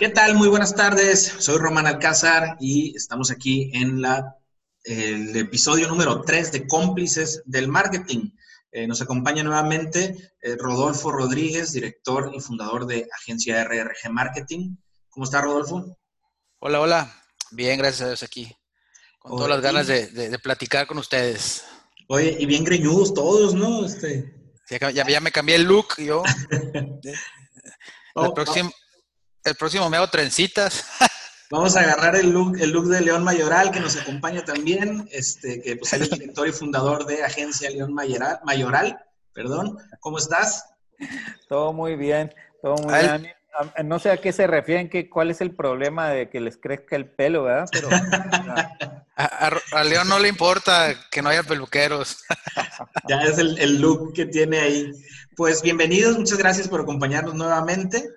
¿Qué 0.00 0.08
tal? 0.08 0.34
Muy 0.34 0.48
buenas 0.48 0.74
tardes. 0.74 1.30
Soy 1.40 1.58
Román 1.58 1.86
Alcázar 1.86 2.56
y 2.58 2.96
estamos 2.96 3.30
aquí 3.30 3.70
en 3.74 4.00
la, 4.00 4.34
el 4.84 5.36
episodio 5.36 5.88
número 5.88 6.22
3 6.22 6.52
de 6.52 6.66
Cómplices 6.66 7.42
del 7.44 7.68
Marketing. 7.68 8.30
Eh, 8.72 8.86
nos 8.86 9.02
acompaña 9.02 9.42
nuevamente 9.42 10.32
eh, 10.40 10.56
Rodolfo 10.58 11.12
Rodríguez, 11.12 11.74
director 11.74 12.32
y 12.34 12.40
fundador 12.40 12.86
de 12.86 13.06
Agencia 13.14 13.62
RRG 13.62 14.10
Marketing. 14.10 14.74
¿Cómo 15.10 15.24
está, 15.24 15.42
Rodolfo? 15.42 15.98
Hola, 16.60 16.80
hola. 16.80 17.22
Bien, 17.50 17.76
gracias 17.76 18.00
a 18.00 18.06
Dios 18.06 18.22
aquí. 18.22 18.50
Con 19.18 19.32
todas 19.32 19.50
las 19.50 19.60
ganas 19.60 19.86
de, 19.86 20.38
platicar 20.42 20.86
con 20.86 20.96
ustedes. 20.96 21.62
Oye, 22.08 22.38
y 22.40 22.46
bien 22.46 22.64
greñudos 22.64 23.12
todos, 23.12 23.54
¿no? 23.54 23.84
Este... 23.84 24.34
Ya, 24.94 25.20
me 25.20 25.30
cambié 25.30 25.56
el 25.56 25.64
look 25.64 25.96
yo. 25.98 26.22
el, 26.62 28.32
próximo, 28.32 28.72
el 29.44 29.54
próximo 29.54 29.88
me 29.90 29.96
hago 29.96 30.08
trencitas. 30.08 30.84
Vamos 31.50 31.76
a 31.76 31.80
agarrar 31.80 32.14
el 32.14 32.30
look, 32.30 32.56
el 32.60 32.70
look 32.70 32.86
de 32.86 33.00
León 33.00 33.24
Mayoral, 33.24 33.72
que 33.72 33.80
nos 33.80 33.96
acompaña 33.96 34.44
también, 34.44 35.08
este, 35.10 35.60
que 35.60 35.76
pues, 35.76 35.92
es 35.92 36.08
director 36.08 36.46
y 36.46 36.52
fundador 36.52 37.06
de 37.06 37.24
Agencia 37.24 37.68
León 37.70 37.92
Mayoral, 37.92 38.38
Mayoral. 38.44 39.04
Perdón. 39.32 39.76
¿Cómo 39.98 40.18
estás? 40.18 40.64
Todo 41.48 41.72
muy 41.72 41.96
bien, 41.96 42.32
todo 42.62 42.76
muy 42.76 42.94
bien. 42.94 43.32
No 43.84 43.98
sé 43.98 44.10
a 44.10 44.16
qué 44.18 44.32
se 44.32 44.46
refieren, 44.46 44.88
que, 44.88 45.10
cuál 45.10 45.30
es 45.30 45.40
el 45.40 45.54
problema 45.54 46.08
de 46.10 46.30
que 46.30 46.40
les 46.40 46.56
crezca 46.56 46.94
el 46.94 47.06
pelo, 47.06 47.42
¿verdad? 47.44 47.68
Pero, 47.72 47.88
a, 49.16 49.84
León 49.84 50.08
no 50.08 50.20
le 50.20 50.28
importa 50.28 50.94
que 51.10 51.20
no 51.20 51.30
haya 51.30 51.42
peluqueros. 51.42 52.24
ya 53.08 53.22
es 53.22 53.38
el, 53.38 53.58
el 53.58 53.80
look 53.80 54.14
que 54.14 54.26
tiene 54.26 54.60
ahí. 54.60 54.92
Pues 55.36 55.62
bienvenidos, 55.62 56.16
muchas 56.16 56.38
gracias 56.38 56.68
por 56.68 56.80
acompañarnos 56.80 57.34
nuevamente. 57.34 58.08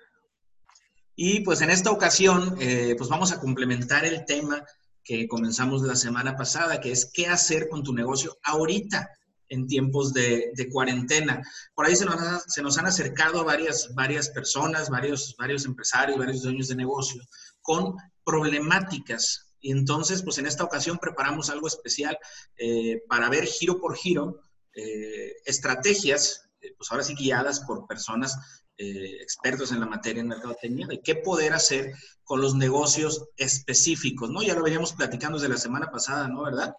Y 1.15 1.41
pues 1.41 1.61
en 1.61 1.69
esta 1.69 1.91
ocasión, 1.91 2.55
eh, 2.59 2.95
pues 2.97 3.09
vamos 3.09 3.31
a 3.31 3.39
complementar 3.39 4.05
el 4.05 4.25
tema 4.25 4.65
que 5.03 5.27
comenzamos 5.27 5.81
la 5.83 5.95
semana 5.95 6.35
pasada, 6.35 6.79
que 6.79 6.91
es 6.91 7.11
qué 7.13 7.27
hacer 7.27 7.69
con 7.69 7.83
tu 7.83 7.93
negocio 7.93 8.37
ahorita 8.43 9.09
en 9.49 9.67
tiempos 9.67 10.13
de, 10.13 10.51
cuarentena. 10.71 11.41
Por 11.75 11.85
ahí 11.85 11.95
se 11.95 12.05
nos, 12.05 12.77
han 12.77 12.85
acercado 12.85 13.43
varias, 13.43 13.93
varias 13.93 14.29
personas, 14.29 14.89
varios, 14.89 15.35
varios 15.37 15.65
empresarios, 15.65 16.17
varios 16.17 16.41
dueños 16.41 16.69
de 16.69 16.75
negocio 16.75 17.21
con 17.61 17.95
problemáticas. 18.23 19.51
Y 19.59 19.71
entonces, 19.71 20.23
pues 20.23 20.39
en 20.39 20.47
esta 20.47 20.63
ocasión 20.63 20.97
preparamos 20.97 21.49
algo 21.49 21.67
especial 21.67 22.17
eh, 22.57 23.03
para 23.07 23.29
ver 23.29 23.45
giro 23.45 23.79
por 23.79 23.95
giro 23.95 24.39
eh, 24.73 25.33
estrategias, 25.45 26.49
pues 26.77 26.91
ahora 26.91 27.03
sí 27.03 27.13
guiadas 27.13 27.59
por 27.59 27.85
personas 27.85 28.62
eh, 28.77 29.17
expertos 29.21 29.71
en 29.71 29.79
la 29.79 29.85
materia 29.85 30.21
en 30.21 30.27
mercadotecnia 30.27 30.87
de 30.87 31.01
qué 31.01 31.15
poder 31.15 31.53
hacer 31.53 31.93
con 32.23 32.41
los 32.41 32.55
negocios 32.55 33.29
específicos, 33.37 34.29
¿no? 34.29 34.41
Ya 34.41 34.55
lo 34.55 34.63
veníamos 34.63 34.93
platicando 34.93 35.37
desde 35.37 35.53
la 35.53 35.59
semana 35.59 35.91
pasada, 35.91 36.27
¿no? 36.27 36.43
¿Verdad? 36.43 36.75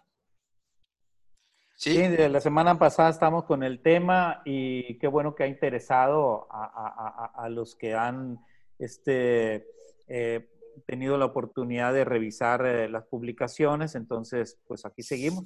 Sí, 1.76 1.96
desde 1.96 2.28
la 2.28 2.40
semana 2.40 2.78
pasada 2.78 3.10
estamos 3.10 3.44
con 3.44 3.62
el 3.62 3.82
tema 3.82 4.42
y 4.44 4.98
qué 4.98 5.06
bueno 5.06 5.34
que 5.34 5.44
ha 5.44 5.46
interesado 5.46 6.46
a, 6.50 7.48
los 7.50 7.74
que 7.74 7.94
han 7.94 8.38
este, 8.78 9.66
eh, 10.08 10.48
tenido 10.86 11.18
la 11.18 11.26
oportunidad 11.26 11.92
de 11.92 12.04
revisar 12.04 12.64
eh, 12.64 12.88
las 12.88 13.04
publicaciones. 13.04 13.96
Entonces, 13.96 14.58
pues 14.66 14.86
aquí 14.86 15.02
seguimos. 15.02 15.44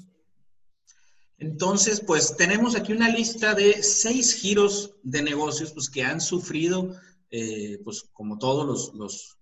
Entonces, 1.38 2.02
pues 2.04 2.36
tenemos 2.36 2.74
aquí 2.74 2.92
una 2.92 3.08
lista 3.08 3.54
de 3.54 3.82
seis 3.82 4.34
giros 4.34 4.96
de 5.04 5.22
negocios 5.22 5.72
pues, 5.72 5.88
que 5.88 6.02
han 6.02 6.20
sufrido, 6.20 6.96
eh, 7.30 7.80
pues 7.84 8.08
como 8.12 8.38
todos 8.38 8.66
los, 8.66 8.94
los, 8.94 9.34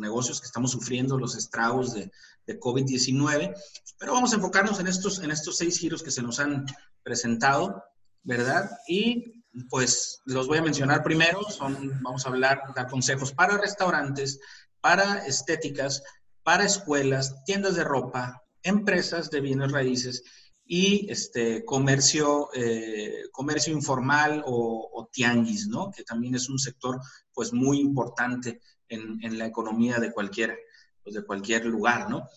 negocios 0.00 0.40
que 0.40 0.46
estamos 0.46 0.72
sufriendo, 0.72 1.16
los 1.16 1.36
estragos 1.36 1.94
de, 1.94 2.10
de 2.44 2.58
COVID-19. 2.58 3.54
Pero 3.98 4.14
vamos 4.14 4.32
a 4.32 4.36
enfocarnos 4.36 4.80
en 4.80 4.88
estos, 4.88 5.20
en 5.20 5.30
estos 5.30 5.58
seis 5.58 5.78
giros 5.78 6.02
que 6.02 6.10
se 6.10 6.22
nos 6.22 6.40
han 6.40 6.66
presentado, 7.04 7.84
¿verdad? 8.24 8.68
Y 8.88 9.44
pues 9.70 10.22
los 10.24 10.48
voy 10.48 10.58
a 10.58 10.62
mencionar 10.62 11.04
primero. 11.04 11.42
Son, 11.44 12.02
vamos 12.02 12.26
a 12.26 12.30
hablar, 12.30 12.62
dar 12.74 12.88
consejos 12.88 13.32
para 13.32 13.58
restaurantes, 13.58 14.40
para 14.80 15.24
estéticas, 15.24 16.02
para 16.42 16.64
escuelas, 16.64 17.44
tiendas 17.44 17.76
de 17.76 17.84
ropa, 17.84 18.42
empresas 18.62 19.30
de 19.30 19.40
bienes 19.40 19.70
raíces 19.70 20.24
y 20.66 21.10
este, 21.10 21.64
comercio, 21.64 22.50
eh, 22.52 23.22
comercio 23.30 23.72
informal 23.72 24.42
o, 24.44 25.08
tianguis, 25.12 25.68
¿no? 25.68 25.90
Que 25.90 26.02
también 26.02 26.34
es 26.34 26.48
un 26.48 26.58
sector, 26.58 27.00
pues, 27.32 27.52
muy 27.52 27.78
importante 27.78 28.60
en, 28.88 29.18
en, 29.22 29.38
la 29.38 29.46
economía 29.46 29.98
de 29.98 30.12
cualquier, 30.12 30.58
pues, 31.02 31.14
de 31.14 31.24
cualquier 31.24 31.64
lugar, 31.64 32.10
¿no? 32.10 32.28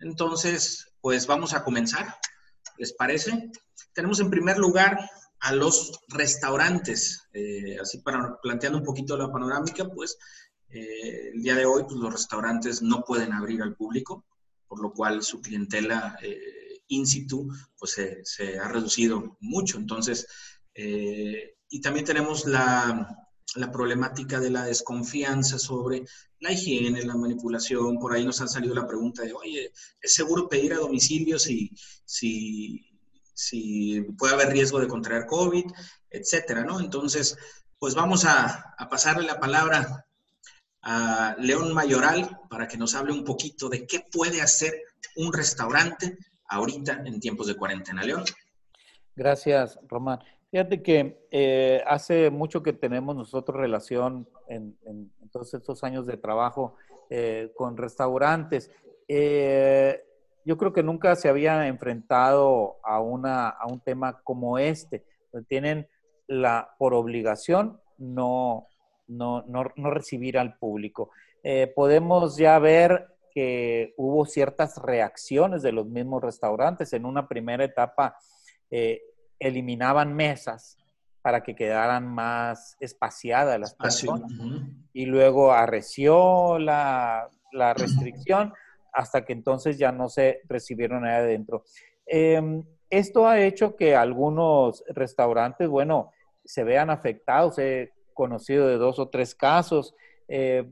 Entonces, 0.00 0.92
pues, 1.00 1.26
vamos 1.26 1.54
a 1.54 1.62
comenzar, 1.62 2.16
¿les 2.76 2.92
parece? 2.92 3.50
Tenemos 3.94 4.18
en 4.20 4.30
primer 4.30 4.58
lugar 4.58 4.98
a 5.40 5.52
los 5.52 6.00
restaurantes, 6.08 7.28
eh, 7.32 7.78
así 7.80 7.98
para 7.98 8.36
planteando 8.42 8.78
un 8.78 8.84
poquito 8.84 9.16
la 9.16 9.30
panorámica, 9.30 9.88
pues, 9.88 10.18
eh, 10.68 11.30
el 11.32 11.42
día 11.42 11.54
de 11.54 11.64
hoy, 11.64 11.84
pues, 11.84 11.96
los 11.96 12.12
restaurantes 12.12 12.82
no 12.82 13.04
pueden 13.04 13.32
abrir 13.32 13.62
al 13.62 13.76
público, 13.76 14.26
por 14.66 14.82
lo 14.82 14.92
cual 14.92 15.22
su 15.22 15.40
clientela 15.40 16.18
in 16.88 17.06
situ, 17.06 17.48
pues 17.78 17.96
se, 18.24 18.58
ha 18.58 18.68
reducido 18.68 19.36
mucho. 19.40 19.78
Entonces, 19.78 20.26
eh, 20.74 21.56
y 21.68 21.80
también 21.80 22.04
tenemos 22.04 22.46
la, 22.46 23.08
problemática 23.72 24.38
de 24.38 24.50
la 24.50 24.64
desconfianza 24.64 25.58
sobre 25.58 26.04
la 26.40 26.52
higiene, 26.52 27.04
la 27.04 27.16
manipulación. 27.16 27.98
Por 27.98 28.12
ahí 28.12 28.24
nos 28.24 28.40
ha 28.40 28.48
salido 28.48 28.74
la 28.74 28.86
pregunta 28.86 29.22
de, 29.22 29.32
oye, 29.32 29.72
¿es 30.00 30.14
seguro 30.14 30.48
pedir 30.48 30.74
a 30.74 30.78
domicilio 30.78 31.38
si, 31.38 31.70
si, 32.04 32.86
si 33.34 34.02
puede 34.18 34.34
haber 34.34 34.50
riesgo 34.50 34.78
de 34.78 34.88
contraer 34.88 35.26
COVID, 35.26 35.64
etcétera, 36.10 36.64
¿no? 36.64 36.80
Entonces, 36.80 37.36
pues 37.78 37.94
vamos 37.94 38.26
a, 38.26 38.74
a 38.76 38.88
pasarle 38.90 39.26
la 39.26 39.40
palabra 39.40 40.06
a 40.82 41.34
León 41.38 41.72
Mayoral 41.72 42.38
para 42.50 42.68
que 42.68 42.76
nos 42.76 42.94
hable 42.94 43.12
un 43.12 43.24
poquito 43.24 43.68
de 43.68 43.86
qué 43.86 44.06
puede 44.12 44.42
hacer 44.42 44.74
un 45.16 45.32
restaurante 45.32 46.18
ahorita 46.48 47.02
en 47.04 47.20
tiempos 47.20 47.46
de 47.46 47.56
cuarentena, 47.56 48.02
León. 48.02 48.24
Gracias, 49.14 49.78
Román. 49.88 50.20
Fíjate 50.50 50.82
que 50.82 51.26
eh, 51.30 51.82
hace 51.86 52.30
mucho 52.30 52.62
que 52.62 52.72
tenemos 52.72 53.16
nosotros 53.16 53.56
relación 53.56 54.28
en, 54.48 54.76
todos 55.32 55.52
estos 55.54 55.82
años 55.84 56.06
de 56.06 56.16
trabajo 56.16 56.76
eh, 57.10 57.52
con 57.56 57.76
restaurantes. 57.76 58.70
Eh, 59.08 60.02
yo 60.44 60.56
creo 60.56 60.72
que 60.72 60.82
nunca 60.82 61.16
se 61.16 61.28
había 61.28 61.66
enfrentado 61.66 62.76
a, 62.84 63.00
una, 63.00 63.48
a 63.48 63.66
un 63.66 63.80
tema 63.80 64.20
como 64.22 64.58
este. 64.58 65.04
Tienen 65.48 65.88
la, 66.28 66.74
por 66.78 66.94
obligación 66.94 67.80
no, 67.98 68.68
no, 69.08 69.42
no, 69.48 69.64
no 69.76 69.90
recibir 69.90 70.38
al 70.38 70.56
público. 70.58 71.10
podemos 71.74 72.36
ya 72.36 72.58
ver 72.58 73.15
que 73.36 73.92
hubo 73.98 74.24
ciertas 74.24 74.78
reacciones 74.78 75.60
de 75.60 75.70
los 75.70 75.84
mismos 75.84 76.22
restaurantes. 76.22 76.94
En 76.94 77.04
una 77.04 77.28
primera 77.28 77.64
etapa 77.64 78.16
eh, 78.70 79.02
eliminaban 79.38 80.16
mesas 80.16 80.78
para 81.20 81.42
que 81.42 81.54
quedaran 81.54 82.08
más 82.08 82.78
espaciadas 82.80 83.60
las 83.60 83.74
personas. 83.74 84.32
Y 84.94 85.04
luego 85.04 85.52
arreció 85.52 86.58
la, 86.58 87.28
restricción 87.76 88.54
hasta 88.90 89.26
que 89.26 89.34
entonces 89.34 89.76
ya 89.76 89.92
no 89.92 90.08
se 90.08 90.40
recibieron 90.48 91.04
ahí 91.04 91.16
adentro. 91.16 91.62
Em, 92.06 92.64
esto 92.88 93.28
ha 93.28 93.38
hecho 93.38 93.76
que 93.76 93.94
algunos 93.94 94.82
restaurantes, 94.88 95.68
bueno, 95.68 96.10
se 96.42 96.64
vean 96.64 96.88
afectados. 96.88 97.58
He 97.58 97.92
conocido 98.14 98.66
de 98.66 98.78
dos 98.78 98.98
o 98.98 99.10
tres 99.10 99.34
casos. 99.34 99.94
Eh, 100.26 100.66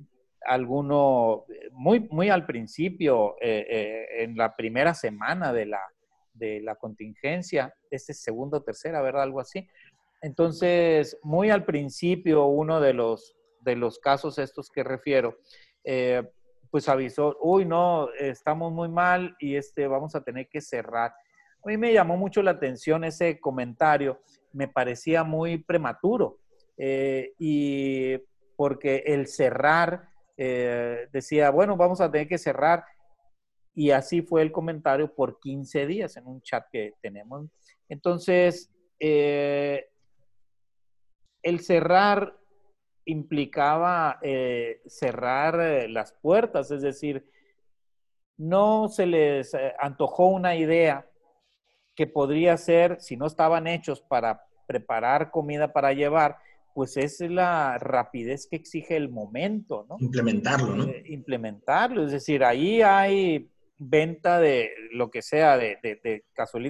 alguno 0.46 1.44
muy, 1.72 2.00
muy 2.10 2.30
al 2.30 2.46
principio, 2.46 3.36
eh, 3.40 3.66
eh, 3.68 4.24
en 4.24 4.36
la 4.36 4.54
primera 4.56 4.94
semana 4.94 5.52
de 5.52 5.66
la, 5.66 5.80
de 6.32 6.60
la 6.60 6.76
contingencia, 6.76 7.74
este 7.90 8.14
segundo, 8.14 8.62
tercera, 8.62 9.02
¿verdad? 9.02 9.22
Algo 9.22 9.40
así. 9.40 9.68
Entonces, 10.22 11.18
muy 11.22 11.50
al 11.50 11.64
principio, 11.64 12.46
uno 12.46 12.80
de 12.80 12.94
los, 12.94 13.36
de 13.60 13.76
los 13.76 13.98
casos 13.98 14.38
estos 14.38 14.70
que 14.70 14.82
refiero, 14.82 15.38
eh, 15.84 16.22
pues 16.70 16.88
avisó, 16.88 17.36
uy, 17.40 17.64
no, 17.64 18.08
estamos 18.18 18.72
muy 18.72 18.88
mal 18.88 19.36
y 19.38 19.56
este, 19.56 19.86
vamos 19.86 20.14
a 20.14 20.24
tener 20.24 20.48
que 20.48 20.60
cerrar. 20.60 21.12
A 21.62 21.68
mí 21.68 21.76
me 21.76 21.92
llamó 21.92 22.16
mucho 22.16 22.42
la 22.42 22.52
atención 22.52 23.04
ese 23.04 23.38
comentario, 23.38 24.20
me 24.52 24.68
parecía 24.68 25.24
muy 25.24 25.58
prematuro, 25.58 26.38
y 26.76 28.18
porque 28.56 29.04
el 29.06 29.28
cerrar 29.28 30.08
eh, 30.36 31.08
decía, 31.12 31.50
bueno, 31.50 31.76
vamos 31.76 32.00
a 32.00 32.10
tener 32.10 32.28
que 32.28 32.38
cerrar. 32.38 32.84
Y 33.74 33.90
así 33.90 34.22
fue 34.22 34.42
el 34.42 34.52
comentario 34.52 35.12
por 35.12 35.40
15 35.40 35.86
días 35.86 36.16
en 36.16 36.26
un 36.26 36.40
chat 36.42 36.64
que 36.70 36.94
tenemos. 37.00 37.46
Entonces, 37.88 38.72
eh, 39.00 39.88
el 41.42 41.60
cerrar 41.60 42.36
implicaba 43.04 44.18
eh, 44.22 44.80
cerrar 44.86 45.88
las 45.90 46.12
puertas, 46.12 46.70
es 46.70 46.82
decir, 46.82 47.28
no 48.36 48.88
se 48.88 49.06
les 49.06 49.54
antojó 49.78 50.28
una 50.28 50.56
idea 50.56 51.06
que 51.94 52.06
podría 52.06 52.56
ser, 52.56 53.00
si 53.00 53.16
no 53.16 53.26
estaban 53.26 53.66
hechos 53.66 54.00
para 54.00 54.46
preparar 54.66 55.30
comida 55.30 55.72
para 55.72 55.92
llevar, 55.92 56.38
pues 56.74 56.96
es 56.96 57.20
la 57.20 57.78
rapidez 57.78 58.48
que 58.50 58.56
exige 58.56 58.96
el 58.96 59.08
momento, 59.08 59.86
¿no? 59.88 59.96
Implementarlo, 60.00 60.74
¿no? 60.74 60.92
implementarlo, 61.06 62.04
es 62.04 62.10
decir, 62.10 62.42
ahí 62.42 62.82
hay 62.82 63.48
venta 63.78 64.40
de 64.40 64.72
lo 64.92 65.08
que 65.10 65.22
sea, 65.22 65.56
de, 65.56 65.78
de, 65.82 66.00
de 66.02 66.24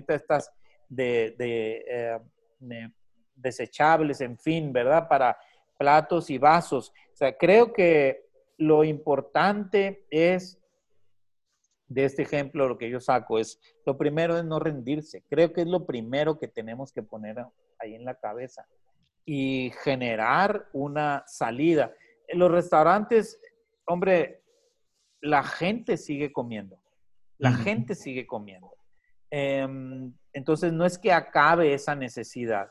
estas 0.08 0.52
de, 0.88 1.34
de 1.38 2.92
desechables, 3.34 4.20
en 4.20 4.38
fin, 4.38 4.72
¿verdad? 4.72 5.08
Para 5.08 5.38
platos 5.78 6.28
y 6.28 6.36
vasos. 6.38 6.90
O 7.12 7.16
sea, 7.16 7.36
creo 7.36 7.72
que 7.72 8.26
lo 8.58 8.84
importante 8.84 10.06
es, 10.10 10.60
de 11.88 12.04
este 12.04 12.22
ejemplo, 12.22 12.68
lo 12.68 12.76
que 12.76 12.90
yo 12.90 13.00
saco 13.00 13.38
es, 13.38 13.58
lo 13.86 13.96
primero 13.96 14.36
es 14.36 14.44
no 14.44 14.58
rendirse. 14.58 15.22
Creo 15.28 15.52
que 15.52 15.62
es 15.62 15.66
lo 15.66 15.86
primero 15.86 16.38
que 16.38 16.48
tenemos 16.48 16.92
que 16.92 17.02
poner 17.02 17.38
ahí 17.78 17.94
en 17.94 18.04
la 18.04 18.14
cabeza 18.14 18.66
y 19.24 19.72
generar 19.82 20.68
una 20.72 21.24
salida. 21.26 21.92
En 22.28 22.38
los 22.38 22.50
restaurantes, 22.50 23.40
hombre, 23.86 24.42
la 25.20 25.42
gente 25.42 25.96
sigue 25.96 26.32
comiendo. 26.32 26.78
La 27.38 27.52
gente 27.52 27.94
sigue 27.94 28.26
comiendo. 28.26 28.74
Em, 29.30 30.14
entonces, 30.32 30.72
no 30.72 30.86
es 30.86 30.98
que 30.98 31.12
acabe 31.12 31.74
esa 31.74 31.94
necesidad, 31.94 32.70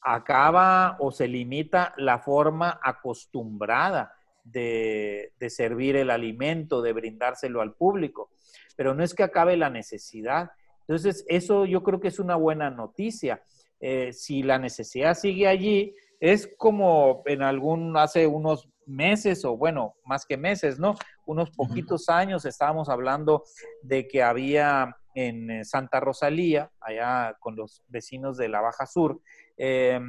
acaba 0.00 0.96
o 1.00 1.10
se 1.10 1.26
limita 1.26 1.94
la 1.96 2.20
forma 2.20 2.78
acostumbrada 2.82 4.14
de, 4.44 5.32
servir 5.48 5.96
el 5.96 6.10
alimento, 6.10 6.80
de 6.82 6.92
brindárselo 6.92 7.60
al 7.60 7.74
público, 7.74 8.30
pero 8.76 8.94
no 8.94 9.02
es 9.02 9.14
que 9.14 9.22
acabe 9.22 9.56
la 9.56 9.70
necesidad. 9.70 10.50
Entonces, 10.80 11.24
eso 11.28 11.66
yo 11.66 11.82
creo 11.82 12.00
que 12.00 12.08
es 12.08 12.18
una 12.18 12.36
buena 12.36 12.70
noticia. 12.70 13.42
Eh, 13.80 14.12
si 14.12 14.42
la 14.42 14.58
necesidad 14.58 15.14
sigue 15.14 15.48
allí, 15.48 15.94
es 16.20 16.50
como 16.58 17.22
en 17.26 17.42
algún, 17.42 17.96
hace 17.96 18.26
unos 18.26 18.68
meses, 18.86 19.44
o 19.44 19.56
bueno, 19.56 19.94
más 20.04 20.26
que 20.26 20.36
meses, 20.36 20.78
¿no? 20.78 20.94
Unos 21.24 21.50
poquitos 21.50 22.08
años 22.08 22.44
estábamos 22.44 22.88
hablando 22.88 23.44
de 23.82 24.06
que 24.06 24.22
había 24.22 24.96
en 25.14 25.50
eh, 25.50 25.64
Santa 25.64 26.00
Rosalía, 26.00 26.70
allá 26.80 27.36
con 27.40 27.56
los 27.56 27.82
vecinos 27.88 28.36
de 28.36 28.48
la 28.48 28.60
Baja 28.60 28.86
Sur, 28.86 29.20
eh, 29.56 30.00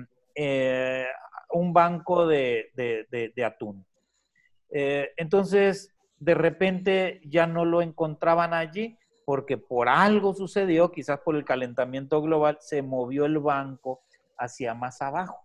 un 1.54 1.74
banco 1.74 2.28
de, 2.28 2.72
atún. 3.46 3.86
Eh, 4.70 5.12
entonces, 5.18 5.94
de 6.20 6.34
repente 6.34 7.22
ya 7.26 7.48
no 7.48 7.66
lo 7.66 7.82
encontraban 7.82 8.54
allí 8.54 8.98
porque 9.26 9.58
por 9.58 9.90
algo 9.90 10.34
sucedió, 10.34 10.92
quizás 10.92 11.20
por 11.20 11.36
el 11.36 11.46
calentamiento 11.46 12.22
global, 12.22 12.58
se 12.62 12.82
movió 12.82 13.26
el 13.26 13.40
banco 13.40 14.02
hacia 14.38 14.74
más 14.74 15.02
abajo. 15.02 15.38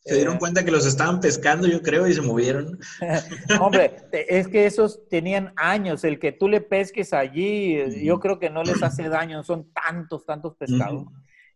Se 0.00 0.14
dieron 0.14 0.36
eh, 0.36 0.38
cuenta 0.38 0.64
que 0.64 0.70
los 0.70 0.86
estaban 0.86 1.20
pescando, 1.20 1.66
yo 1.66 1.82
creo, 1.82 2.06
y 2.06 2.14
se 2.14 2.22
movieron. 2.22 2.78
Hombre, 3.60 3.96
es 4.12 4.48
que 4.48 4.66
esos 4.66 5.06
tenían 5.08 5.52
años. 5.56 6.04
El 6.04 6.18
que 6.18 6.32
tú 6.32 6.48
le 6.48 6.60
pesques 6.60 7.12
allí, 7.12 8.04
yo 8.04 8.20
creo 8.20 8.38
que 8.38 8.50
no 8.50 8.62
les 8.62 8.82
hace 8.82 9.08
daño. 9.08 9.42
Son 9.42 9.70
tantos, 9.72 10.24
tantos 10.24 10.54
pescados. 10.56 11.04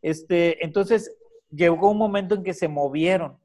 este, 0.03 0.65
entonces, 0.65 1.15
llegó 1.51 1.91
un 1.91 1.99
momento 1.99 2.35
en 2.35 2.43
que 2.43 2.55
se 2.55 2.69
movieron 2.69 3.39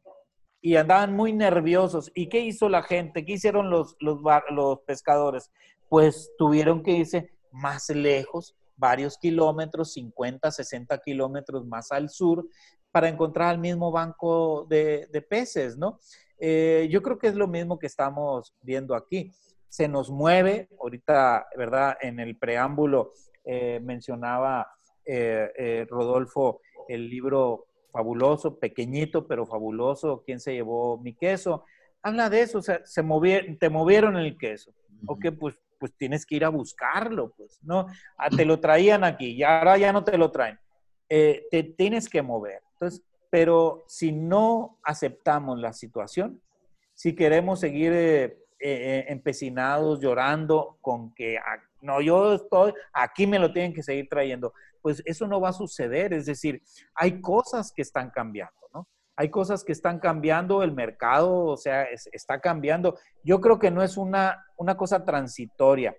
y 0.62 0.76
andaban 0.76 1.14
muy 1.14 1.32
nerviosos. 1.34 2.12
¿Y 2.16 2.28
qué 2.28 2.42
hizo 2.42 2.68
la 2.68 2.84
gente? 2.84 3.24
¿Qué 3.24 3.34
hicieron 3.34 3.70
los, 3.70 3.96
los, 4.00 4.20
los 4.50 4.80
pescadores? 4.82 5.52
Pues 5.90 6.32
tuvieron 6.38 6.84
que 6.84 6.92
irse 6.92 7.37
más 7.52 7.90
lejos, 7.90 8.56
varios 8.76 9.18
kilómetros, 9.18 9.94
50, 9.94 10.52
60 10.52 10.98
kilómetros 11.00 11.66
más 11.66 11.92
al 11.92 12.10
sur, 12.10 12.48
para 12.92 13.10
encontrar 13.10 13.54
el 13.54 13.62
mismo 13.62 13.92
banco 13.92 14.66
de, 14.70 15.26
peces, 15.30 15.78
¿no? 15.78 16.00
Eh, 16.40 16.88
yo 16.92 17.02
creo 17.02 17.18
que 17.18 17.28
es 17.28 17.36
lo 17.36 17.48
mismo 17.48 17.80
que 17.80 17.88
estamos 17.88 18.56
viendo 18.62 18.96
aquí. 18.96 19.32
Se 19.70 19.88
nos 19.88 20.10
mueve, 20.10 20.70
ahorita, 20.80 21.48
¿verdad? 21.58 21.98
En 22.02 22.20
el 22.20 22.38
preámbulo 22.38 23.14
eh, 23.44 23.80
mencionaba 23.82 24.68
eh, 25.06 25.86
Rodolfo 25.90 26.62
el 26.88 27.10
libro 27.10 27.68
fabuloso, 27.92 28.60
pequeñito, 28.60 29.28
pero 29.28 29.46
fabuloso, 29.46 30.24
¿quién 30.26 30.40
se 30.40 30.54
llevó 30.54 30.98
mi 30.98 31.14
queso? 31.14 31.64
Habla 32.02 32.30
de 32.30 32.42
eso, 32.42 32.60
o 32.60 32.62
sea, 32.62 32.82
se 32.86 33.04
te 33.60 33.70
movieron 33.70 34.18
el 34.18 34.38
queso. 34.38 34.72
Ok, 35.08 35.26
pues, 35.40 35.60
pues 35.80 35.94
tienes 35.96 36.26
que 36.26 36.36
ir 36.36 36.46
a 36.46 36.50
buscarlo, 36.50 37.32
pues, 37.36 37.60
¿no? 37.64 37.88
Ah, 38.18 38.30
te 38.30 38.46
lo 38.46 38.60
traían 38.60 39.04
aquí 39.04 39.32
y 39.32 39.44
ahora 39.44 39.78
ya 39.78 39.92
no 39.94 40.04
te 40.04 40.18
lo 40.18 40.32
traen. 40.32 40.60
Eh, 41.10 41.48
te 41.52 41.64
tienes 41.64 42.10
que 42.10 42.22
mover. 42.22 42.62
Entonces, 42.74 43.02
pero 43.30 43.84
si 43.88 44.12
no 44.12 44.80
aceptamos 44.84 45.60
la 45.60 45.74
situación, 45.74 46.42
si 46.94 47.16
queremos 47.16 47.60
seguir 47.60 47.94
eh, 47.94 48.38
eh, 48.60 49.06
empecinados, 49.08 50.00
llorando 50.00 50.78
con 50.82 51.14
que 51.14 51.38
ah, 51.38 51.62
no, 51.82 52.02
yo 52.02 52.34
estoy, 52.34 52.74
aquí 52.92 53.28
me 53.28 53.40
lo 53.40 53.54
tienen 53.54 53.74
que 53.74 53.84
seguir 53.84 54.08
trayendo 54.10 54.54
pues 54.88 55.04
eso 55.06 55.28
no 55.28 55.42
va 55.42 55.50
a 55.50 55.54
suceder. 55.54 56.14
Es 56.14 56.28
decir, 56.28 56.62
hay 56.96 57.20
cosas 57.20 57.74
que 57.74 57.82
están 57.82 58.10
cambiando, 58.10 58.70
¿no? 58.74 58.88
Hay 59.18 59.30
cosas 59.30 59.64
que 59.64 59.72
están 59.72 60.00
cambiando, 60.00 60.62
el 60.62 60.72
mercado, 60.72 61.46
o 61.46 61.58
sea, 61.58 61.86
está 62.12 62.40
cambiando. 62.40 62.98
Yo 63.24 63.42
creo 63.42 63.58
que 63.58 63.72
no 63.72 63.82
es 63.82 63.98
una, 63.98 64.46
una 64.58 64.78
cosa 64.78 65.04
transitoria. 65.04 65.96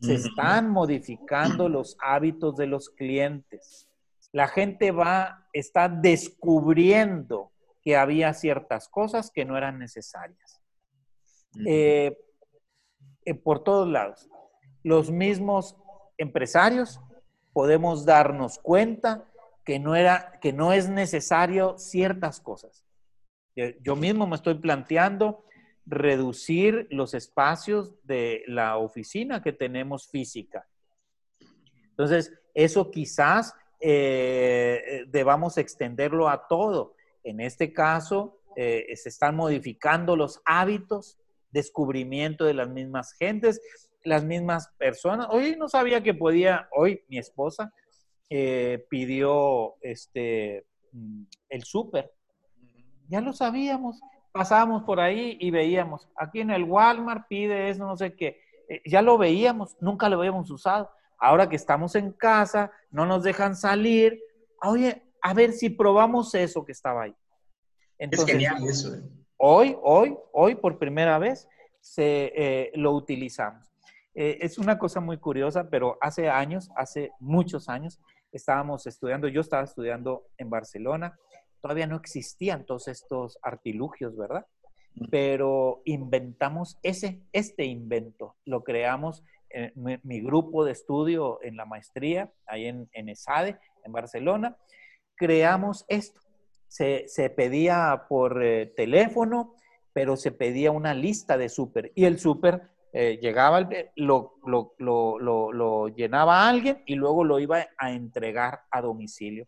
Se 0.00 0.14
están 0.14 0.68
modificando 0.68 1.68
los 1.68 1.96
hábitos 2.00 2.56
de 2.56 2.66
los 2.66 2.90
clientes. 2.90 3.88
La 4.32 4.48
gente 4.48 4.90
va, 4.90 5.46
está 5.52 5.88
descubriendo 5.88 7.52
que 7.82 7.96
había 7.96 8.34
ciertas 8.34 8.88
cosas 8.88 9.30
que 9.30 9.44
no 9.44 9.56
eran 9.56 9.78
necesarias. 9.78 10.60
Eh, 11.66 12.18
eh, 13.24 13.34
por 13.34 13.62
todos 13.62 13.88
lados. 13.88 14.28
Los 14.82 15.10
mismos 15.10 15.76
empresarios 16.18 17.00
podemos 17.52 18.04
darnos 18.04 18.58
cuenta 18.58 19.24
que 19.64 19.78
no, 19.78 19.94
era, 19.94 20.38
que 20.40 20.52
no 20.52 20.72
es 20.72 20.88
necesario 20.88 21.78
ciertas 21.78 22.40
cosas. 22.40 22.84
Yo 23.82 23.96
mismo 23.96 24.26
me 24.26 24.36
estoy 24.36 24.54
planteando 24.54 25.44
reducir 25.84 26.86
los 26.90 27.14
espacios 27.14 27.94
de 28.04 28.44
la 28.46 28.78
oficina 28.78 29.42
que 29.42 29.52
tenemos 29.52 30.08
física. 30.08 30.66
Entonces, 31.90 32.32
eso 32.54 32.90
quizás 32.90 33.54
eh, 33.80 35.04
debamos 35.08 35.58
extenderlo 35.58 36.28
a 36.28 36.46
todo. 36.48 36.94
En 37.24 37.40
este 37.40 37.72
caso, 37.72 38.40
eh, 38.56 38.86
se 38.96 39.08
están 39.08 39.36
modificando 39.36 40.16
los 40.16 40.40
hábitos, 40.44 41.18
descubrimiento 41.50 42.44
de 42.44 42.54
las 42.54 42.68
mismas 42.68 43.12
gentes 43.12 43.60
las 44.04 44.24
mismas 44.24 44.68
personas. 44.78 45.28
Hoy 45.30 45.56
no 45.56 45.68
sabía 45.68 46.02
que 46.02 46.14
podía, 46.14 46.68
hoy 46.72 47.04
mi 47.08 47.18
esposa 47.18 47.72
eh, 48.34 48.86
pidió 48.88 49.74
este, 49.82 50.64
mm, 50.92 51.24
el 51.50 51.64
súper. 51.64 52.10
Ya 53.08 53.20
lo 53.20 53.34
sabíamos. 53.34 54.00
Pasábamos 54.32 54.84
por 54.84 55.00
ahí 55.00 55.36
y 55.38 55.50
veíamos, 55.50 56.08
aquí 56.16 56.40
en 56.40 56.50
el 56.50 56.64
Walmart 56.64 57.26
pide 57.28 57.68
eso, 57.68 57.86
no 57.86 57.94
sé 57.98 58.14
qué. 58.14 58.40
Eh, 58.70 58.80
ya 58.86 59.02
lo 59.02 59.18
veíamos, 59.18 59.76
nunca 59.80 60.08
lo 60.08 60.16
habíamos 60.16 60.50
usado. 60.50 60.90
Ahora 61.18 61.50
que 61.50 61.56
estamos 61.56 61.94
en 61.94 62.12
casa, 62.12 62.72
no 62.90 63.04
nos 63.04 63.22
dejan 63.22 63.54
salir. 63.54 64.18
Oye, 64.62 65.02
a 65.20 65.34
ver 65.34 65.52
si 65.52 65.68
probamos 65.68 66.34
eso 66.34 66.64
que 66.64 66.72
estaba 66.72 67.02
ahí. 67.02 67.14
es 67.98 68.24
genial 68.24 68.66
eso. 68.66 68.94
¿eh? 68.94 69.02
Hoy, 69.36 69.76
hoy, 69.82 70.16
hoy 70.32 70.54
por 70.54 70.78
primera 70.78 71.18
vez 71.18 71.46
se, 71.82 72.72
lo 72.76 72.92
utilizamos. 72.92 73.72
Eh, 74.14 74.38
es 74.42 74.58
una 74.58 74.78
cosa 74.78 75.00
muy 75.00 75.18
curiosa, 75.18 75.68
pero 75.70 75.96
hace 76.00 76.28
años, 76.28 76.70
hace 76.76 77.12
muchos 77.18 77.68
años, 77.68 78.00
estábamos 78.32 78.86
estudiando, 78.86 79.28
yo 79.28 79.40
estaba 79.40 79.64
estudiando 79.64 80.26
en 80.38 80.50
Barcelona, 80.50 81.18
todavía 81.60 81.86
no 81.86 81.96
existían 81.96 82.66
todos 82.66 82.88
estos 82.88 83.38
artilugios, 83.42 84.16
¿verdad? 84.16 84.46
Pero 85.10 85.82
inventamos 85.84 86.78
ese, 86.82 87.22
este 87.32 87.64
invento, 87.64 88.36
lo 88.44 88.64
creamos 88.64 89.24
en 89.48 89.72
mi, 90.02 90.20
grupo 90.20 90.64
de 90.64 90.72
estudio 90.72 91.38
en 91.42 91.56
la 91.56 91.66
maestría, 91.66 92.32
ahí 92.46 92.66
en, 92.66 92.88
en 92.92 93.08
ESADE, 93.08 93.58
en 93.84 93.92
Barcelona, 93.92 94.56
creamos 95.22 95.84
esto. 95.88 96.20
Se, 96.66 97.06
pedía 97.36 98.06
por 98.08 98.42
eh, 98.42 98.66
teléfono, 98.66 99.54
pero 99.92 100.16
se 100.16 100.32
pedía 100.32 100.70
una 100.70 100.94
lista 100.94 101.36
de 101.36 101.48
súper 101.48 101.92
y 101.94 102.06
el 102.06 102.18
súper 102.18 102.71
eh, 102.92 103.18
llegaba, 103.22 103.66
lo, 103.96 104.34
lo, 104.44 104.74
lo, 104.78 105.52
lo, 105.52 105.88
llenaba 105.88 106.42
a 106.42 106.50
alguien 106.50 106.82
y 106.84 106.94
luego 106.94 107.24
lo 107.24 107.38
iba 107.38 107.66
a 107.78 107.92
entregar 107.92 108.60
a 108.70 108.82
domicilio. 108.82 109.46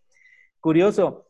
Curioso, 0.60 1.26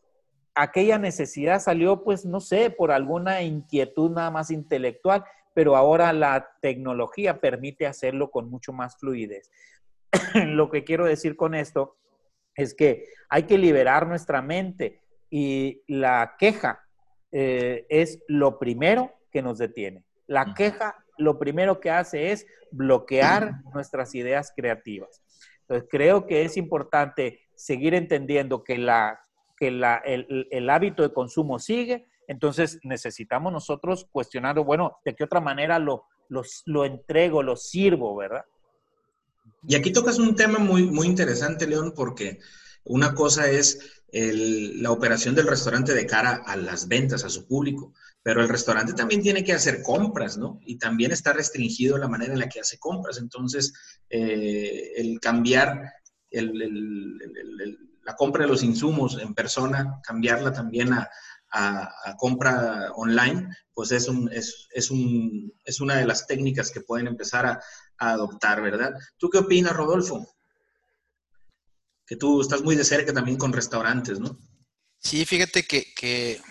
aquella 0.53 0.97
necesidad 0.97 1.59
salió, 1.59 2.03
pues, 2.03 2.25
no 2.25 2.39
sé, 2.39 2.69
por 2.69 2.91
alguna 2.91 3.41
inquietud 3.41 4.11
nada 4.11 4.31
más 4.31 4.49
intelectual, 4.49 5.25
pero 5.53 5.75
ahora 5.75 6.13
la 6.13 6.49
tecnología 6.61 7.41
permite 7.41 7.85
hacerlo 7.85 8.31
con 8.31 8.49
mucho 8.49 8.71
más 8.71 8.97
fluidez. 8.97 9.51
Lo 10.33 10.69
que 10.69 10.83
quiero 10.83 11.05
decir 11.05 11.35
con 11.35 11.53
esto 11.53 11.97
es 12.55 12.73
que 12.73 13.07
hay 13.29 13.43
que 13.43 13.57
liberar 13.57 14.07
nuestra 14.07 14.41
mente 14.41 15.01
y 15.29 15.81
la 15.87 16.35
queja 16.39 16.79
eh, 17.31 17.85
es 17.89 18.23
lo 18.27 18.57
primero 18.57 19.11
que 19.31 19.41
nos 19.41 19.57
detiene. 19.57 20.05
La 20.27 20.53
queja 20.53 20.95
lo 21.17 21.39
primero 21.39 21.79
que 21.79 21.91
hace 21.91 22.31
es 22.31 22.45
bloquear 22.71 23.61
nuestras 23.73 24.15
ideas 24.15 24.51
creativas. 24.55 25.21
Entonces, 25.61 25.87
creo 25.89 26.27
que 26.27 26.43
es 26.45 26.57
importante 26.57 27.41
seguir 27.55 27.93
entendiendo 27.93 28.63
que, 28.63 28.77
la, 28.77 29.19
que 29.57 29.71
la, 29.71 29.97
el, 29.97 30.69
hábito 30.69 31.03
de 31.03 31.13
consumo 31.13 31.59
sigue, 31.59 32.07
entonces 32.27 32.79
necesitamos 32.83 33.51
nosotros 33.51 34.07
cuestionar, 34.11 34.59
bueno, 34.59 34.97
¿de 35.05 35.15
qué 35.15 35.23
otra 35.23 35.41
manera 35.41 35.79
lo, 35.79 36.05
lo 36.29 36.85
entrego, 36.85 37.41
lo 37.41 37.55
sirvo, 37.55 38.15
verdad? 38.15 38.45
Y 39.67 39.75
aquí 39.75 39.91
tocas 39.91 40.19
un 40.19 40.35
tema 40.35 40.59
muy, 40.59 40.83
muy 40.83 41.07
interesante, 41.07 41.67
León, 41.67 41.93
porque 41.95 42.39
una 42.85 43.13
cosa 43.13 43.49
es 43.49 43.79
la 44.11 44.91
operación 44.91 45.35
del 45.35 45.47
restaurante 45.47 45.93
de 45.93 46.05
cara 46.05 46.41
a 46.45 46.55
las 46.55 46.87
ventas, 46.87 47.25
a 47.25 47.29
su 47.29 47.45
público, 47.45 47.93
pero 48.23 48.41
el 48.41 48.47
restaurante 48.47 48.93
también 48.93 49.21
tiene 49.21 49.43
que 49.43 49.53
hacer 49.53 49.81
compras, 49.81 50.37
¿no? 50.37 50.59
Y 50.65 50.77
también 50.77 51.11
está 51.11 51.33
restringido 51.33 51.97
la 51.97 52.07
manera 52.07 52.33
en 52.33 52.39
la 52.39 52.47
que 52.47 52.61
hace 52.61 52.79
compras. 52.79 53.17
Entonces, 53.17 53.73
eh, 54.09 54.93
el 54.95 55.19
cambiar 55.19 55.93
la 56.31 58.15
compra 58.15 58.43
de 58.43 58.49
los 58.49 58.63
insumos 58.63 59.19
en 59.19 59.33
persona, 59.33 59.99
cambiarla 60.03 60.53
también 60.53 60.93
a, 60.93 61.09
compra 62.17 62.91
online, 62.95 63.47
pues 63.73 63.91
es, 63.91 64.09
un, 64.09 64.29
es, 64.31 64.91
un, 64.91 65.53
es, 65.63 65.79
una 65.79 65.95
de 65.95 66.05
las 66.05 66.27
técnicas 66.27 66.69
que 66.69 66.81
pueden 66.81 67.07
empezar 67.07 67.45
a, 67.45 67.61
a 67.97 68.11
adoptar, 68.11 68.61
¿verdad? 68.61 68.93
¿Tú 69.17 69.29
qué 69.29 69.37
opinas, 69.37 69.73
Rodolfo? 69.73 70.34
Que 72.05 72.15
tú 72.15 72.41
estás 72.41 72.61
muy 72.61 72.75
de 72.75 72.83
cerca 72.83 73.13
también 73.13 73.37
con 73.37 73.53
restaurantes, 73.53 74.19
¿no? 74.19 74.37
Sí, 74.99 75.25
fíjate 75.25 75.63
que, 75.63 75.93
que, 75.93 76.41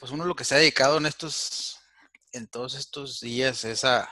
pues 0.00 0.12
uno 0.12 0.24
lo 0.24 0.34
que 0.34 0.44
se 0.44 0.54
ha 0.54 0.58
dedicado 0.58 0.98
en 0.98 1.06
estos, 1.06 1.78
en 2.32 2.48
todos 2.48 2.74
estos 2.74 3.20
días 3.20 3.64
es 3.64 3.84
a, 3.84 4.08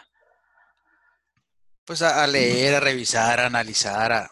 pues 1.85 2.03
a, 2.03 2.25
leer, 2.27 2.77
a 2.77 2.81
revisar, 2.81 3.41
a 3.41 3.47
analizar, 3.47 4.13
a, 4.13 4.31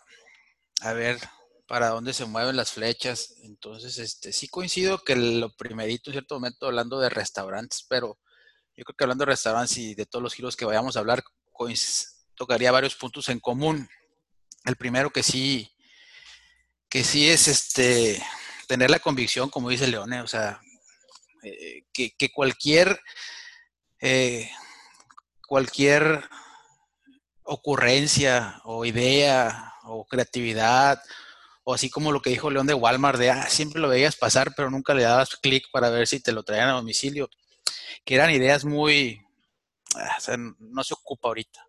a, 0.83 0.93
ver 0.93 1.19
para 1.67 1.89
dónde 1.89 2.13
se 2.13 2.25
mueven 2.25 2.57
las 2.57 2.71
flechas. 2.71 3.35
Entonces, 3.43 3.99
este, 3.99 4.33
sí 4.33 4.47
coincido 4.49 5.03
que 5.03 5.17
lo 5.17 5.53
primerito 5.57 6.11
en 6.11 6.15
cierto 6.15 6.37
momento 6.37 6.67
hablando 6.67 7.01
de 7.01 7.09
restaurantes, 7.09 7.85
pero 7.89 8.19
yo 8.77 8.85
creo 8.85 8.97
que 8.97 9.05
hablando 9.05 9.23
de 9.23 9.33
restaurantes 9.33 9.77
y 9.79 9.95
de 9.95 10.07
todos 10.07 10.23
los 10.23 10.35
giros 10.35 10.57
que 10.57 10.65
vayamos 10.65 10.97
a 10.97 11.01
hablar, 11.01 11.25
tocaría 12.35 12.73
varios 12.73 12.95
puntos 12.95 13.29
en 13.29 13.41
común. 13.41 13.89
El 14.65 14.77
primero 14.77 15.11
que 15.11 15.23
sí, 15.23 15.73
que 16.89 17.05
sí 17.05 17.29
es 17.29 17.49
este 17.49 18.23
tener 18.67 18.91
la 18.91 18.99
convicción, 18.99 19.51
como 19.51 19.71
dice 19.71 19.87
Leone, 19.87 20.21
o 20.21 20.27
sea, 20.27 20.61
eh, 21.43 21.85
que, 21.93 22.31
cualquier 22.33 23.01
eh, 24.01 24.51
cualquier 25.47 26.23
ocurrencia 27.43 28.61
o 28.65 28.85
idea 28.85 29.75
o 29.85 30.07
creatividad, 30.07 31.03
o 31.65 31.75
así 31.75 31.91
como 31.91 32.13
lo 32.13 32.23
que 32.23 32.31
dijo 32.31 32.51
León 32.51 32.67
de 32.67 32.75
Walmart, 32.75 33.19
de 33.19 33.31
ah, 33.31 33.49
siempre 33.49 33.81
lo 33.81 33.89
veías 33.89 34.17
pasar, 34.17 34.55
pero 34.55 34.71
nunca 34.71 34.95
le 34.95 35.03
dabas 35.03 35.37
clic 35.37 35.65
para 35.73 35.91
ver 35.91 36.07
si 36.07 36.21
te 36.21 36.33
lo 36.33 36.43
traían 36.43 36.69
a 36.69 36.73
domicilio, 36.73 37.29
que 38.05 38.15
eran 38.15 38.31
ideas 38.31 38.65
muy, 38.65 39.21
ah, 39.97 40.19
no 40.59 40.85
se 40.85 40.95
ocupa 40.95 41.29
ahorita. 41.29 41.67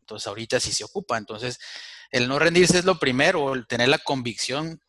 Entonces 0.00 0.26
ahorita 0.26 0.60
sí 0.60 0.72
se 0.72 0.84
ocupa. 0.84 1.16
Entonces, 1.16 1.58
el 2.12 2.28
no 2.28 2.38
rendirse 2.38 2.78
es 2.78 2.84
lo 2.84 2.98
primero, 2.98 3.54
el 3.54 3.66
tener 3.66 3.88
la 3.88 3.98
convicción 3.98 4.80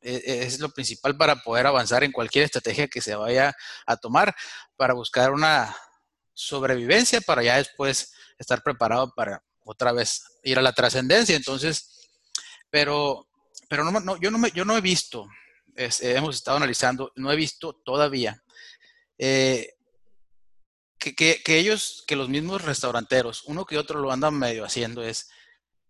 e, 0.00 0.14
e, 0.14 0.42
es, 0.44 0.60
lo 0.60 0.70
principal 0.70 1.16
para 1.16 1.36
poder 1.36 1.66
avanzar 1.66 2.04
en 2.04 2.12
cualquier 2.12 2.44
estrategia 2.44 2.88
que 2.88 3.00
se 3.00 3.14
vaya 3.14 3.54
a 3.86 3.96
tomar, 3.96 4.34
para 4.76 4.94
buscar 4.94 5.32
una 5.32 5.76
sobrevivencia, 6.32 7.20
para 7.20 7.42
ya 7.42 7.56
después 7.56 8.14
estar 8.38 8.62
preparado 8.62 9.12
para 9.14 9.42
otra 9.64 9.92
vez 9.92 10.24
ir 10.42 10.58
a 10.58 10.62
la 10.62 10.72
trascendencia. 10.72 11.36
Entonces, 11.36 12.08
pero, 12.70 13.28
pero 13.68 13.84
no, 13.84 14.16
yo, 14.20 14.30
no 14.30 14.38
me, 14.38 14.50
yo 14.52 14.64
no 14.64 14.76
he 14.76 14.80
visto, 14.80 15.28
hemos 15.76 16.36
estado 16.36 16.56
analizando, 16.56 17.12
no 17.16 17.30
he 17.32 17.36
visto 17.36 17.74
todavía 17.84 18.42
eh, 19.18 19.74
que, 20.98 21.14
que, 21.14 21.58
ellos, 21.58 22.04
que 22.06 22.16
los 22.16 22.28
mismos 22.28 22.62
restauranteros, 22.62 23.42
uno 23.46 23.66
que 23.66 23.78
otro 23.78 24.00
lo 24.00 24.12
andan 24.12 24.38
medio 24.38 24.64
haciendo, 24.64 25.02
es 25.02 25.30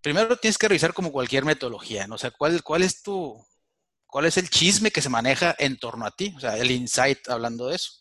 primero 0.02 0.36
tienes 0.36 0.58
que 0.58 0.68
revisar 0.68 0.92
como 0.92 1.12
cualquier 1.12 1.44
metodología, 1.44 2.06
¿no? 2.06 2.16
O 2.16 2.18
sea, 2.18 2.30
¿cuál, 2.30 2.62
cuál 2.62 2.82
es 2.82 3.02
tu, 3.02 3.42
cuál 4.06 4.26
es 4.26 4.36
el 4.36 4.50
chisme 4.50 4.90
que 4.90 5.00
se 5.00 5.08
maneja 5.08 5.54
en 5.58 5.78
torno 5.78 6.04
a 6.04 6.10
ti? 6.10 6.34
O 6.36 6.40
sea, 6.40 6.56
el 6.58 6.70
insight, 6.70 7.28
hablando 7.28 7.68
de 7.68 7.76
eso. 7.76 7.92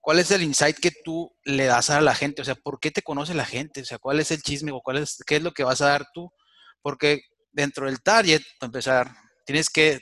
¿Cuál 0.00 0.20
es 0.20 0.30
el 0.30 0.42
insight 0.42 0.78
que 0.78 0.92
tú 1.04 1.34
le 1.44 1.66
das 1.66 1.90
a 1.90 2.00
la 2.00 2.14
gente? 2.14 2.42
O 2.42 2.44
sea, 2.44 2.54
¿por 2.54 2.80
qué 2.80 2.90
te 2.90 3.02
conoce 3.02 3.34
la 3.34 3.44
gente? 3.44 3.82
O 3.82 3.84
sea, 3.84 3.98
¿cuál 3.98 4.20
es 4.20 4.30
el 4.30 4.42
chisme 4.42 4.72
o 4.72 4.80
cuál 4.80 4.98
es, 4.98 5.18
qué 5.26 5.36
es 5.36 5.42
lo 5.42 5.52
que 5.52 5.64
vas 5.64 5.80
a 5.82 5.88
dar 5.88 6.06
tú? 6.14 6.32
Porque 6.80 7.22
dentro 7.52 7.86
del 7.86 8.00
target, 8.00 8.42
para 8.58 8.68
empezar, 8.68 9.12
tienes 9.44 9.68
que 9.68 10.00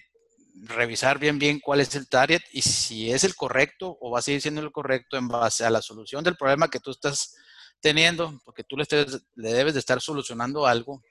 revisar 0.62 1.18
bien 1.18 1.38
bien 1.38 1.60
cuál 1.60 1.80
es 1.80 1.94
el 1.94 2.08
target 2.08 2.40
y 2.50 2.62
si 2.62 3.10
es 3.10 3.24
el 3.24 3.34
correcto 3.34 3.98
o 4.00 4.10
va 4.10 4.20
a 4.20 4.22
seguir 4.22 4.40
siendo 4.40 4.62
el 4.62 4.72
correcto 4.72 5.16
en 5.16 5.28
base 5.28 5.64
a 5.64 5.70
la 5.70 5.82
solución 5.82 6.24
del 6.24 6.36
problema 6.36 6.68
que 6.68 6.80
tú 6.80 6.90
estás 6.92 7.36
teniendo, 7.80 8.40
porque 8.44 8.64
tú 8.64 8.76
le, 8.76 8.86
debes 9.34 9.74
de 9.74 9.80
estar 9.80 10.00
solucionando 10.00 10.66
algo. 10.66 11.02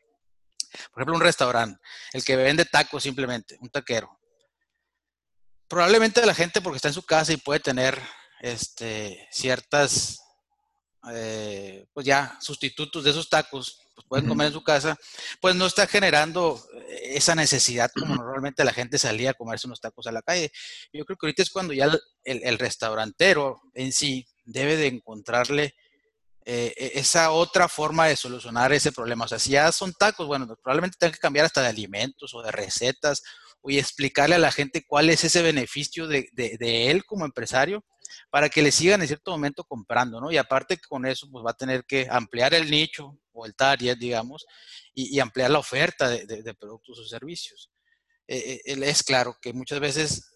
Por 0.91 1.01
ejemplo, 1.01 1.15
un 1.15 1.21
restaurante, 1.21 1.79
el 2.11 2.23
que 2.23 2.35
vende 2.35 2.65
tacos 2.65 3.03
simplemente, 3.03 3.57
un 3.61 3.69
taquero. 3.69 4.19
Probablemente 5.67 6.25
la 6.25 6.35
gente, 6.35 6.61
porque 6.61 6.77
está 6.77 6.89
en 6.89 6.93
su 6.93 7.03
casa 7.03 7.33
y 7.33 7.37
puede 7.37 7.59
tener 7.59 7.99
este, 8.41 9.27
ciertas, 9.31 10.21
eh, 11.11 11.85
pues 11.93 12.05
ya, 12.05 12.37
sustitutos 12.41 13.03
de 13.03 13.11
esos 13.11 13.29
tacos, 13.29 13.79
pues 13.95 14.05
pueden 14.07 14.27
comer 14.27 14.47
en 14.47 14.53
su 14.53 14.63
casa, 14.63 14.97
pues 15.39 15.55
no 15.55 15.65
está 15.65 15.87
generando 15.87 16.61
esa 17.01 17.33
necesidad 17.33 17.89
como 17.97 18.15
normalmente 18.15 18.65
la 18.65 18.73
gente 18.73 18.97
salía 18.97 19.31
a 19.31 19.33
comerse 19.33 19.67
unos 19.67 19.79
tacos 19.79 20.07
a 20.07 20.11
la 20.11 20.21
calle. 20.21 20.51
Yo 20.91 21.05
creo 21.05 21.17
que 21.17 21.25
ahorita 21.27 21.43
es 21.43 21.49
cuando 21.49 21.73
ya 21.73 21.85
el, 21.85 22.43
el 22.43 22.59
restaurantero 22.59 23.61
en 23.73 23.93
sí 23.93 24.27
debe 24.43 24.75
de 24.75 24.87
encontrarle 24.87 25.75
eh, 26.47 26.73
e, 26.77 26.99
esa 26.99 27.31
otra 27.31 27.67
forma 27.67 28.05
de 28.07 28.15
solucionar 28.15 28.71
ese 28.71 28.91
problema. 28.91 29.25
O 29.25 29.27
sea, 29.27 29.39
si 29.39 29.51
ya 29.51 29.71
son 29.71 29.93
tacos, 29.93 30.27
bueno, 30.27 30.45
probablemente 30.61 30.97
tenga 30.99 31.13
que 31.13 31.19
cambiar 31.19 31.45
hasta 31.45 31.61
de 31.61 31.69
alimentos 31.69 32.33
o 32.35 32.43
de 32.43 32.51
recetas 32.51 33.23
y 33.63 33.79
explicarle 33.79 34.35
a 34.35 34.39
la 34.39 34.51
gente 34.51 34.85
cuál 34.87 35.09
es 35.09 35.23
ese 35.23 35.41
beneficio 35.41 36.07
de, 36.07 36.29
él 36.59 37.03
como 37.03 37.25
empresario 37.25 37.83
para 38.29 38.49
que 38.49 38.61
le 38.61 38.71
sigan 38.71 39.01
en 39.01 39.07
cierto 39.07 39.31
momento 39.31 39.63
comprando, 39.63 40.21
¿no? 40.21 40.31
Y 40.31 40.37
aparte 40.37 40.77
con 40.87 41.07
eso, 41.07 41.27
pues 41.31 41.43
va 41.43 41.49
a 41.49 41.55
tener 41.55 41.83
que 41.85 42.07
ampliar 42.11 42.53
el 42.53 42.69
nicho 42.69 43.17
o 43.33 43.47
el 43.47 43.55
target, 43.55 43.97
digamos, 43.97 44.45
y, 44.93 45.19
ampliar 45.19 45.49
la 45.49 45.59
oferta 45.59 46.07
de, 46.09 46.55
productos 46.59 46.99
o 46.99 47.07
servicios. 47.07 47.71
Eh, 48.27 48.61
eh, 48.65 48.79
es 48.83 49.01
claro 49.01 49.35
que 49.41 49.51
muchas 49.51 49.79
veces 49.79 50.31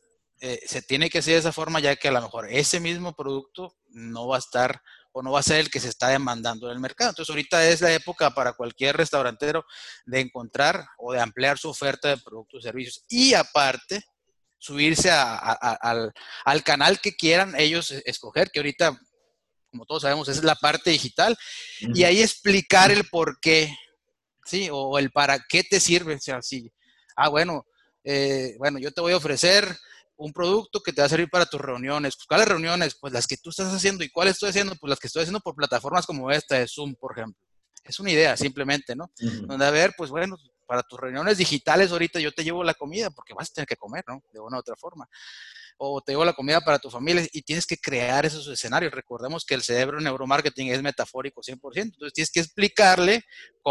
se 0.66 0.82
tiene 0.82 1.10
que 1.10 1.20
hacer 1.20 1.34
de 1.34 1.40
esa 1.42 1.52
forma, 1.52 1.82
ya 1.82 1.98
que 1.98 2.08
a 2.08 2.12
lo 2.12 2.22
mejor 2.22 2.48
ese 2.50 2.80
mismo 2.80 3.14
producto 3.14 3.76
no 3.90 4.28
va 4.28 4.38
a 4.38 4.40
estar 4.40 4.82
o 5.12 5.22
no 5.22 5.32
va 5.32 5.40
a 5.40 5.44
ser 5.44 5.60
el 5.60 5.70
que 5.70 5.80
se 5.80 5.90
está 5.90 6.10
demandando 6.10 6.68
en 6.68 6.74
el 6.74 6.80
mercado. 6.80 7.12
Entonces 7.12 7.30
ahorita 7.30 7.68
es 7.68 7.82
la 7.82 7.94
época 7.94 8.32
para 8.32 8.54
cualquier 8.54 8.96
restaurantero 8.98 9.66
de 10.06 10.20
encontrar 10.20 10.86
o 10.98 11.14
de 11.14 11.20
ampliar 11.20 11.58
su 11.58 11.70
oferta 11.70 12.10
de 12.10 12.18
productos 12.18 12.62
y 12.62 12.64
servicios. 12.64 13.06
Y 13.10 13.34
aparte, 13.34 14.04
subirse 14.60 15.10
al, 15.10 16.14
canal 16.64 17.00
que 17.00 17.16
quieran 17.16 17.56
ellos 17.58 17.92
escoger, 18.06 18.52
que 18.52 18.60
ahorita, 18.60 19.00
como 19.72 19.86
todos 19.86 20.04
sabemos, 20.04 20.28
es 20.28 20.44
la 20.44 20.56
parte 20.56 20.92
digital, 20.92 21.38
y 21.80 22.04
ahí 22.04 22.22
explicar 22.22 22.92
el 22.92 23.08
por 23.10 23.40
qué, 23.40 23.74
¿sí? 24.46 24.70
O 24.72 25.00
el 25.00 25.12
para 25.12 25.40
qué 25.48 25.64
te 25.64 25.80
sirve. 25.80 26.16
O 26.16 26.20
sea, 26.20 26.42
sí, 26.42 26.72
ah, 27.16 27.30
bueno, 27.30 27.66
eh, 28.04 28.56
bueno, 28.58 28.80
yo 28.80 28.92
te 28.92 29.02
voy 29.02 29.14
a 29.14 29.18
ofrecer 29.18 29.66
un 30.20 30.34
producto 30.34 30.82
que 30.82 30.92
te 30.92 31.02
va 31.02 31.06
a 31.06 31.10
servir 31.10 31.30
para 31.30 31.46
tus 31.46 31.62
reuniones. 31.62 32.18
¿Cuáles 32.28 32.48
reuniones? 32.48 32.96
Pues 33.00 33.14
las 33.14 33.26
que 33.26 33.38
tú 33.38 33.52
estás 33.52 33.74
haciendo. 33.74 34.04
¿Y 34.04 34.10
cuáles 34.10 34.34
estoy 34.34 34.50
haciendo? 34.50 34.76
Pues 34.76 34.90
las 34.90 35.00
que 35.00 35.08
estoy 35.08 35.22
haciendo 35.22 35.40
por 35.40 35.56
plataformas 35.56 36.06
como 36.06 36.30
esta 36.30 36.56
de 36.56 36.68
Zoom, 36.68 36.94
por 36.96 37.18
ejemplo. 37.18 37.42
Es 37.86 38.00
una 38.00 38.12
idea, 38.12 38.36
simplemente, 38.36 38.96
¿no? 38.96 39.10
Donde, 39.48 39.66
a 39.66 39.72
ver, 39.72 39.94
pues 39.98 40.12
bueno, 40.12 40.38
para 40.68 40.84
tus 40.84 41.00
reuniones 41.00 41.38
digitales 41.38 41.92
ahorita 41.92 42.20
yo 42.20 42.34
te 42.34 42.44
llevo 42.44 42.64
la 42.64 42.74
comida 42.74 43.10
porque 43.10 43.34
vas 43.34 43.50
a 43.50 43.54
tener 43.54 43.68
que 43.68 43.78
comer, 43.78 44.04
¿no? 44.08 44.22
De 44.34 44.40
una 44.40 44.58
u 44.58 44.60
otra 44.60 44.76
forma. 44.76 45.08
o 45.78 46.02
te 46.02 46.12
llevo 46.12 46.26
la 46.26 46.34
comida 46.34 46.60
para 46.60 46.78
tu 46.78 46.90
familia 46.90 47.26
y 47.32 47.42
tienes 47.42 47.66
que 47.66 47.78
crear 47.78 48.26
esos 48.26 48.46
escenarios. 48.50 48.92
Recordemos 48.94 49.46
que 49.46 49.56
el 49.56 49.64
cerebro 49.64 50.02
neuromarketing 50.02 50.68
es 50.68 50.82
metafórico 50.82 51.42
100%, 51.42 51.82
entonces 51.82 52.14
tienes 52.14 52.32
que 52.32 52.42
explicarle 52.42 53.24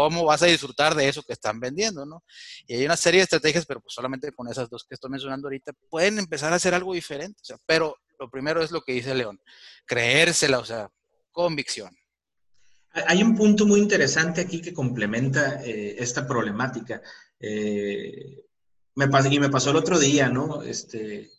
cómo 0.03 0.25
vas 0.25 0.41
a 0.43 0.47
disfrutar 0.47 0.95
de 0.95 1.09
eso 1.09 1.23
que 1.23 1.33
están 1.33 1.59
vendiendo, 1.59 2.05
¿no? 2.05 2.23
Y 2.67 2.75
hay 2.75 2.85
una 2.85 2.97
serie 2.97 3.19
de 3.19 3.23
estrategias, 3.23 3.65
pero 3.65 3.81
pues 3.81 3.93
solamente 3.93 4.31
con 4.31 4.47
esas 4.47 4.69
dos 4.69 4.83
que 4.83 4.95
estoy 4.95 5.09
mencionando 5.09 5.47
ahorita 5.47 5.73
pueden 5.89 6.19
empezar 6.19 6.53
a 6.53 6.55
hacer 6.55 6.73
algo 6.73 6.93
diferente, 6.93 7.39
o 7.41 7.45
sea, 7.45 7.57
pero 7.65 7.95
lo 8.19 8.29
primero 8.29 8.61
es 8.61 8.71
lo 8.71 8.81
que 8.81 8.93
dice 8.93 9.13
León, 9.15 9.39
creérsela, 9.85 10.59
o 10.59 10.65
sea, 10.65 10.89
convicción. 11.31 11.95
Hay 12.91 13.21
un 13.21 13.35
punto 13.35 13.65
muy 13.67 13.79
interesante 13.79 14.41
aquí 14.41 14.61
que 14.61 14.73
complementa 14.73 15.63
eh, 15.63 15.95
esta 15.99 16.25
problemática. 16.25 17.01
Eh, 17.39 18.43
me 18.95 19.07
pasó, 19.07 19.29
y 19.29 19.39
me 19.39 19.49
pasó 19.49 19.69
el 19.69 19.77
otro 19.77 19.99
día, 19.99 20.27
¿no? 20.29 20.63
Este, 20.63 21.29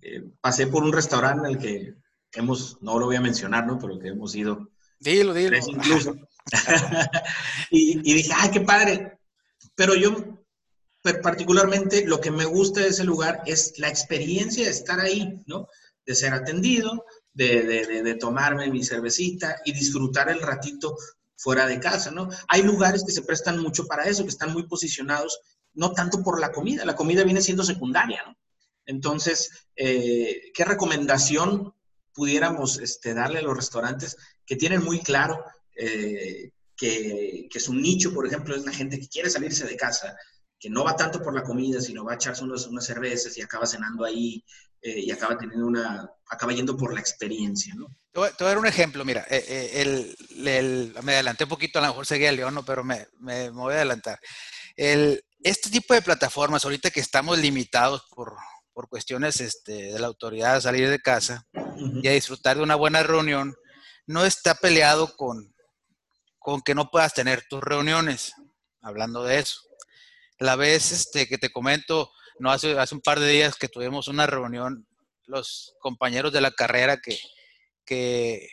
eh, 0.00 0.22
pasé 0.40 0.66
por 0.66 0.82
un 0.82 0.92
restaurante 0.92 1.46
en 1.46 1.54
el 1.54 1.58
que 1.58 1.94
hemos, 2.32 2.80
no 2.82 2.98
lo 2.98 3.06
voy 3.06 3.16
a 3.16 3.20
mencionar, 3.20 3.66
¿no? 3.66 3.78
Pero 3.78 3.98
que 3.98 4.08
hemos 4.08 4.34
ido. 4.34 4.70
Dilo, 4.98 5.34
dilo. 5.34 5.56
incluso. 5.56 6.14
y, 7.70 8.10
y, 8.10 8.14
dije, 8.14 8.32
¡ay, 8.34 8.50
qué 8.50 8.60
padre! 8.60 9.18
Pero 9.74 9.94
yo, 9.94 10.38
particularmente, 11.22 12.06
lo 12.06 12.20
que 12.20 12.30
me 12.30 12.44
gusta 12.44 12.80
de 12.80 12.88
ese 12.88 13.04
lugar 13.04 13.42
es 13.46 13.78
la 13.78 13.88
experiencia 13.88 14.64
de 14.64 14.70
estar 14.70 15.00
ahí, 15.00 15.42
¿no? 15.46 15.68
De 16.04 16.14
ser 16.14 16.32
atendido, 16.32 17.04
de, 17.32 17.62
de, 17.62 18.02
de, 18.02 18.14
tomarme 18.14 18.70
mi 18.70 18.82
cervecita 18.82 19.60
y 19.64 19.72
disfrutar 19.72 20.30
el 20.30 20.40
ratito 20.40 20.96
fuera 21.36 21.66
de 21.66 21.78
casa, 21.78 22.10
¿no? 22.10 22.28
Hay 22.48 22.62
lugares 22.62 23.04
que 23.04 23.12
se 23.12 23.22
prestan 23.22 23.60
mucho 23.60 23.86
para 23.86 24.04
eso, 24.04 24.24
que 24.24 24.30
están 24.30 24.52
muy 24.52 24.66
posicionados, 24.66 25.40
no 25.74 25.92
tanto 25.92 26.22
por 26.22 26.40
la 26.40 26.50
comida, 26.50 26.84
la 26.84 26.96
comida 26.96 27.22
viene 27.22 27.42
siendo 27.42 27.62
secundaria, 27.62 28.22
¿no? 28.26 28.36
Entonces, 28.86 29.50
eh, 29.76 30.50
¿qué 30.54 30.64
recomendación 30.64 31.74
pudiéramos 32.12 32.78
este, 32.78 33.14
darle 33.14 33.38
a 33.38 33.42
los 33.42 33.56
restaurantes 33.56 34.16
que 34.44 34.56
tienen 34.56 34.82
muy 34.82 34.98
claro 35.00 35.44
eh, 35.78 36.50
que, 36.76 37.48
que, 37.50 37.60
su 37.60 37.74
nicho, 37.74 38.12
por 38.12 38.26
ejemplo, 38.26 38.54
es 38.54 38.64
la 38.64 38.72
gente 38.72 38.98
que 38.98 39.08
quiere 39.08 39.30
salirse 39.30 39.66
de 39.66 39.76
casa, 39.76 40.16
que 40.58 40.70
no 40.70 40.84
va 40.84 40.96
tanto 40.96 41.22
por 41.22 41.34
la 41.34 41.42
comida, 41.42 41.80
sino 41.80 42.04
va 42.04 42.12
a 42.12 42.16
echarse 42.16 42.44
unas, 42.44 42.66
unas 42.66 42.84
cervezas 42.84 43.36
y 43.36 43.42
acaba 43.42 43.66
cenando 43.66 44.04
ahí 44.04 44.44
eh, 44.82 45.00
y 45.00 45.10
acaba 45.10 45.38
teniendo 45.38 45.66
una, 45.66 46.10
acaba 46.28 46.52
yendo 46.52 46.76
por 46.76 46.92
la 46.94 47.00
experiencia, 47.00 47.74
¿no? 47.76 47.86
Te 48.12 48.20
voy, 48.20 48.28
a 48.28 48.44
dar 48.44 48.58
un 48.58 48.66
ejemplo, 48.66 49.04
mira, 49.04 49.22
el, 49.30 50.16
el, 50.44 50.94
me 51.02 51.14
adelanté 51.14 51.44
un 51.44 51.50
poquito, 51.50 51.78
a 51.78 51.82
lo 51.82 51.88
mejor 51.88 52.06
seguía 52.06 52.32
León, 52.32 52.54
¿no? 52.54 52.64
pero 52.64 52.82
me, 52.82 53.06
me, 53.20 53.50
me 53.50 53.50
voy 53.50 53.74
a 53.74 53.76
adelantar. 53.76 54.18
El, 54.74 55.22
este 55.42 55.70
tipo 55.70 55.94
de 55.94 56.02
plataformas, 56.02 56.64
ahorita 56.64 56.90
que 56.90 57.00
estamos 57.00 57.38
limitados 57.38 58.02
por, 58.14 58.34
por 58.72 58.88
cuestiones 58.88 59.40
este, 59.40 59.92
de 59.92 59.98
la 59.98 60.08
autoridad 60.08 60.56
a 60.56 60.60
salir 60.60 60.88
de 60.88 61.00
casa 61.00 61.46
y 62.02 62.08
a 62.08 62.12
disfrutar 62.12 62.56
de 62.56 62.62
una 62.62 62.74
buena 62.74 63.02
reunión, 63.02 63.56
no 64.06 64.24
está 64.24 64.54
peleado 64.54 65.16
con, 65.16 65.54
con 66.48 66.62
que 66.62 66.74
no 66.74 66.90
puedas 66.90 67.12
tener 67.12 67.44
tus 67.46 67.60
reuniones, 67.60 68.32
hablando 68.80 69.22
de 69.22 69.38
eso. 69.38 69.60
La 70.38 70.56
vez 70.56 70.92
este, 70.92 71.28
que 71.28 71.36
te 71.36 71.52
comento, 71.52 72.10
no 72.38 72.50
hace, 72.50 72.78
hace 72.78 72.94
un 72.94 73.02
par 73.02 73.20
de 73.20 73.28
días 73.28 73.56
que 73.56 73.68
tuvimos 73.68 74.08
una 74.08 74.26
reunión, 74.26 74.88
los 75.26 75.76
compañeros 75.78 76.32
de 76.32 76.40
la 76.40 76.50
carrera 76.50 77.02
que, 77.02 77.20
que, 77.84 78.48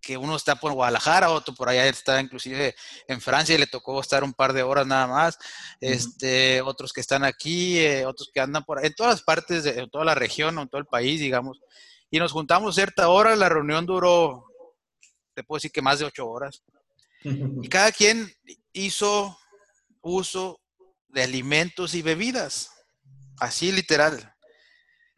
que 0.00 0.16
uno 0.16 0.34
está 0.34 0.56
por 0.56 0.72
Guadalajara, 0.72 1.30
otro 1.30 1.54
por 1.54 1.68
allá 1.68 1.86
está 1.86 2.20
inclusive 2.20 2.74
en 3.06 3.20
Francia 3.20 3.54
y 3.54 3.58
le 3.58 3.68
tocó 3.68 4.00
estar 4.00 4.24
un 4.24 4.32
par 4.32 4.52
de 4.52 4.64
horas 4.64 4.88
nada 4.88 5.06
más, 5.06 5.38
este, 5.80 6.60
otros 6.62 6.92
que 6.92 7.02
están 7.02 7.22
aquí, 7.22 7.78
eh, 7.78 8.04
otros 8.04 8.32
que 8.34 8.40
andan 8.40 8.64
por 8.64 8.84
en 8.84 8.94
todas 8.94 9.22
partes 9.22 9.62
de 9.62 9.86
toda 9.86 10.04
la 10.04 10.16
región 10.16 10.58
o 10.58 10.62
en 10.62 10.68
todo 10.68 10.80
el 10.80 10.88
país, 10.88 11.20
digamos, 11.20 11.60
y 12.10 12.18
nos 12.18 12.32
juntamos 12.32 12.74
cierta 12.74 13.08
hora, 13.08 13.36
la 13.36 13.48
reunión 13.48 13.86
duró, 13.86 14.44
te 15.34 15.44
puedo 15.44 15.58
decir 15.58 15.70
que 15.70 15.82
más 15.82 16.00
de 16.00 16.06
ocho 16.06 16.28
horas, 16.28 16.64
y 17.62 17.68
cada 17.68 17.92
quien 17.92 18.32
hizo 18.72 19.38
uso 20.00 20.60
de 21.08 21.22
alimentos 21.22 21.94
y 21.94 22.02
bebidas, 22.02 22.70
así 23.38 23.72
literal. 23.72 24.34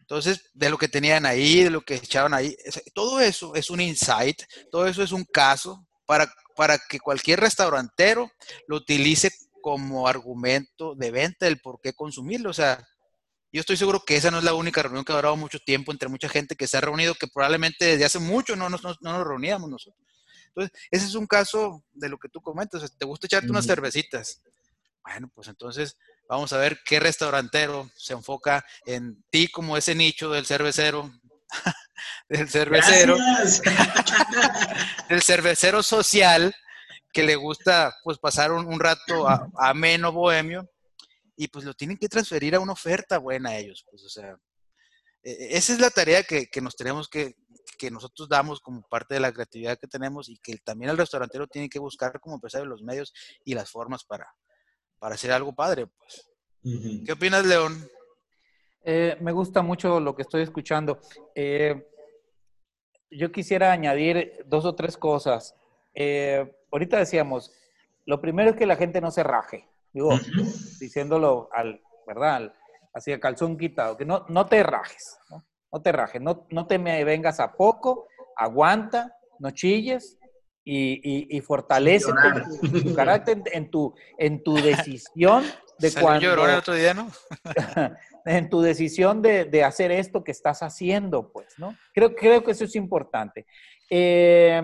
Entonces, 0.00 0.50
de 0.54 0.70
lo 0.70 0.78
que 0.78 0.88
tenían 0.88 1.24
ahí, 1.24 1.62
de 1.62 1.70
lo 1.70 1.82
que 1.82 1.94
echaban 1.94 2.34
ahí, 2.34 2.56
todo 2.94 3.20
eso 3.20 3.54
es 3.54 3.70
un 3.70 3.80
insight, 3.80 4.42
todo 4.70 4.86
eso 4.86 5.02
es 5.02 5.12
un 5.12 5.24
caso 5.24 5.86
para, 6.04 6.32
para 6.56 6.78
que 6.78 6.98
cualquier 6.98 7.38
restaurantero 7.38 8.28
lo 8.66 8.76
utilice 8.76 9.30
como 9.62 10.08
argumento 10.08 10.94
de 10.96 11.10
venta 11.10 11.46
del 11.46 11.60
por 11.60 11.80
qué 11.80 11.92
consumirlo. 11.92 12.50
O 12.50 12.54
sea, 12.54 12.84
yo 13.52 13.60
estoy 13.60 13.76
seguro 13.76 14.00
que 14.04 14.16
esa 14.16 14.30
no 14.30 14.38
es 14.38 14.44
la 14.44 14.54
única 14.54 14.82
reunión 14.82 15.04
que 15.04 15.12
ha 15.12 15.16
durado 15.16 15.36
mucho 15.36 15.58
tiempo 15.58 15.92
entre 15.92 16.08
mucha 16.08 16.28
gente 16.28 16.56
que 16.56 16.66
se 16.66 16.76
ha 16.76 16.80
reunido, 16.80 17.14
que 17.14 17.26
probablemente 17.26 17.84
desde 17.84 18.04
hace 18.04 18.18
mucho 18.18 18.56
no 18.56 18.68
no, 18.68 18.78
nos 18.78 19.26
reuníamos 19.26 19.70
nosotros. 19.70 20.04
Entonces, 20.54 20.78
ese 20.90 21.06
es 21.06 21.14
un 21.14 21.26
caso 21.26 21.84
de 21.92 22.08
lo 22.08 22.18
que 22.18 22.28
tú 22.28 22.40
comentas. 22.40 22.96
te 22.96 23.06
gusta 23.06 23.26
echarte 23.26 23.50
unas 23.50 23.66
cervecitas. 23.66 24.42
Bueno, 25.02 25.30
pues 25.34 25.48
entonces 25.48 25.96
Vamos 26.30 26.52
a 26.52 26.58
ver 26.58 26.78
qué 26.84 27.00
restaurantero 27.00 27.90
se 27.96 28.12
enfoca 28.12 28.64
en 28.86 29.20
ti 29.30 29.48
como 29.48 29.76
ese 29.76 29.96
nicho 29.96 30.30
del 30.30 30.46
cervecero, 30.46 31.12
del 32.28 32.48
cervecero, 32.48 33.16
del 35.08 35.22
cervecero 35.22 35.82
social 35.82 36.54
que 37.12 37.24
le 37.24 37.34
gusta 37.34 37.92
pues 38.04 38.18
pasar 38.18 38.52
un, 38.52 38.78
rato 38.78 39.26
ameno, 39.58 40.12
bohemio, 40.12 40.70
y 41.34 41.48
pues 41.48 41.64
lo 41.64 41.74
tienen 41.74 41.96
que 41.96 42.08
transferir 42.08 42.54
a 42.54 42.60
una 42.60 42.74
oferta 42.74 43.18
buena 43.18 43.50
a 43.50 43.56
ellos. 43.56 43.84
Pues, 43.90 44.04
o 44.04 44.08
sea, 44.08 44.36
e, 45.24 45.32
e, 45.32 45.56
esa 45.56 45.72
es 45.72 45.80
la 45.80 45.90
tarea 45.90 46.22
que, 46.22 46.48
nos 46.62 46.76
tenemos 46.76 47.08
que, 47.08 47.34
que 47.78 47.90
nosotros 47.90 48.28
damos 48.28 48.60
como 48.60 48.82
parte 48.82 49.14
de 49.14 49.20
la 49.20 49.32
creatividad 49.32 49.78
que 49.78 49.86
tenemos 49.86 50.28
y 50.28 50.36
que 50.38 50.56
también 50.58 50.90
el 50.90 50.98
restaurantero 50.98 51.46
tiene 51.46 51.68
que 51.68 51.78
buscar 51.78 52.20
como 52.20 52.36
empresario 52.36 52.66
los 52.66 52.82
medios 52.82 53.12
y 53.44 53.54
las 53.54 53.70
formas 53.70 54.04
para, 54.04 54.34
para 54.98 55.14
hacer 55.14 55.32
algo 55.32 55.54
padre, 55.54 55.86
pues. 55.86 56.28
¿Qué 56.62 57.12
opinas, 57.12 57.46
León? 57.46 57.88
Eh, 58.84 59.16
me 59.20 59.32
gusta 59.32 59.62
mucho 59.62 59.98
lo 60.00 60.14
que 60.14 60.22
estoy 60.22 60.42
escuchando. 60.42 61.00
Eh, 61.34 61.88
yo 63.10 63.32
quisiera 63.32 63.72
añadir 63.72 64.44
dos 64.46 64.64
o 64.64 64.74
tres 64.74 64.96
cosas. 64.96 65.54
Eh, 65.94 66.54
ahorita 66.70 66.98
decíamos, 66.98 67.52
lo 68.04 68.20
primero 68.20 68.50
es 68.50 68.56
que 68.56 68.66
la 68.66 68.76
gente 68.76 69.00
no 69.00 69.10
se 69.10 69.22
raje. 69.22 69.68
Digo, 69.92 70.10
diciéndolo 70.78 71.48
al, 71.52 71.82
¿verdad? 72.06 72.52
así 72.92 73.12
a 73.12 73.20
calzón 73.20 73.56
quitado, 73.56 73.96
que 73.96 74.04
no, 74.04 74.24
no 74.28 74.46
te 74.46 74.62
rajes, 74.62 75.18
¿no? 75.30 75.44
No 75.72 75.82
te 75.82 75.92
rajes, 75.92 76.20
no, 76.20 76.46
no 76.50 76.66
te 76.66 76.78
me 76.78 77.02
vengas 77.04 77.40
a 77.40 77.52
poco, 77.52 78.08
aguanta, 78.36 79.16
no 79.38 79.50
chilles, 79.50 80.18
y, 80.64 81.40
fortalece 81.40 82.12
tu, 82.82 82.94
carácter 82.94 83.42
en 83.52 83.70
tu, 83.70 83.94
en 84.18 84.42
tu 84.42 84.54
decisión 84.54 85.44
de 85.78 85.92
cuando... 85.92 86.46
el 86.46 86.54
otro 86.54 86.74
día, 86.74 86.94
¿no? 86.94 87.10
en 88.24 88.50
tu 88.50 88.60
decisión 88.60 89.22
de, 89.22 89.64
hacer 89.64 89.90
esto 89.90 90.22
que 90.22 90.32
estás 90.32 90.62
haciendo, 90.62 91.32
pues, 91.32 91.58
¿no? 91.58 91.76
Creo, 91.94 92.14
creo 92.14 92.44
que 92.44 92.52
eso 92.52 92.64
es 92.64 92.76
importante. 92.76 93.46
Eh, 93.88 94.62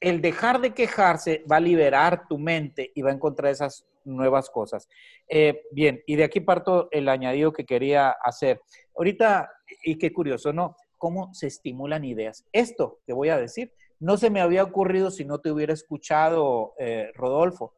el 0.00 0.20
dejar 0.20 0.60
de 0.60 0.74
quejarse 0.74 1.44
va 1.50 1.56
a 1.56 1.60
liberar 1.60 2.26
tu 2.28 2.38
mente 2.38 2.90
y 2.94 3.02
va 3.02 3.10
a 3.10 3.14
encontrar 3.14 3.52
esas 3.52 3.86
nuevas 4.04 4.50
cosas. 4.50 4.88
Eh, 5.28 5.62
bien, 5.72 6.02
y 6.06 6.16
de 6.16 6.24
aquí 6.24 6.40
parto 6.40 6.88
el 6.90 7.08
añadido 7.08 7.52
que 7.52 7.64
quería 7.64 8.10
hacer. 8.10 8.60
Ahorita, 8.96 9.50
y 9.84 9.96
qué 9.98 10.12
curioso, 10.12 10.52
¿no? 10.52 10.76
¿Cómo 10.98 11.32
se 11.34 11.48
estimulan 11.48 12.04
ideas? 12.04 12.44
Esto 12.52 13.00
que 13.06 13.12
voy 13.12 13.28
a 13.28 13.38
decir 13.38 13.72
no 14.00 14.16
se 14.16 14.30
me 14.30 14.40
había 14.40 14.62
ocurrido 14.62 15.10
si 15.10 15.24
no 15.24 15.38
te 15.38 15.50
hubiera 15.50 15.72
escuchado, 15.72 16.74
eh, 16.78 17.10
Rodolfo. 17.14 17.74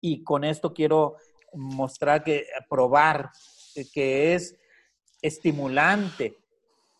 Y 0.00 0.24
con 0.24 0.44
esto 0.44 0.72
quiero 0.72 1.16
mostrar 1.52 2.24
que, 2.24 2.46
probar 2.68 3.30
que 3.92 4.34
es 4.34 4.56
estimulante. 5.20 6.38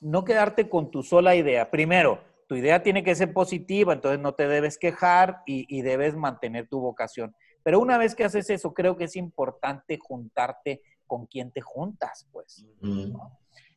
No 0.01 0.25
quedarte 0.25 0.69
con 0.69 0.91
tu 0.91 1.03
sola 1.03 1.35
idea. 1.35 1.71
Primero, 1.71 2.21
tu 2.47 2.57
idea 2.57 2.83
tiene 2.83 3.05
que 3.05 3.15
ser 3.15 3.33
positiva, 3.33 3.93
entonces 3.93 4.21
no 4.21 4.35
te 4.35 4.49
debes 4.49 4.77
quejar 4.77 5.43
y, 5.47 5.83
debes 5.83 6.17
mantener 6.17 6.69
tu 6.69 6.81
vocación. 6.81 7.35
Pero 7.63 7.79
una 7.81 7.97
vez 7.97 8.15
que 8.15 8.25
haces 8.25 8.51
eso, 8.51 8.75
creo 8.75 8.97
que 8.97 9.05
es 9.05 9.17
importante 9.17 9.99
juntarte 9.99 10.83
con 11.11 11.27
quien 11.27 11.51
te 11.51 11.61
juntas, 11.61 12.29
pues. 12.31 12.65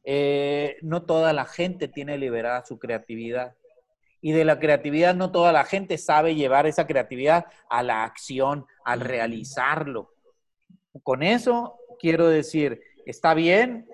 Eh, 0.03 0.77
no 0.83 1.01
toda 1.01 1.33
la 1.33 1.45
gente 1.45 1.87
tiene 1.87 2.19
liberada 2.19 2.63
su 2.63 2.77
creatividad 2.77 3.55
y 4.21 4.33
de 4.33 4.45
la 4.45 4.59
creatividad 4.59 5.15
no 5.15 5.31
toda 5.31 5.51
la 5.51 5.65
gente 5.65 5.97
sabe 5.97 6.35
llevar 6.35 6.67
esa 6.67 6.85
creatividad 6.85 7.45
a 7.71 7.81
la 7.81 8.03
acción, 8.03 8.67
al 8.85 8.99
realizarlo. 8.99 10.13
Con 11.01 11.23
eso 11.23 11.79
quiero 11.97 12.27
decir, 12.27 12.79
está 13.07 13.33
bien, 13.33 13.87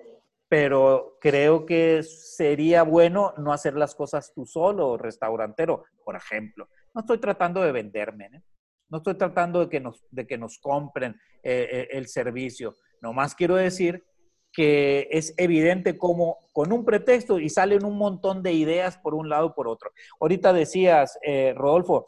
pero 0.49 1.17
creo 1.21 1.65
que 1.65 2.03
sería 2.03 2.83
bueno 2.83 3.33
no 3.37 3.53
hacer 3.53 3.75
las 3.75 3.95
cosas 3.95 4.33
tú 4.35 4.45
solo, 4.45 4.97
restaurantero, 4.97 5.85
por 6.03 6.17
ejemplo. 6.17 6.67
No 6.93 7.01
estoy 7.01 7.19
tratando 7.19 7.61
de 7.61 7.71
venderme, 7.71 8.25
¿eh? 8.25 8.41
no 8.89 8.97
estoy 8.97 9.15
tratando 9.15 9.61
de 9.61 9.69
que 9.69 9.79
nos, 9.79 10.03
de 10.11 10.27
que 10.27 10.37
nos 10.37 10.59
compren 10.59 11.15
eh, 11.41 11.87
el 11.91 12.07
servicio. 12.07 12.75
Nomás 13.01 13.35
quiero 13.35 13.55
decir 13.55 14.03
que 14.51 15.07
es 15.11 15.33
evidente 15.37 15.97
como 15.97 16.37
con 16.53 16.71
un 16.73 16.83
pretexto 16.83 17.39
y 17.39 17.49
salen 17.49 17.85
un 17.85 17.97
montón 17.97 18.41
de 18.41 18.53
ideas 18.53 18.97
por 18.97 19.13
un 19.13 19.29
lado 19.29 19.53
por 19.53 19.67
otro. 19.67 19.91
Ahorita 20.19 20.53
decías, 20.53 21.17
eh, 21.21 21.53
Rodolfo, 21.55 22.07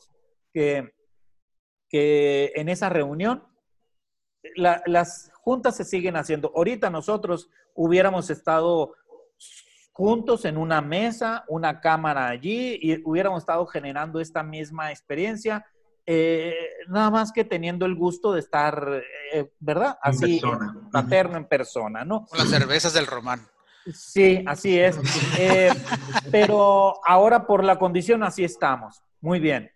que, 0.54 0.92
que 1.88 2.52
en 2.56 2.70
esa 2.70 2.90
reunión 2.90 3.44
las 4.56 5.32
juntas 5.36 5.76
se 5.76 5.86
siguen 5.86 6.16
haciendo. 6.16 6.52
Ahorita 6.56 6.90
nosotros 6.90 7.50
hubiéramos 7.76 8.30
estado 8.30 8.96
juntos 9.92 10.46
en 10.46 10.58
una 10.58 10.82
mesa, 10.82 11.46
una 11.48 11.80
cámara 11.80 12.28
allí 12.28 12.80
y 12.82 13.02
hubiéramos 13.04 13.44
estado 13.44 13.66
generando 13.68 14.20
esta 14.20 14.42
misma 14.42 14.90
experiencia, 14.90 15.66
eh, 16.06 16.56
nada 16.88 17.10
más 17.10 17.32
que 17.32 17.46
teniendo 17.46 17.86
el 17.86 17.96
gusto 17.96 18.34
de 18.34 18.40
estar, 18.40 19.02
eh, 19.34 19.52
¿verdad? 19.60 19.98
Así, 20.02 20.42
en 20.44 20.90
paterno 20.90 21.38
en 21.38 21.46
persona, 21.46 22.04
¿no? 22.04 22.26
Con 22.26 22.40
las 22.40 22.50
cervezas 22.50 22.94
del 22.94 23.08
Román. 23.08 23.42
Sí, 23.94 24.44
así 24.46 24.80
es. 24.80 24.98
Eh, 25.40 25.72
pero 26.32 27.00
ahora 27.06 27.46
por 27.48 27.64
la 27.64 27.80
condición 27.80 28.24
así 28.24 28.44
estamos. 28.44 29.02
Muy 29.22 29.40
bien. 29.40 29.72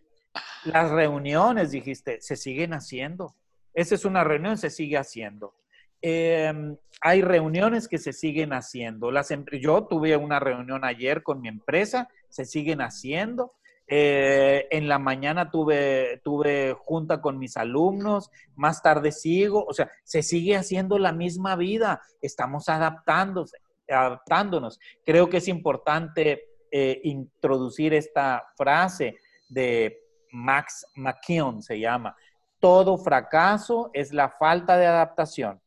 Las 0.65 0.91
reuniones, 0.91 1.71
dijiste, 1.71 2.19
se 2.21 2.35
siguen 2.35 2.73
haciendo. 2.73 3.35
Esa 3.73 3.95
es 3.95 4.05
una 4.05 4.23
reunión, 4.23 4.57
se 4.57 4.69
sigue 4.69 4.97
haciendo. 4.97 5.53
Em, 6.01 6.77
hay 7.01 7.21
reuniones 7.21 7.87
que 7.87 7.97
se 7.97 8.13
siguen 8.13 8.53
haciendo. 8.53 9.11
Las, 9.11 9.29
yo 9.59 9.85
tuve 9.85 10.15
una 10.17 10.39
reunión 10.39 10.83
ayer 10.85 11.23
con 11.23 11.41
mi 11.41 11.47
empresa, 11.47 12.09
se 12.29 12.45
siguen 12.45 12.81
haciendo. 12.81 13.53
Eh, 13.87 14.67
en 14.71 14.87
la 14.87 14.97
mañana 14.97 15.51
tuve, 15.51 16.19
tuve 16.23 16.73
junta 16.73 17.21
con 17.21 17.37
mis 17.37 17.55
alumnos, 17.55 18.31
más 18.55 18.81
tarde 18.81 19.11
sigo, 19.11 19.63
o 19.63 19.73
sea, 19.73 19.91
se 20.03 20.23
sigue 20.23 20.55
haciendo 20.55 20.97
la 20.97 21.11
misma 21.11 21.55
vida, 21.55 22.01
estamos 22.21 22.67
adaptándose, 22.67 23.57
adaptándonos. 23.87 24.79
Creo 25.05 25.29
que 25.29 25.37
es 25.37 25.47
importante 25.47 26.45
eh, 26.71 26.99
introducir 27.03 27.93
esta 27.93 28.43
frase 28.57 29.17
de 29.49 29.99
Max 30.31 30.85
McKeown, 30.95 31.61
se 31.61 31.79
llama, 31.79 32.15
todo 32.59 32.97
fracaso 32.97 33.91
es 33.93 34.11
la 34.11 34.29
falta 34.29 34.77
de 34.77 34.87
adaptación 34.87 35.61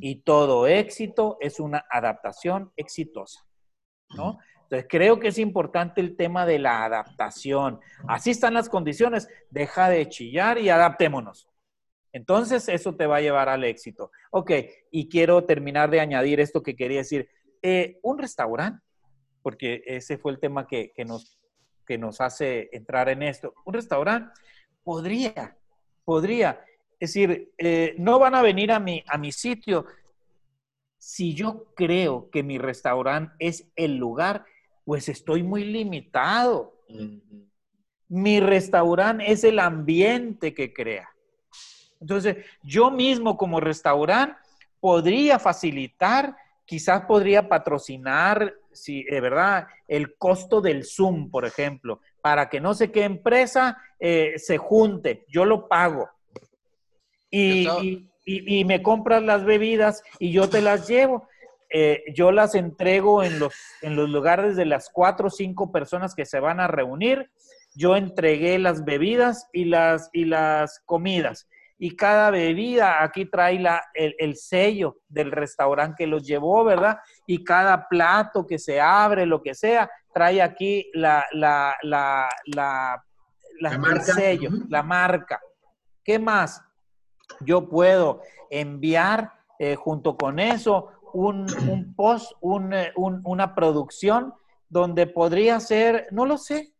y 0.00 0.16
todo 0.16 0.66
éxito 0.66 1.36
es 1.40 1.60
una 1.60 1.84
adaptación 1.88 2.72
exitosa, 2.76 3.46
¿no? 4.16 4.38
Creo 4.82 5.20
que 5.20 5.28
es 5.28 5.38
importante 5.38 6.00
el 6.00 6.16
tema 6.16 6.46
de 6.46 6.58
la 6.58 6.84
adaptación. 6.84 7.80
Así 8.08 8.30
están 8.30 8.54
las 8.54 8.68
condiciones, 8.68 9.28
deja 9.50 9.88
de 9.88 10.08
chillar 10.08 10.58
y 10.58 10.70
adaptémonos. 10.70 11.48
Entonces, 12.12 12.68
eso 12.68 12.94
te 12.94 13.06
va 13.06 13.16
a 13.16 13.20
llevar 13.20 13.48
al 13.48 13.64
éxito. 13.64 14.10
Ok, 14.30 14.52
y 14.90 15.08
quiero 15.08 15.44
terminar 15.44 15.90
de 15.90 16.00
añadir 16.00 16.40
esto 16.40 16.62
que 16.62 16.76
quería 16.76 16.98
decir. 16.98 17.28
Eh, 17.62 17.98
un 18.02 18.18
restaurante, 18.18 18.84
porque 19.42 19.82
ese 19.86 20.18
fue 20.18 20.32
el 20.32 20.38
tema 20.38 20.66
que, 20.66 20.92
nos, 21.06 21.38
que 21.86 21.98
nos 21.98 22.20
hace 22.20 22.68
entrar 22.72 23.08
en 23.08 23.22
esto. 23.22 23.54
Un 23.64 23.74
restaurante 23.74 24.32
podría, 24.84 25.56
podría 26.04 26.64
es 27.00 27.12
decir, 27.12 27.52
eh, 27.58 27.94
no 27.98 28.18
van 28.18 28.34
a 28.34 28.42
venir 28.42 28.72
a 28.72 28.78
mi, 28.78 29.02
a 29.06 29.18
mi 29.18 29.32
sitio. 29.32 29.86
Si 30.96 31.34
yo 31.34 31.66
creo 31.74 32.30
que 32.30 32.42
mi 32.42 32.58
restaurante 32.58 33.34
es 33.38 33.70
el 33.76 33.96
lugar, 33.96 34.44
pues 34.84 35.08
estoy 35.08 35.42
muy 35.42 35.64
limitado. 35.64 36.74
Mi 38.08 38.40
restaurante 38.40 39.30
es 39.30 39.44
el 39.44 39.58
ambiente 39.58 40.54
que 40.54 40.72
crea. 40.72 41.08
Entonces, 42.00 42.44
yo 42.62 42.90
mismo 42.90 43.36
como 43.36 43.60
restaurante 43.60 44.36
podría 44.78 45.38
facilitar, 45.38 46.36
quizás 46.66 47.06
podría 47.06 47.48
patrocinar, 47.48 48.54
si 48.72 49.04
de 49.04 49.20
verdad, 49.20 49.66
el 49.88 50.16
costo 50.16 50.60
del 50.60 50.84
Zoom, 50.84 51.30
por 51.30 51.46
ejemplo, 51.46 52.00
para 52.20 52.48
que 52.48 52.60
no 52.60 52.74
sé 52.74 52.90
qué 52.92 53.04
empresa 53.04 53.78
eh, 53.98 54.34
se 54.36 54.58
junte. 54.58 55.24
Yo 55.28 55.44
lo 55.44 55.68
pago 55.68 56.08
y, 57.34 58.64
me 58.64 58.82
compras 58.82 59.22
las 59.22 59.44
bebidas 59.44 60.02
y 60.18 60.32
yo 60.32 60.48
te 60.48 60.60
las 60.60 60.88
llevo. 60.88 61.28
Eh, 61.76 62.04
yo 62.14 62.30
las 62.30 62.54
entrego 62.54 63.24
en 63.24 63.40
los, 63.40 63.52
en 63.82 63.96
los 63.96 64.08
lugares 64.08 64.54
de 64.54 64.64
las 64.64 64.90
cuatro 64.92 65.26
o 65.26 65.30
cinco 65.30 65.72
personas 65.72 66.14
que 66.14 66.24
se 66.24 66.38
van 66.38 66.60
a 66.60 66.68
reunir. 66.68 67.32
Yo 67.74 67.96
entregué 67.96 68.60
las 68.60 68.84
bebidas 68.84 69.48
y 69.52 69.64
las, 69.64 70.08
y 70.12 70.24
las 70.24 70.80
comidas. 70.86 71.48
Y 71.76 71.96
cada 71.96 72.30
bebida 72.30 73.02
aquí 73.02 73.24
trae 73.26 73.58
la, 73.58 73.82
el, 73.94 74.36
sello 74.36 74.98
del 75.08 75.32
restaurante 75.32 76.04
que 76.04 76.06
los 76.06 76.24
llevó, 76.24 76.62
¿verdad? 76.62 76.98
Y 77.26 77.42
cada 77.42 77.88
plato 77.88 78.46
que 78.46 78.60
se 78.60 78.80
abre, 78.80 79.26
lo 79.26 79.42
que 79.42 79.54
sea, 79.54 79.90
trae 80.14 80.40
aquí 80.40 80.88
la, 80.94 81.26
la, 81.32 81.74
la, 81.82 82.28
la, 82.46 83.02
el 83.60 84.02
sello, 84.02 84.50
la 84.68 84.84
marca. 84.84 85.40
¿Qué 86.04 86.20
más? 86.20 86.62
yo 87.40 87.68
puedo 87.68 88.20
enviar 88.50 89.32
eh, 89.58 89.76
junto 89.76 90.16
con 90.16 90.38
eso 90.38 90.88
un, 91.14 91.94
post, 91.96 92.32
eh, 92.72 92.92
una 92.96 93.54
producción 93.54 94.34
donde 94.68 95.06
podría 95.06 95.60
ser, 95.60 96.06
no 96.10 96.26
lo 96.26 96.36
sé, 96.36 96.74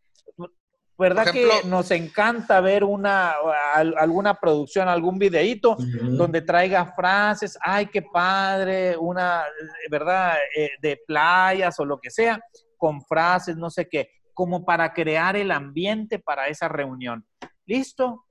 ¿verdad 0.99 1.33
que 1.33 1.49
nos 1.67 1.91
encanta 1.91 2.61
ver 2.61 2.85
una, 2.85 3.35
alguna 3.75 4.35
producción, 4.35 4.89
algún 4.89 5.19
videíto 5.19 5.77
donde 5.79 6.43
traiga 6.43 6.93
frases, 6.95 7.59
ay, 7.61 7.87
qué 7.87 8.03
padre, 8.03 8.97
una, 8.97 9.45
¿verdad? 9.91 10.37
Eh, 10.57 10.71
de 10.81 11.01
playas 11.07 11.79
o 11.81 11.85
lo 11.85 11.99
que 11.99 12.11
sea, 12.11 12.41
con 12.77 13.03
frases, 13.03 13.57
no 13.57 13.71
sé 13.71 13.89
qué, 13.89 14.11
como 14.35 14.65
para 14.65 14.93
crear 14.93 15.37
el 15.37 15.51
ambiente 15.51 16.19
para 16.19 16.49
esa 16.49 16.69
reunión. 16.69 17.25
¿Listo? 17.67 18.25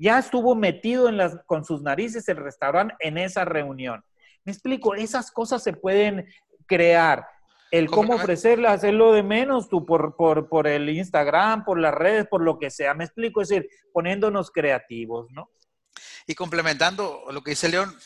ya 0.00 0.18
estuvo 0.18 0.54
metido 0.54 1.10
en 1.10 1.18
las, 1.18 1.36
con 1.44 1.62
sus 1.62 1.82
narices 1.82 2.26
el 2.30 2.38
restaurante 2.38 2.94
en 3.00 3.18
esa 3.18 3.44
reunión. 3.44 4.02
Explico, 4.50 4.94
esas 4.94 5.30
cosas 5.30 5.62
se 5.62 5.72
pueden 5.72 6.26
crear. 6.66 7.26
El 7.70 7.88
cómo 7.88 8.14
ofrecerlas, 8.14 8.74
hacerlo 8.74 9.12
de 9.12 9.22
menos 9.22 9.68
tú 9.68 9.86
por, 9.86 10.16
por, 10.16 10.66
el 10.66 10.88
Instagram, 10.88 11.64
por 11.64 11.78
las 11.78 11.94
redes, 11.94 12.26
por 12.26 12.42
lo 12.42 12.58
que 12.58 12.68
sea. 12.70 12.94
Me 12.94 13.04
explico, 13.04 13.42
es 13.42 13.48
decir, 13.48 13.68
poniéndonos 13.92 14.50
creativos, 14.50 15.30
¿no? 15.30 15.50
Y 16.26 16.34
complementando 16.34 17.24
lo 17.30 17.42
que 17.42 17.52
dice 17.52 17.68
León, 17.68 17.96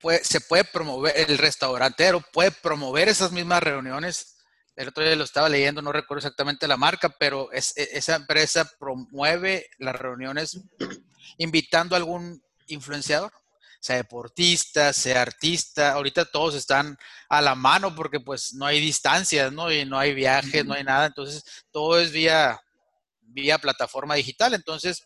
pues, 0.00 0.26
se 0.26 0.40
puede 0.40 0.64
promover, 0.64 1.14
el 1.16 1.36
restaurantero 1.36 2.22
puede 2.32 2.52
promover 2.52 3.08
esas 3.08 3.32
mismas 3.32 3.62
reuniones 3.62 4.32
el 4.74 4.88
otro 4.88 5.04
día 5.04 5.16
lo 5.16 5.24
estaba 5.24 5.48
leyendo, 5.48 5.82
no 5.82 5.92
recuerdo 5.92 6.20
exactamente 6.20 6.66
la 6.66 6.76
marca, 6.76 7.14
pero 7.18 7.52
es, 7.52 7.76
e, 7.76 7.90
esa 7.92 8.16
empresa 8.16 8.70
promueve 8.78 9.66
las 9.78 9.96
reuniones 9.96 10.60
invitando 11.38 11.94
a 11.94 11.98
algún 11.98 12.42
influenciador, 12.68 13.32
sea 13.82 13.96
deportista, 13.96 14.92
sea 14.92 15.22
artista. 15.22 15.92
Ahorita 15.92 16.24
todos 16.24 16.54
están 16.54 16.96
a 17.28 17.42
la 17.42 17.56
mano 17.56 17.94
porque 17.94 18.20
pues 18.20 18.54
no 18.54 18.64
hay 18.64 18.80
distancias, 18.80 19.52
¿no? 19.52 19.72
Y 19.72 19.84
no 19.84 19.98
hay 19.98 20.14
viajes, 20.14 20.64
no 20.64 20.74
hay 20.74 20.84
nada. 20.84 21.06
Entonces, 21.06 21.42
todo 21.72 21.98
es 21.98 22.12
vía, 22.12 22.60
vía 23.20 23.58
plataforma 23.58 24.14
digital. 24.14 24.54
Entonces, 24.54 25.02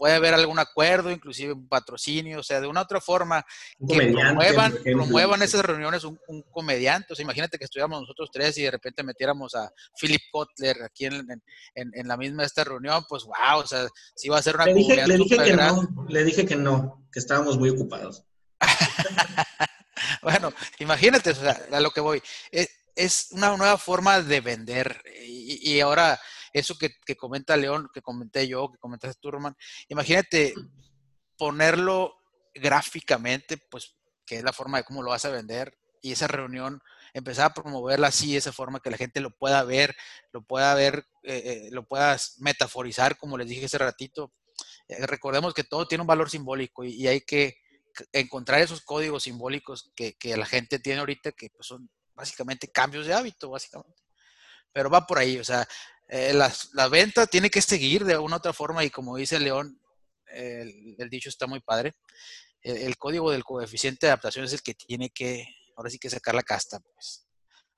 puede 0.00 0.14
haber 0.14 0.32
algún 0.32 0.58
acuerdo, 0.58 1.10
inclusive 1.10 1.52
un 1.52 1.68
patrocinio, 1.68 2.40
o 2.40 2.42
sea, 2.42 2.58
de 2.58 2.66
una 2.66 2.80
otra 2.80 3.02
forma 3.02 3.44
que 3.86 4.10
promuevan, 4.10 4.78
promuevan 4.82 5.42
esas 5.42 5.62
reuniones 5.62 6.04
un, 6.04 6.18
comediante. 6.50 7.12
O 7.12 7.16
sea, 7.16 7.22
imagínate 7.22 7.58
que 7.58 7.64
estuviéramos 7.64 8.00
nosotros 8.00 8.30
tres 8.32 8.56
y 8.56 8.62
de 8.62 8.70
repente 8.70 9.02
metiéramos 9.02 9.54
a 9.54 9.70
Philip 10.00 10.22
Kotler 10.32 10.84
aquí 10.84 11.04
en, 11.04 11.42
en, 11.74 12.08
la 12.08 12.16
misma 12.16 12.44
esta 12.44 12.64
reunión, 12.64 13.04
pues 13.10 13.24
wow, 13.24 13.58
o 13.62 13.66
sea, 13.66 13.86
sí 14.14 14.30
va 14.30 14.38
a 14.38 14.42
ser 14.42 14.54
una 14.54 14.64
le 14.64 14.72
dije, 14.72 15.06
le 15.06 15.18
dije 15.18 15.36
que 15.36 15.52
no, 15.52 16.06
le 16.08 16.24
dije 16.24 16.46
que 16.46 16.56
no, 16.56 17.06
que 17.12 17.18
estábamos 17.18 17.58
muy 17.58 17.68
ocupados. 17.68 18.24
bueno, 20.22 20.50
imagínate, 20.78 21.28
o 21.28 21.34
sea, 21.34 21.60
a 21.70 21.80
lo 21.80 21.90
que 21.90 22.00
voy. 22.00 22.22
Es, 22.50 22.70
es 22.96 23.28
una 23.32 23.54
nueva 23.54 23.76
forma 23.76 24.22
de 24.22 24.40
vender 24.40 25.02
y, 25.26 25.72
y 25.72 25.80
ahora 25.80 26.18
eso 26.52 26.76
que, 26.78 27.16
comenta 27.16 27.56
León, 27.56 27.88
que 27.92 28.02
comenté 28.02 28.46
yo, 28.48 28.70
que 28.70 28.78
comentaste 28.78 29.20
tú, 29.20 29.30
Román, 29.30 29.56
imagínate 29.88 30.54
ponerlo 31.36 32.16
gráficamente, 32.54 33.56
pues, 33.70 33.96
que 34.26 34.38
es 34.38 34.44
la 34.44 34.52
forma 34.52 34.78
de 34.78 34.84
cómo 34.84 35.02
lo 35.02 35.10
vas 35.10 35.24
a 35.24 35.30
vender, 35.30 35.76
y 36.02 36.12
esa 36.12 36.26
reunión, 36.26 36.82
empezar 37.12 37.46
a 37.46 37.54
promoverla 37.54 38.08
así, 38.08 38.36
esa 38.36 38.52
forma 38.52 38.80
que 38.80 38.90
la 38.90 38.96
gente 38.96 39.20
lo 39.20 39.30
pueda 39.30 39.62
ver, 39.64 39.94
lo 40.32 40.42
pueda 40.42 40.74
ver, 40.74 41.06
eh, 41.22 41.42
eh, 41.44 41.68
lo 41.72 41.86
puedas 41.86 42.36
metaforizar, 42.38 43.18
como 43.18 43.36
les 43.36 43.48
dije 43.48 43.66
hace 43.66 43.78
ratito. 43.78 44.32
Eh, 44.88 45.06
recordemos 45.06 45.54
que 45.54 45.64
todo 45.64 45.86
tiene 45.86 46.02
un 46.02 46.08
valor 46.08 46.30
simbólico 46.30 46.84
y, 46.84 47.06
hay 47.06 47.20
que 47.22 47.58
encontrar 48.12 48.60
esos 48.60 48.80
códigos 48.82 49.24
simbólicos 49.24 49.92
que, 49.94 50.16
la 50.36 50.46
gente 50.46 50.78
tiene 50.78 51.00
ahorita, 51.00 51.32
que 51.32 51.50
pues, 51.50 51.66
son 51.66 51.90
básicamente 52.14 52.68
cambios 52.68 53.06
de 53.06 53.14
hábito, 53.14 53.50
básicamente. 53.50 54.02
Pero 54.72 54.88
va 54.88 55.06
por 55.06 55.18
ahí, 55.18 55.38
o 55.38 55.44
sea, 55.44 55.66
eh, 56.12 56.34
la, 56.34 56.88
venta 56.88 57.28
tiene 57.28 57.50
que 57.50 57.62
seguir 57.62 58.04
de 58.04 58.18
una 58.18 58.34
u 58.34 58.38
otra 58.38 58.52
forma 58.52 58.82
y 58.82 58.90
como 58.90 59.16
dice 59.16 59.38
León, 59.38 59.80
el, 60.26 60.96
dicho 61.08 61.28
está 61.28 61.46
muy 61.46 61.60
padre. 61.60 61.94
El, 62.62 62.96
código 62.98 63.30
del 63.30 63.44
coeficiente 63.44 64.06
de 64.06 64.10
adaptación 64.10 64.44
es 64.44 64.52
el 64.52 64.60
que 64.60 64.74
tiene 64.74 65.10
que, 65.10 65.46
ahora 65.76 65.88
sí 65.88 65.98
que 65.98 66.10
sacar 66.10 66.34
la 66.34 66.42
casta, 66.42 66.80
pues. 66.80 67.26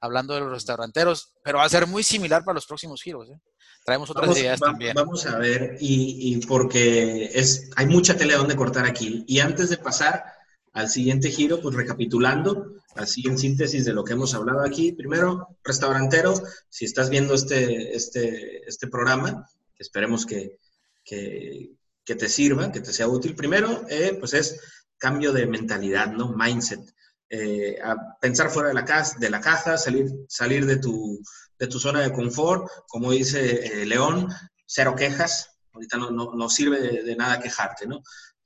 Hablando 0.00 0.34
de 0.34 0.40
los 0.40 0.50
restauranteros, 0.50 1.34
pero 1.44 1.58
va 1.58 1.64
a 1.64 1.68
ser 1.68 1.86
muy 1.86 2.02
similar 2.02 2.42
para 2.42 2.54
los 2.54 2.66
próximos 2.66 3.02
giros. 3.02 3.28
¿eh? 3.28 3.38
Traemos 3.84 4.10
otras 4.10 4.36
ideas 4.36 4.58
también. 4.58 4.94
Vamos 4.94 5.26
a 5.26 5.38
ver, 5.38 5.76
y, 5.78 6.34
y, 6.34 6.46
porque 6.46 7.26
es, 7.32 7.70
hay 7.76 7.86
mucha 7.86 8.16
tele 8.16 8.34
donde 8.34 8.56
cortar 8.56 8.86
aquí. 8.86 9.24
Y 9.28 9.40
antes 9.40 9.68
de 9.68 9.76
pasar 9.76 10.24
al 10.72 10.88
siguiente 10.88 11.30
giro, 11.30 11.60
pues 11.60 11.74
recapitulando, 11.74 12.74
así 12.96 13.22
en 13.26 13.38
síntesis 13.38 13.84
de 13.84 13.92
lo 13.92 14.04
que 14.04 14.14
hemos 14.14 14.34
hablado 14.34 14.64
aquí. 14.64 14.92
Primero, 14.92 15.56
restaurantero, 15.62 16.34
si 16.68 16.84
estás 16.84 17.10
viendo 17.10 17.34
este, 17.34 17.94
este, 17.94 18.66
este 18.68 18.88
programa, 18.88 19.46
esperemos 19.78 20.24
que, 20.24 20.58
que, 21.04 21.76
te 22.04 22.28
sirva, 22.28 22.72
que 22.72 22.80
te 22.80 22.92
sea 22.92 23.08
útil. 23.08 23.34
Primero, 23.34 23.84
eh, 23.88 24.16
pues 24.18 24.34
es 24.34 24.60
cambio 24.98 25.32
de 25.32 25.46
mentalidad, 25.46 26.12
¿no? 26.12 26.34
Mindset. 26.34 26.80
Eh, 27.28 27.78
pensar 28.20 28.50
fuera 28.50 28.68
de 28.68 28.74
la, 28.74 28.84
casa, 28.84 29.16
de 29.18 29.30
la 29.30 29.40
caja, 29.40 29.78
salir, 29.78 30.06
salir 30.28 30.66
de, 30.66 30.76
tu, 30.76 31.18
de 31.58 31.66
tu 31.66 31.78
zona 31.78 32.00
de 32.00 32.12
confort, 32.12 32.68
como 32.86 33.10
dice 33.10 33.82
eh, 33.82 33.86
León, 33.86 34.28
cero 34.66 34.94
quejas, 34.96 35.48
ahorita 35.72 35.96
no, 35.96 36.10
no, 36.10 36.34
no 36.34 36.48
sirve 36.50 36.80
de, 36.80 37.02
de, 37.02 37.16
nada 37.16 37.40
quejarte, 37.40 37.86
¿no? 37.86 38.02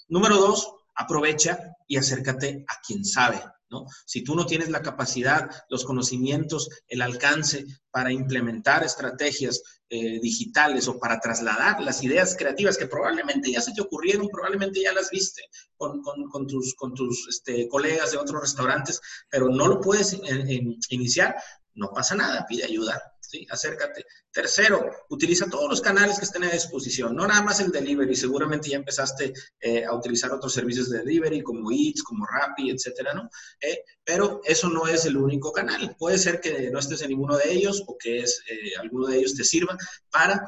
Número 0.08 0.36
dos, 0.36 0.75
aprovecha 0.96 1.58
y 1.86 1.96
acércate 1.96 2.64
a 2.68 2.80
quien 2.80 3.04
sabe, 3.04 3.40
¿no? 3.70 3.86
Si 4.06 4.24
tú 4.24 4.34
no 4.34 4.46
tienes 4.46 4.70
la 4.70 4.82
capacidad, 4.82 5.48
los 5.68 5.84
conocimientos, 5.84 6.68
el 6.88 7.02
alcance 7.02 7.64
para 7.90 8.12
implementar 8.12 8.84
estrategias 8.84 9.62
eh, 9.88 10.18
digitales 10.20 10.88
o 10.88 10.98
para 10.98 11.20
trasladar 11.20 11.80
las 11.80 12.02
ideas 12.02 12.34
creativas 12.36 12.76
que 12.76 12.86
probablemente 12.88 13.52
ya 13.52 13.60
se 13.60 13.72
te 13.72 13.82
ocurrieron, 13.82 14.28
probablemente 14.28 14.82
ya 14.82 14.92
las 14.92 15.10
viste 15.10 15.42
con, 15.76 16.02
tus, 16.46 17.28
este, 17.28 17.68
colegas 17.68 18.12
de 18.12 18.18
otros 18.18 18.40
restaurantes, 18.40 19.00
pero 19.30 19.48
no 19.48 19.68
lo 19.68 19.80
puedes 19.80 20.14
en, 20.14 20.76
iniciar, 20.88 21.36
no 21.74 21.90
pasa 21.90 22.14
nada, 22.14 22.46
pide 22.48 22.64
ayuda, 22.64 23.00
¿sí? 23.28 23.46
Acércate. 23.50 24.04
Tercero, 24.30 24.90
utiliza 25.08 25.48
todos 25.48 25.68
los 25.68 25.80
canales 25.80 26.18
que 26.18 26.24
estén 26.24 26.44
a 26.44 26.50
disposición, 26.50 27.14
no 27.14 27.26
nada 27.26 27.42
más 27.42 27.60
el 27.60 27.70
delivery, 27.70 28.14
seguramente 28.14 28.68
ya 28.68 28.76
empezaste 28.76 29.32
eh, 29.60 29.84
a 29.84 29.94
utilizar 29.94 30.32
otros 30.32 30.52
servicios 30.52 30.90
de 30.90 30.98
delivery 30.98 31.42
como 31.42 31.70
Eats, 31.70 32.02
como 32.02 32.26
Rappi, 32.26 32.70
etcétera, 32.70 33.14
¿no? 33.14 33.28
Eh, 33.60 33.82
pero 34.04 34.40
eso 34.44 34.68
no 34.68 34.86
es 34.86 35.04
el 35.06 35.16
único 35.16 35.52
canal. 35.52 35.96
Puede 35.98 36.18
ser 36.18 36.40
que 36.40 36.70
no 36.70 36.78
estés 36.78 37.02
en 37.02 37.10
ninguno 37.10 37.36
de 37.36 37.52
ellos 37.52 37.82
o 37.86 37.96
que 37.98 38.20
es, 38.20 38.42
eh, 38.48 38.76
alguno 38.78 39.06
de 39.06 39.18
ellos 39.18 39.34
te 39.34 39.44
sirva 39.44 39.76
para 40.10 40.44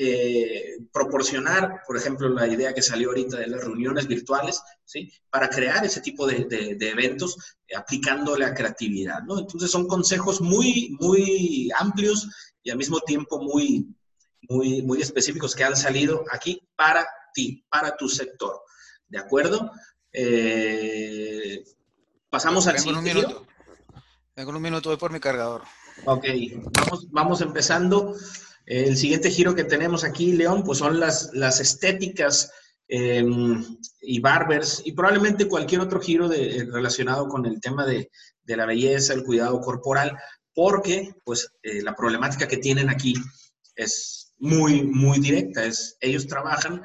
eh, 0.00 0.76
proporcionar, 0.92 1.82
por 1.84 1.96
ejemplo, 1.96 2.28
la 2.28 2.46
idea 2.46 2.72
que 2.72 2.82
salió 2.82 3.08
ahorita 3.08 3.36
de 3.38 3.48
las 3.48 3.64
reuniones 3.64 4.06
virtuales, 4.06 4.62
¿sí? 4.84 5.10
Para 5.28 5.48
crear 5.48 5.84
ese 5.84 6.00
tipo 6.00 6.24
de, 6.24 6.44
de, 6.44 6.76
de 6.76 6.90
eventos 6.90 7.36
eh, 7.66 7.74
aplicando 7.74 8.36
la 8.36 8.54
creatividad, 8.54 9.22
¿no? 9.24 9.40
Entonces 9.40 9.72
son 9.72 9.88
consejos 9.88 10.40
muy, 10.40 10.96
muy 11.00 11.68
amplios 11.80 12.28
y 12.62 12.70
al 12.70 12.78
mismo 12.78 13.00
tiempo 13.00 13.42
muy, 13.42 13.88
muy, 14.48 14.82
muy 14.82 15.02
específicos 15.02 15.56
que 15.56 15.64
han 15.64 15.76
salido 15.76 16.24
aquí 16.30 16.62
para 16.76 17.04
ti, 17.34 17.64
para 17.68 17.96
tu 17.96 18.08
sector. 18.08 18.62
¿De 19.08 19.18
acuerdo? 19.18 19.72
Eh, 20.12 21.64
pasamos 22.30 22.68
al 22.68 22.76
Tengo 22.76 22.94
siguiente. 23.00 23.10
un 23.10 23.26
minuto. 23.26 23.46
Tengo 24.34 24.50
un 24.52 24.62
minuto, 24.62 24.90
voy 24.90 24.98
por 24.98 25.10
mi 25.10 25.18
cargador. 25.18 25.62
Ok, 26.04 26.24
vamos, 26.72 27.10
vamos 27.10 27.40
empezando. 27.40 28.14
El 28.68 28.98
siguiente 28.98 29.30
giro 29.30 29.54
que 29.54 29.64
tenemos 29.64 30.04
aquí, 30.04 30.32
León, 30.32 30.62
pues 30.62 30.76
son 30.76 31.00
las, 31.00 31.30
las 31.32 31.58
estéticas 31.58 32.52
eh, 32.86 33.24
y 34.02 34.20
barbers 34.20 34.82
y 34.84 34.92
probablemente 34.92 35.48
cualquier 35.48 35.80
otro 35.80 35.98
giro 35.98 36.28
de, 36.28 36.68
relacionado 36.70 37.28
con 37.28 37.46
el 37.46 37.62
tema 37.62 37.86
de, 37.86 38.10
de, 38.42 38.56
la 38.58 38.66
belleza, 38.66 39.14
el 39.14 39.24
cuidado 39.24 39.58
corporal, 39.62 40.18
porque 40.52 41.14
pues 41.24 41.50
eh, 41.62 41.80
la 41.80 41.96
problemática 41.96 42.46
que 42.46 42.58
tienen 42.58 42.90
aquí 42.90 43.14
es 43.74 44.34
muy, 44.36 44.82
muy 44.82 45.18
directa. 45.18 45.64
Es, 45.64 45.96
ellos 46.02 46.26
trabajan 46.26 46.82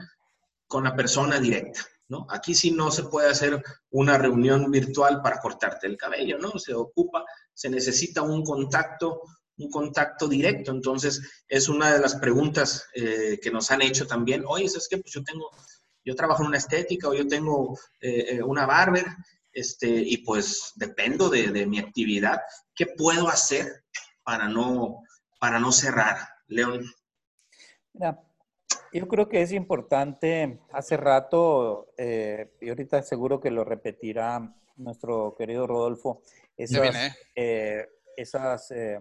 con 0.68 0.86
la 0.86 0.96
persona 0.96 1.38
directa. 1.38 1.82
¿No? 2.08 2.28
Aquí 2.30 2.54
sí 2.54 2.72
no 2.72 2.92
se 2.92 3.04
puede 3.04 3.30
hacer 3.30 3.62
una 3.90 4.18
reunión 4.18 4.70
virtual 4.70 5.22
para 5.22 5.40
cortarte 5.40 5.88
el 5.88 5.98
cabello, 5.98 6.38
¿no? 6.38 6.60
Se 6.60 6.74
ocupa, 6.74 7.26
se 7.54 7.70
necesita 7.70 8.22
un 8.22 8.44
contacto 8.44 9.22
un 9.58 9.70
contacto 9.70 10.28
directo. 10.28 10.72
Entonces, 10.72 11.44
es 11.48 11.70
una 11.70 11.94
de 11.94 12.00
las 12.00 12.16
preguntas 12.16 12.88
eh, 12.94 13.40
que 13.42 13.52
nos 13.52 13.72
han 13.72 13.82
hecho 13.82 14.08
también. 14.08 14.44
Oye, 14.48 14.68
¿sabes 14.70 14.88
qué? 14.90 14.98
Pues 14.98 15.14
yo 15.14 15.24
tengo, 15.24 15.50
yo 16.04 16.16
trabajo 16.16 16.44
en 16.44 16.50
una 16.50 16.58
estética 16.58 17.10
o 17.10 17.14
yo 17.14 17.28
tengo 17.28 17.78
eh, 18.02 18.42
una 18.44 18.66
barber, 18.66 19.06
este, 19.52 19.88
y 19.88 20.18
pues 20.18 20.72
dependo 20.76 21.30
de, 21.30 21.48
de, 21.52 21.66
mi 21.66 21.80
actividad. 21.80 22.42
¿Qué 22.76 22.88
puedo 22.88 23.28
hacer 23.28 23.84
para 24.24 24.48
no, 24.48 25.04
para 25.40 25.60
no 25.60 25.72
cerrar? 25.72 26.18
León. 26.48 26.86
Mira, 27.94 28.20
yo 28.92 29.08
creo 29.08 29.30
que 29.30 29.42
es 29.42 29.52
importante, 29.52 30.60
hace 30.72 30.98
rato, 30.98 31.94
eh, 31.98 32.54
y 32.62 32.70
ahorita 32.70 33.02
seguro 33.04 33.40
que 33.40 33.52
lo 33.52 33.64
repetirá 33.64 34.56
nuestro 34.76 35.36
querido 35.38 35.68
Rodolfo, 35.68 36.22
esas, 36.58 36.82
viene, 36.82 37.16
eh, 37.36 37.88
esas 38.16 38.72
eh, 38.72 39.00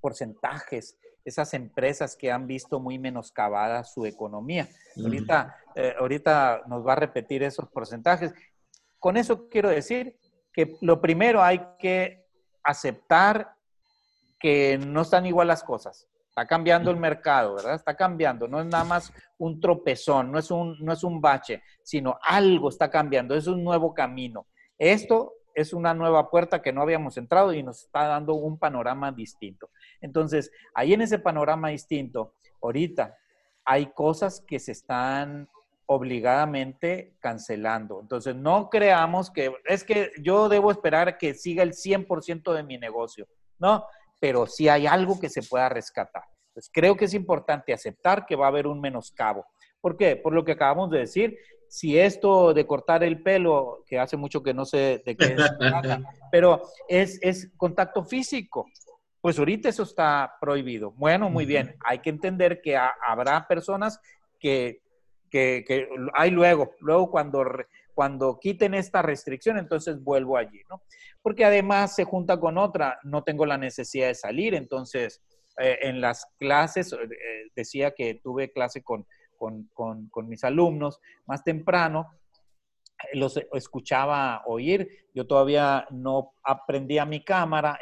porcentajes, 0.00 0.98
esas 1.24 1.54
empresas 1.54 2.16
que 2.16 2.30
han 2.30 2.46
visto 2.46 2.78
muy 2.78 2.98
menoscabada 2.98 3.84
su 3.84 4.06
economía. 4.06 4.68
Uh 4.96 5.00
-huh. 5.00 5.04
ahorita, 5.04 5.56
eh, 5.74 5.94
ahorita 5.98 6.62
nos 6.66 6.86
va 6.86 6.92
a 6.92 6.96
repetir 6.96 7.42
esos 7.42 7.68
porcentajes. 7.68 8.32
Con 8.98 9.16
eso 9.16 9.48
quiero 9.48 9.68
decir 9.68 10.18
que 10.52 10.76
lo 10.80 11.00
primero 11.00 11.42
hay 11.42 11.60
que 11.78 12.26
aceptar 12.62 13.54
que 14.38 14.78
no 14.78 15.02
están 15.02 15.26
igual 15.26 15.48
las 15.48 15.62
cosas. 15.62 16.08
Está 16.28 16.46
cambiando 16.46 16.90
el 16.90 16.98
mercado, 16.98 17.54
¿verdad? 17.54 17.74
Está 17.74 17.96
cambiando. 17.96 18.46
No 18.46 18.60
es 18.60 18.66
nada 18.66 18.84
más 18.84 19.12
un 19.38 19.58
tropezón, 19.58 20.30
no 20.30 20.38
es 20.38 20.50
un, 20.50 20.76
no 20.80 20.92
es 20.92 21.02
un 21.02 21.20
bache, 21.20 21.62
sino 21.82 22.18
algo 22.22 22.68
está 22.68 22.90
cambiando. 22.90 23.34
Es 23.34 23.46
un 23.46 23.64
nuevo 23.64 23.94
camino. 23.94 24.46
Esto 24.78 25.32
es 25.56 25.72
una 25.72 25.94
nueva 25.94 26.30
puerta 26.30 26.60
que 26.60 26.72
no 26.72 26.82
habíamos 26.82 27.16
entrado 27.16 27.54
y 27.54 27.62
nos 27.62 27.84
está 27.84 28.06
dando 28.06 28.34
un 28.34 28.58
panorama 28.58 29.10
distinto. 29.10 29.70
Entonces, 30.02 30.52
ahí 30.74 30.92
en 30.92 31.00
ese 31.00 31.18
panorama 31.18 31.70
distinto, 31.70 32.34
ahorita 32.62 33.16
hay 33.64 33.86
cosas 33.86 34.44
que 34.46 34.58
se 34.58 34.72
están 34.72 35.48
obligadamente 35.86 37.14
cancelando. 37.20 38.00
Entonces, 38.02 38.36
no 38.36 38.68
creamos 38.68 39.30
que 39.30 39.50
es 39.64 39.82
que 39.82 40.10
yo 40.20 40.50
debo 40.50 40.70
esperar 40.70 41.16
que 41.16 41.32
siga 41.32 41.62
el 41.62 41.72
100% 41.72 42.52
de 42.52 42.62
mi 42.62 42.76
negocio, 42.76 43.26
¿no? 43.58 43.86
Pero 44.20 44.46
sí 44.46 44.68
hay 44.68 44.86
algo 44.86 45.18
que 45.18 45.30
se 45.30 45.42
pueda 45.42 45.70
rescatar. 45.70 46.24
Entonces, 46.48 46.70
creo 46.70 46.96
que 46.98 47.06
es 47.06 47.14
importante 47.14 47.72
aceptar 47.72 48.26
que 48.26 48.36
va 48.36 48.44
a 48.44 48.48
haber 48.48 48.66
un 48.66 48.78
menoscabo. 48.78 49.46
¿Por 49.80 49.96
qué? 49.96 50.16
Por 50.16 50.34
lo 50.34 50.44
que 50.44 50.52
acabamos 50.52 50.90
de 50.90 50.98
decir, 50.98 51.38
si 51.76 51.98
esto 51.98 52.54
de 52.54 52.66
cortar 52.66 53.04
el 53.04 53.22
pelo, 53.22 53.84
que 53.86 53.98
hace 53.98 54.16
mucho 54.16 54.42
que 54.42 54.54
no 54.54 54.64
sé 54.64 55.02
de 55.04 55.14
qué 55.14 55.34
es, 55.34 55.36
pero 56.32 56.62
es, 56.88 57.18
es 57.20 57.52
contacto 57.58 58.02
físico, 58.02 58.64
pues 59.20 59.38
ahorita 59.38 59.68
eso 59.68 59.82
está 59.82 60.38
prohibido. 60.40 60.92
Bueno, 60.92 61.28
muy 61.28 61.44
bien, 61.44 61.76
hay 61.84 61.98
que 61.98 62.08
entender 62.08 62.62
que 62.62 62.78
ha, 62.78 62.94
habrá 63.06 63.46
personas 63.46 64.00
que, 64.40 64.80
que, 65.30 65.66
que, 65.68 65.86
hay 66.14 66.30
luego, 66.30 66.70
luego 66.80 67.10
cuando, 67.10 67.44
cuando 67.92 68.38
quiten 68.40 68.72
esta 68.72 69.02
restricción, 69.02 69.58
entonces 69.58 70.02
vuelvo 70.02 70.38
allí, 70.38 70.62
¿no? 70.70 70.80
Porque 71.20 71.44
además 71.44 71.94
se 71.94 72.04
junta 72.04 72.40
con 72.40 72.56
otra, 72.56 72.98
no 73.02 73.22
tengo 73.22 73.44
la 73.44 73.58
necesidad 73.58 74.06
de 74.06 74.14
salir, 74.14 74.54
entonces 74.54 75.20
eh, 75.58 75.76
en 75.82 76.00
las 76.00 76.26
clases, 76.38 76.94
eh, 76.94 77.50
decía 77.54 77.90
que 77.90 78.14
tuve 78.14 78.50
clase 78.50 78.82
con 78.82 79.06
con, 79.36 79.70
con, 79.74 80.08
con, 80.08 80.28
mis 80.28 80.44
alumnos 80.44 81.00
más 81.26 81.44
temprano, 81.44 82.10
los 83.12 83.36
escuchaba 83.52 84.42
oír, 84.46 84.88
yo 85.14 85.26
todavía 85.26 85.86
no 85.90 86.32
aprendía 86.42 87.04
mi 87.04 87.22
cámara, 87.22 87.78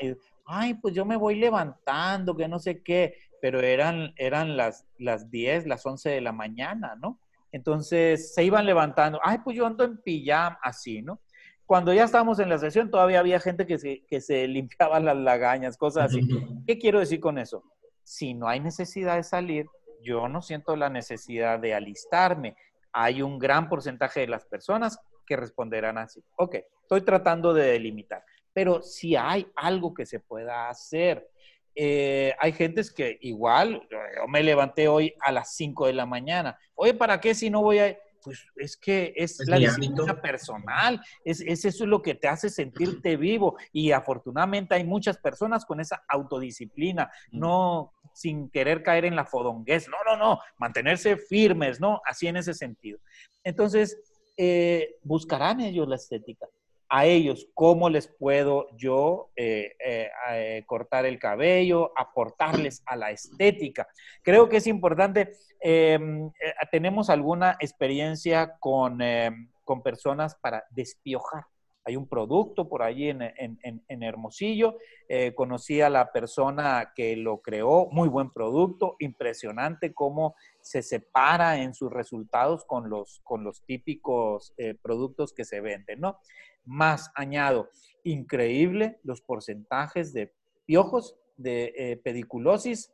ay, 0.46 0.74
pues 0.74 0.94
yo 0.94 1.04
me 1.04 1.16
voy 1.16 1.36
levantando, 1.36 2.36
que 2.36 2.48
no 2.48 2.58
sé 2.58 2.82
qué, 2.82 3.14
pero 3.40 3.60
eran, 3.60 4.12
eran 4.16 4.56
las, 4.56 4.86
las 4.98 5.30
10, 5.30 5.66
las 5.66 5.84
11 5.84 6.10
de 6.10 6.20
la 6.20 6.32
mañana, 6.32 6.96
¿no? 7.00 7.20
Entonces 7.52 8.34
se 8.34 8.42
iban 8.42 8.66
levantando, 8.66 9.20
ay, 9.22 9.38
pues 9.44 9.56
yo 9.56 9.66
ando 9.66 9.84
en 9.84 9.98
pijama, 9.98 10.58
así, 10.62 11.02
¿no? 11.02 11.20
Cuando 11.66 11.94
ya 11.94 12.04
estábamos 12.04 12.38
en 12.40 12.48
la 12.48 12.58
sesión, 12.58 12.90
todavía 12.90 13.20
había 13.20 13.40
gente 13.40 13.66
que 13.66 13.78
se, 13.78 14.04
que 14.06 14.20
se 14.20 14.46
limpiaba 14.48 15.00
las 15.00 15.16
lagañas, 15.16 15.76
cosas 15.76 16.06
así. 16.06 16.20
¿Qué 16.66 16.78
quiero 16.78 17.00
decir 17.00 17.20
con 17.20 17.38
eso? 17.38 17.62
Si 18.02 18.34
no 18.34 18.48
hay 18.48 18.60
necesidad 18.60 19.16
de 19.16 19.22
salir, 19.22 19.66
yo 20.04 20.28
no 20.28 20.42
siento 20.42 20.76
la 20.76 20.88
necesidad 20.88 21.58
de 21.58 21.74
alistarme. 21.74 22.56
Hay 22.92 23.22
un 23.22 23.38
gran 23.38 23.68
porcentaje 23.68 24.20
de 24.20 24.28
las 24.28 24.44
personas 24.44 24.98
que 25.26 25.36
responderán 25.36 25.98
así. 25.98 26.22
Ok, 26.36 26.56
estoy 26.82 27.00
tratando 27.00 27.52
de 27.54 27.72
delimitar, 27.72 28.24
pero 28.52 28.82
si 28.82 29.16
hay 29.16 29.46
algo 29.56 29.94
que 29.94 30.06
se 30.06 30.20
pueda 30.20 30.68
hacer. 30.68 31.28
Eh, 31.76 32.32
hay 32.38 32.52
gentes 32.52 32.92
que 32.92 33.18
igual, 33.22 33.82
yo 33.90 34.28
me 34.28 34.44
levanté 34.44 34.86
hoy 34.86 35.12
a 35.20 35.32
las 35.32 35.56
5 35.56 35.88
de 35.88 35.94
la 35.94 36.06
mañana. 36.06 36.56
Oye, 36.76 36.94
¿para 36.94 37.20
qué 37.20 37.34
si 37.34 37.50
no 37.50 37.62
voy 37.62 37.78
a...? 37.80 37.98
pues 38.24 38.46
es 38.56 38.76
que 38.76 39.12
es, 39.14 39.38
la 39.46 39.58
disciplina 39.58 40.20
personal, 40.20 41.00
es, 41.24 41.42
es, 41.42 41.64
eso 41.66 41.84
lo 41.84 42.00
que 42.00 42.14
te 42.14 42.26
hace 42.26 42.48
sentirte 42.48 43.18
vivo 43.18 43.56
y 43.70 43.92
afortunadamente 43.92 44.74
hay 44.74 44.84
muchas 44.84 45.18
personas 45.18 45.66
con 45.66 45.78
esa 45.78 46.04
autodisciplina, 46.08 47.10
no 47.30 47.92
sin 48.14 48.48
querer 48.48 48.82
caer 48.82 49.04
en 49.04 49.16
la 49.16 49.26
fodonguez, 49.26 49.88
no, 49.88 49.96
no, 50.06 50.16
no, 50.16 50.40
mantenerse 50.56 51.16
firmes, 51.16 51.80
¿no? 51.80 52.00
Así 52.06 52.26
en 52.26 52.36
ese 52.36 52.54
sentido. 52.54 52.98
Entonces, 53.42 53.98
eh, 54.36 54.96
buscarán 55.02 55.60
ellos 55.60 55.86
la 55.88 55.96
estética. 55.96 56.46
A 56.88 57.06
ellos, 57.06 57.48
¿cómo 57.54 57.90
les 57.90 58.06
puedo 58.06 58.68
yo 58.76 59.30
eh, 59.34 59.72
eh, 59.84 60.62
cortar 60.66 61.06
el 61.06 61.18
cabello, 61.18 61.92
aportarles 61.96 62.82
a 62.86 62.94
la 62.94 63.10
estética? 63.10 63.88
Creo 64.22 64.48
que 64.48 64.58
es 64.58 64.66
importante. 64.68 65.32
Em, 65.60 66.30
tenemos 66.70 67.10
alguna 67.10 67.56
experiencia 67.58 68.56
con, 68.60 69.02
em, 69.02 69.50
con 69.64 69.82
personas 69.82 70.36
para 70.36 70.64
despiojar 70.70 71.44
hay 71.84 71.96
un 71.96 72.08
producto 72.08 72.68
por 72.68 72.82
allí 72.82 73.10
en, 73.10 73.20
en, 73.20 74.02
Hermosillo. 74.02 74.78
Eh, 75.08 75.34
conocí 75.34 75.82
a 75.82 75.90
la 75.90 76.12
persona 76.12 76.92
que 76.94 77.14
lo 77.14 77.42
creó, 77.42 77.88
muy 77.90 78.08
buen 78.08 78.30
producto, 78.30 78.96
impresionante 79.00 79.92
cómo 79.92 80.34
se 80.62 80.82
separa 80.82 81.62
en 81.62 81.74
sus 81.74 81.92
resultados 81.92 82.64
con 82.64 82.88
los, 82.88 83.20
con 83.22 83.44
los 83.44 83.64
típicos 83.64 84.54
eh, 84.56 84.74
productos 84.74 85.34
que 85.34 85.44
se 85.44 85.60
venden, 85.60 86.00
¿no? 86.00 86.18
Más 86.64 87.10
añado, 87.14 87.68
increíble 88.02 88.98
los 89.02 89.20
porcentajes 89.20 90.14
de 90.14 90.32
piojos, 90.64 91.16
de 91.36 91.74
eh, 91.76 91.96
pediculosis 91.98 92.92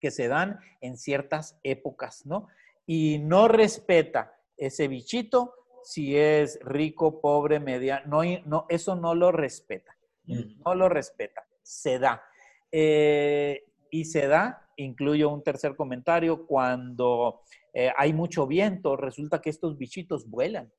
que 0.00 0.10
se 0.10 0.28
dan 0.28 0.60
en 0.80 0.96
ciertas 0.96 1.58
épocas, 1.62 2.24
¿no? 2.24 2.46
Y 2.86 3.18
no 3.18 3.48
respeta 3.48 4.34
ese 4.56 4.88
bichito 4.88 5.54
si 5.88 6.18
es 6.18 6.58
rico, 6.62 7.18
pobre, 7.18 7.60
media, 7.60 8.02
no, 8.04 8.20
no, 8.44 8.66
eso 8.68 8.94
no 8.94 9.14
lo 9.14 9.32
respeta, 9.32 9.96
no 10.26 10.74
lo 10.74 10.90
respeta, 10.90 11.46
se 11.62 11.98
da. 11.98 12.22
Eh, 12.70 13.64
y 13.90 14.04
se 14.04 14.28
da, 14.28 14.68
incluyo 14.76 15.30
un 15.30 15.42
tercer 15.42 15.76
comentario, 15.76 16.46
cuando 16.46 17.40
eh, 17.72 17.90
hay 17.96 18.12
mucho 18.12 18.46
viento, 18.46 18.98
resulta 18.98 19.40
que 19.40 19.48
estos 19.48 19.78
bichitos 19.78 20.28
vuelan, 20.28 20.70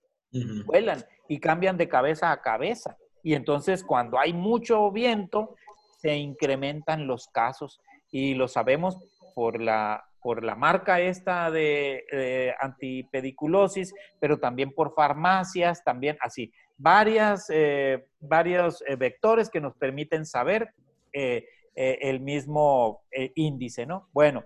vuelan 0.68 1.04
y 1.28 1.40
cambian 1.40 1.76
de 1.76 1.90
cabeza 1.90 2.32
a 2.32 2.40
cabeza. 2.40 2.96
Y 3.24 3.34
entonces 3.34 3.84
cuando 3.84 4.20
hay 4.20 4.32
mucho 4.32 4.92
viento, 4.92 5.56
se 5.98 6.18
incrementan 6.18 7.08
los 7.08 7.28
casos 7.30 7.82
y 8.12 8.36
lo 8.36 8.48
sabemos 8.48 9.00
por 9.34 9.60
la 9.60 10.06
por 10.22 10.44
la 10.44 10.56
marca 10.56 11.00
esta 11.00 11.50
de 11.52 12.54
antipediculosis, 12.60 13.94
pero 14.20 14.40
también 14.40 14.72
por 14.74 14.94
farmacias, 14.94 15.84
también 15.84 16.18
así. 16.22 16.52
Varias, 16.82 17.48
eh, 17.50 18.08
varios 18.22 18.82
eh, 18.88 18.96
vectores 18.96 19.50
que 19.50 19.60
nos 19.60 19.76
permiten 19.76 20.26
saber 20.26 20.74
eh, 21.12 21.46
el 21.76 22.22
mismo 22.22 23.04
índice, 23.36 23.86
¿no? 23.86 24.08
Bueno, 24.14 24.46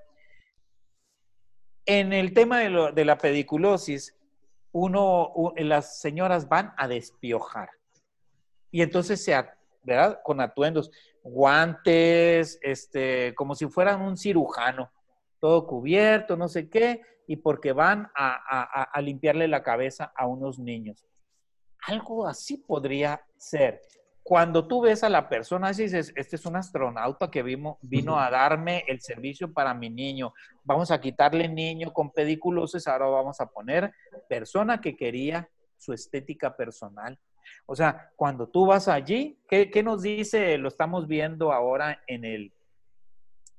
en 1.86 2.12
el 2.12 2.34
tema 2.34 2.60
de, 2.60 3.06
la 3.06 3.18
pediculosis, 3.18 4.16
uno, 4.72 5.54
las 5.58 6.00
señoras 6.00 6.48
van 6.48 6.74
a 6.78 6.88
despiojar. 6.88 7.70
Y 8.72 8.82
entonces 8.82 9.24
se, 9.24 9.36
¿verdad? 9.84 10.20
Con 10.24 10.42
atuendos, 10.42 10.92
guantes, 11.24 12.60
este, 12.62 13.34
como 13.36 13.56
si 13.56 13.68
fueran 13.68 14.02
un 14.02 14.16
cirujano 14.16 14.92
todo 15.43 15.67
cubierto, 15.67 16.38
no 16.38 16.47
sé 16.47 16.69
qué, 16.69 17.01
y 17.27 17.36
porque 17.36 17.73
van 17.73 18.10
a, 18.15 18.89
limpiarle 19.01 19.49
la 19.49 19.62
cabeza 19.62 20.13
a 20.15 20.25
unos 20.25 20.58
niños. 20.58 21.06
Algo 21.86 22.25
así 22.25 22.56
podría 22.60 23.21
ser. 23.36 23.82
Cuando 24.23 24.65
tú 24.69 24.79
ves 24.79 25.03
a 25.03 25.10
la 25.10 25.27
persona, 25.27 25.73
dices, 25.73 26.13
este 26.15 26.38
es 26.38 26.45
un 26.45 26.56
astronauta 26.56 27.29
que 27.29 27.43
vino, 27.43 27.77
vino 27.82 28.17
a 28.17 28.29
darme 28.29 28.86
el 28.88 29.01
servicio 29.01 29.51
para 29.51 29.73
mi 29.73 29.89
niño. 29.89 30.34
Vamos 30.63 30.91
a 30.91 31.01
quitarle 31.01 31.49
niño 31.49 31.91
con 31.91 32.12
pediculosis, 32.12 32.88
ahora 32.88 33.08
vamos 33.08 33.41
a 33.41 33.47
poner 33.47 33.91
persona 34.29 34.79
que 34.79 34.95
quería 34.95 35.49
su 35.75 35.91
estética 35.91 36.56
personal. 36.56 37.19
O 37.65 37.75
sea, 37.75 38.13
cuando 38.15 38.47
tú 38.47 38.65
vas 38.65 38.88
allí, 38.88 39.38
¿qué, 39.49 39.69
¿qué, 39.69 39.84
nos 39.84 40.03
dice? 40.03 40.58
Lo 40.58 40.69
estamos 40.69 41.06
viendo 41.06 41.51
ahora 41.51 42.01
en 42.08 42.23
el, 42.23 42.53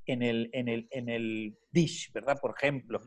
en 0.06 0.22
el, 0.22 0.50
en 0.52 0.68
el, 0.68 0.88
en 0.90 1.08
el 1.08 1.56
dish, 1.70 2.12
¿verdad? 2.12 2.38
Por 2.40 2.54
ejemplo. 2.56 3.00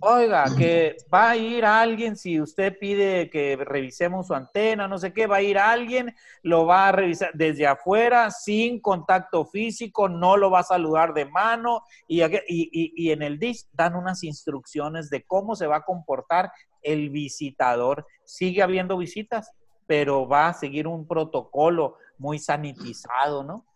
Oiga, 0.00 0.44
que 0.56 0.96
va 1.12 1.30
a 1.30 1.36
ir 1.36 1.64
alguien, 1.64 2.16
si 2.16 2.40
usted 2.40 2.78
pide 2.78 3.28
que 3.30 3.56
revisemos 3.56 4.28
su 4.28 4.34
antena, 4.34 4.88
no 4.88 4.98
sé 4.98 5.12
qué, 5.12 5.26
va 5.26 5.36
a 5.36 5.42
ir 5.42 5.58
alguien, 5.58 6.14
lo 6.42 6.66
va 6.66 6.88
a 6.88 6.92
revisar 6.92 7.30
desde 7.34 7.66
afuera, 7.66 8.30
sin 8.30 8.80
contacto 8.80 9.44
físico, 9.44 10.08
no 10.08 10.36
lo 10.36 10.50
va 10.50 10.60
a 10.60 10.64
saludar 10.64 11.12
de 11.12 11.24
mano, 11.26 11.82
y, 12.08 12.22
y, 12.22 12.38
y 12.48 13.10
en 13.10 13.22
el 13.22 13.38
dish 13.38 13.66
dan 13.72 13.94
unas 13.94 14.24
instrucciones 14.24 15.10
de 15.10 15.22
cómo 15.24 15.56
se 15.56 15.66
va 15.66 15.76
a 15.76 15.84
comportar 15.84 16.50
el 16.82 17.10
visitador. 17.10 18.06
Sigue 18.24 18.62
habiendo 18.62 18.96
visitas, 18.96 19.50
pero 19.86 20.26
va 20.26 20.48
a 20.48 20.54
seguir 20.54 20.86
un 20.86 21.06
protocolo 21.06 21.96
muy 22.16 22.38
sanitizado, 22.38 23.44
¿no? 23.44 23.66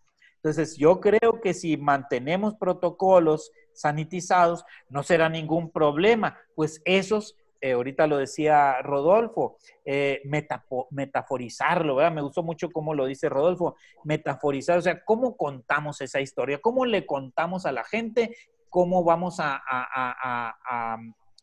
Entonces, 0.41 0.77
yo 0.77 0.99
creo 1.01 1.41
que 1.41 1.53
si 1.53 1.75
mantenemos 1.77 2.55
protocolos 2.55 3.51
sanitizados, 3.73 4.63
no 4.89 5.03
será 5.03 5.27
ningún 5.27 5.69
problema, 5.71 6.37
pues 6.55 6.81
esos, 6.85 7.35
eh, 7.61 7.73
ahorita 7.73 8.07
lo 8.07 8.17
decía 8.17 8.81
Rodolfo, 8.81 9.57
eh, 9.83 10.21
metaforizarlo, 10.91 11.95
¿verdad? 11.95 12.13
Me 12.13 12.21
gustó 12.21 12.41
mucho 12.41 12.71
cómo 12.71 12.93
lo 12.93 13.05
dice 13.05 13.27
Rodolfo, 13.27 13.75
metaforizar, 14.05 14.77
o 14.77 14.81
sea, 14.81 15.03
¿cómo 15.03 15.35
contamos 15.35 15.99
esa 15.99 16.21
historia? 16.21 16.59
¿Cómo 16.59 16.85
le 16.85 17.05
contamos 17.05 17.65
a 17.65 17.73
la 17.73 17.83
gente? 17.83 18.35
¿Cómo 18.69 19.03
vamos 19.03 19.39
a 19.39 19.61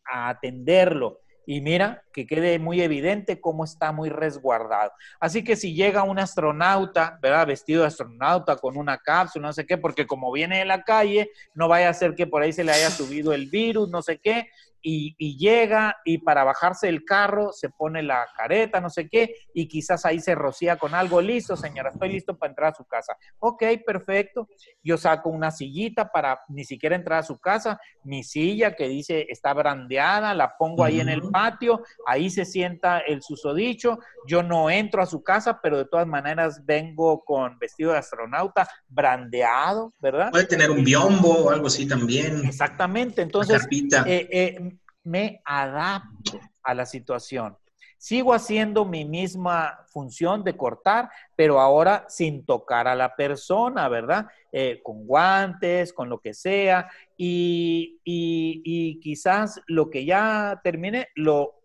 atenderlo? 0.05 1.19
Y 1.49 1.61
mira, 1.61 2.03
que 2.11 2.27
quede 2.27 2.59
muy 2.59 2.81
evidente 2.81 3.39
cómo 3.39 3.63
está 3.63 3.93
muy 3.93 4.09
resguardado. 4.09 4.91
Así 5.17 5.45
que 5.45 5.55
si 5.55 5.73
llega 5.73 6.03
un 6.03 6.19
astronauta, 6.19 7.17
¿verdad? 7.21 7.47
Vestido 7.47 7.81
de 7.81 7.87
astronauta 7.87 8.57
con 8.57 8.75
una 8.75 8.97
cápsula, 8.97 9.47
no 9.47 9.53
sé 9.53 9.65
qué, 9.65 9.77
porque 9.77 10.05
como 10.05 10.29
viene 10.33 10.59
de 10.59 10.65
la 10.65 10.83
calle, 10.83 11.31
no 11.53 11.69
vaya 11.69 11.87
a 11.87 11.93
ser 11.93 12.15
que 12.15 12.27
por 12.27 12.41
ahí 12.41 12.51
se 12.51 12.65
le 12.65 12.73
haya 12.73 12.89
subido 12.89 13.31
el 13.31 13.49
virus, 13.49 13.89
no 13.89 14.01
sé 14.01 14.17
qué, 14.17 14.49
y, 14.89 15.37
llega 15.37 15.97
y 16.05 16.19
para 16.19 16.45
bajarse 16.45 16.87
el 16.87 17.03
carro 17.03 17.51
se 17.51 17.69
pone 17.69 18.01
la 18.01 18.25
careta, 18.37 18.79
no 18.79 18.89
sé 18.89 19.09
qué, 19.09 19.35
y 19.53 19.67
quizás 19.67 20.05
ahí 20.05 20.21
se 20.21 20.33
rocía 20.33 20.77
con 20.77 20.95
algo. 20.95 21.19
Listo, 21.19 21.57
señora, 21.57 21.89
estoy 21.89 22.13
listo 22.13 22.37
para 22.37 22.51
entrar 22.51 22.71
a 22.71 22.75
su 22.75 22.85
casa. 22.85 23.17
Ok, 23.39 23.63
perfecto. 23.85 24.47
Yo 24.81 24.97
saco 24.97 25.29
una 25.29 25.51
sillita 25.51 26.09
para 26.09 26.39
ni 26.47 26.63
siquiera 26.63 26.95
entrar 26.95 27.19
a 27.19 27.23
su 27.23 27.37
casa. 27.37 27.79
Mi 28.03 28.23
silla 28.23 28.75
que 28.75 28.87
dice 28.87 29.27
está 29.29 29.53
brandeada, 29.53 30.33
la 30.33 30.55
pongo 30.57 30.85
ahí 30.85 31.01
en 31.01 31.09
el 31.09 31.21
patio, 31.31 31.83
ahí 32.05 32.29
se 32.29 32.45
sienta 32.45 32.99
el 32.99 33.21
susodicho. 33.21 33.99
Yo 34.25 34.41
no 34.41 34.69
entro 34.69 35.01
a 35.01 35.05
su 35.05 35.21
casa, 35.21 35.59
pero 35.61 35.77
de 35.77 35.85
todas 35.85 36.07
maneras 36.07 36.65
vengo 36.65 37.25
con 37.25 37.59
vestido 37.59 37.91
de 37.91 37.97
astronauta 37.97 38.67
brandeado, 38.87 39.93
¿verdad? 39.99 40.31
Puede 40.31 40.45
tener 40.45 40.71
un 40.71 40.85
biombo 40.85 41.45
o 41.45 41.49
algo 41.49 41.67
así 41.67 41.85
también. 41.85 42.45
Exactamente. 42.45 43.21
Entonces, 43.21 43.67
eh, 43.71 44.27
eh, 44.31 44.76
me 45.07 45.41
adapto 45.45 46.39
a 46.63 46.73
la 46.73 46.85
situación. 46.85 47.57
Sigo 47.97 48.33
haciendo 48.33 48.85
mi 48.85 49.05
misma 49.05 49.79
función 49.87 50.43
de 50.43 50.55
cortar, 50.55 51.09
pero 51.35 51.59
ahora 51.59 52.05
sin 52.09 52.45
tocar 52.45 52.87
a 52.87 52.93
la 52.93 53.15
persona, 53.15 53.89
¿verdad? 53.89 54.27
Eh, 54.51 54.81
con 54.83 55.07
guantes, 55.07 55.93
con 55.93 56.09
lo 56.09 56.19
que 56.19 56.33
sea. 56.33 56.89
Y, 57.17 57.99
quizás 59.01 59.59
lo 59.67 59.89
que 59.89 60.05
ya 60.05 60.59
termine 60.63 61.07
lo, 61.15 61.63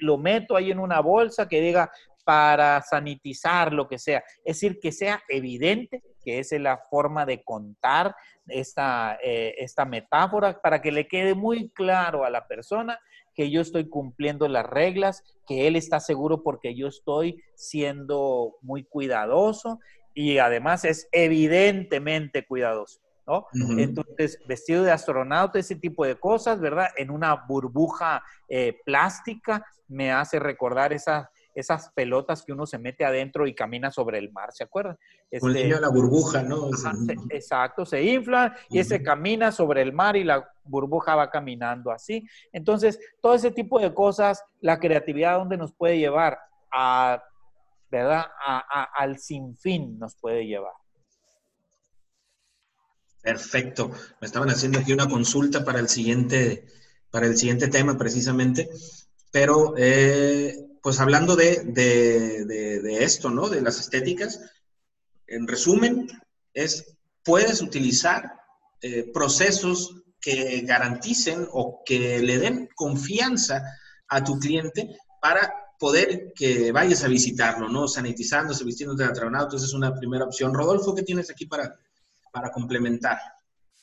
lo 0.00 0.18
meto 0.18 0.56
ahí 0.56 0.70
en 0.70 0.78
una 0.78 1.00
bolsa 1.00 1.48
que 1.48 1.60
diga 1.60 1.90
para 2.24 2.80
sanitizar, 2.80 3.72
lo 3.72 3.88
que 3.88 3.98
sea. 3.98 4.22
Es 4.44 4.56
decir, 4.56 4.78
que 4.80 4.92
sea 4.92 5.20
evidente 5.28 6.02
que 6.22 6.38
es 6.38 6.52
la 6.52 6.78
forma 6.90 7.26
de 7.26 7.42
contar 7.42 8.14
esta, 8.46 9.18
eh, 9.22 9.54
esta 9.58 9.84
metáfora 9.84 10.60
para 10.60 10.80
que 10.80 10.92
le 10.92 11.06
quede 11.06 11.34
muy 11.34 11.70
claro 11.70 12.24
a 12.24 12.30
la 12.30 12.46
persona 12.46 12.98
que 13.34 13.50
yo 13.50 13.60
estoy 13.60 13.88
cumpliendo 13.88 14.46
las 14.48 14.66
reglas, 14.66 15.24
que 15.46 15.66
él 15.66 15.76
está 15.76 16.00
seguro 16.00 16.42
porque 16.42 16.74
yo 16.74 16.88
estoy 16.88 17.42
siendo 17.54 18.56
muy 18.60 18.84
cuidadoso 18.84 19.80
y 20.14 20.38
además 20.38 20.84
es 20.84 21.08
evidentemente 21.12 22.44
cuidadoso. 22.46 23.00
¿no? 23.26 23.46
Entonces, 23.78 24.38
vestido 24.46 24.82
de 24.82 24.90
astronauta, 24.90 25.58
ese 25.58 25.76
tipo 25.76 26.04
de 26.04 26.16
cosas, 26.16 26.60
¿verdad? 26.60 26.88
En 26.96 27.10
una 27.10 27.34
burbuja 27.46 28.22
eh, 28.48 28.78
plástica 28.84 29.64
me 29.86 30.10
hace 30.10 30.40
recordar 30.40 30.92
esa 30.92 31.30
esas 31.54 31.90
pelotas 31.94 32.42
que 32.42 32.52
uno 32.52 32.66
se 32.66 32.78
mete 32.78 33.04
adentro 33.04 33.46
y 33.46 33.54
camina 33.54 33.90
sobre 33.90 34.18
el 34.18 34.32
mar, 34.32 34.52
¿se 34.52 34.64
acuerdan? 34.64 34.96
Este, 35.30 35.46
el 35.46 35.54
niño 35.54 35.74
de 35.76 35.80
la 35.80 35.88
burbuja, 35.88 36.42
¿no? 36.42 36.70
exacto, 37.30 37.84
se 37.84 38.02
infla 38.02 38.56
y 38.68 38.78
ese 38.78 39.02
camina 39.02 39.52
sobre 39.52 39.82
el 39.82 39.92
mar 39.92 40.16
y 40.16 40.24
la 40.24 40.48
burbuja 40.64 41.14
va 41.14 41.30
caminando 41.30 41.90
así. 41.90 42.26
Entonces, 42.52 42.98
todo 43.20 43.34
ese 43.34 43.50
tipo 43.50 43.78
de 43.80 43.92
cosas, 43.92 44.42
la 44.60 44.78
creatividad, 44.78 45.38
¿dónde 45.38 45.56
nos 45.56 45.74
puede 45.74 45.98
llevar? 45.98 46.38
A, 46.72 47.22
¿verdad? 47.90 48.26
al 48.94 49.18
sinfín 49.18 49.98
nos 49.98 50.16
puede 50.16 50.46
llevar. 50.46 50.72
Perfecto. 53.22 53.92
Me 54.20 54.26
estaban 54.26 54.50
haciendo 54.50 54.80
aquí 54.80 54.92
una 54.92 55.08
consulta 55.08 55.64
para 55.64 55.78
el 55.78 55.88
siguiente, 55.88 56.66
para 57.10 57.26
el 57.26 57.36
siguiente 57.36 57.68
tema 57.68 57.96
precisamente. 57.96 58.68
Pero, 59.30 59.74
eh, 59.76 60.56
pues 60.82 61.00
hablando 61.00 61.36
de, 61.36 62.98
esto, 63.00 63.30
¿no? 63.30 63.48
De 63.48 63.60
las 63.60 63.78
estéticas, 63.78 64.40
en 65.26 65.46
resumen, 65.46 66.08
es, 66.52 66.96
puedes 67.24 67.62
utilizar 67.62 68.32
eh, 68.80 69.10
procesos 69.12 70.02
que 70.20 70.60
garanticen 70.62 71.48
o 71.52 71.82
que 71.84 72.20
le 72.20 72.38
den 72.38 72.68
confianza 72.74 73.62
a 74.08 74.22
tu 74.22 74.38
cliente 74.38 74.96
para 75.20 75.54
poder 75.78 76.32
que 76.34 76.72
vayas 76.72 77.04
a 77.04 77.08
visitarlo, 77.08 77.68
¿no? 77.68 77.88
Sanitizándose, 77.88 78.64
vistiéndote 78.64 79.04
de 79.04 79.10
atronauta, 79.10 79.56
esa 79.56 79.66
es 79.66 79.72
una 79.72 79.94
primera 79.94 80.24
opción. 80.24 80.52
Rodolfo, 80.52 80.94
¿qué 80.94 81.02
tienes 81.02 81.30
aquí 81.30 81.46
para, 81.46 81.76
para 82.32 82.50
complementar. 82.50 83.20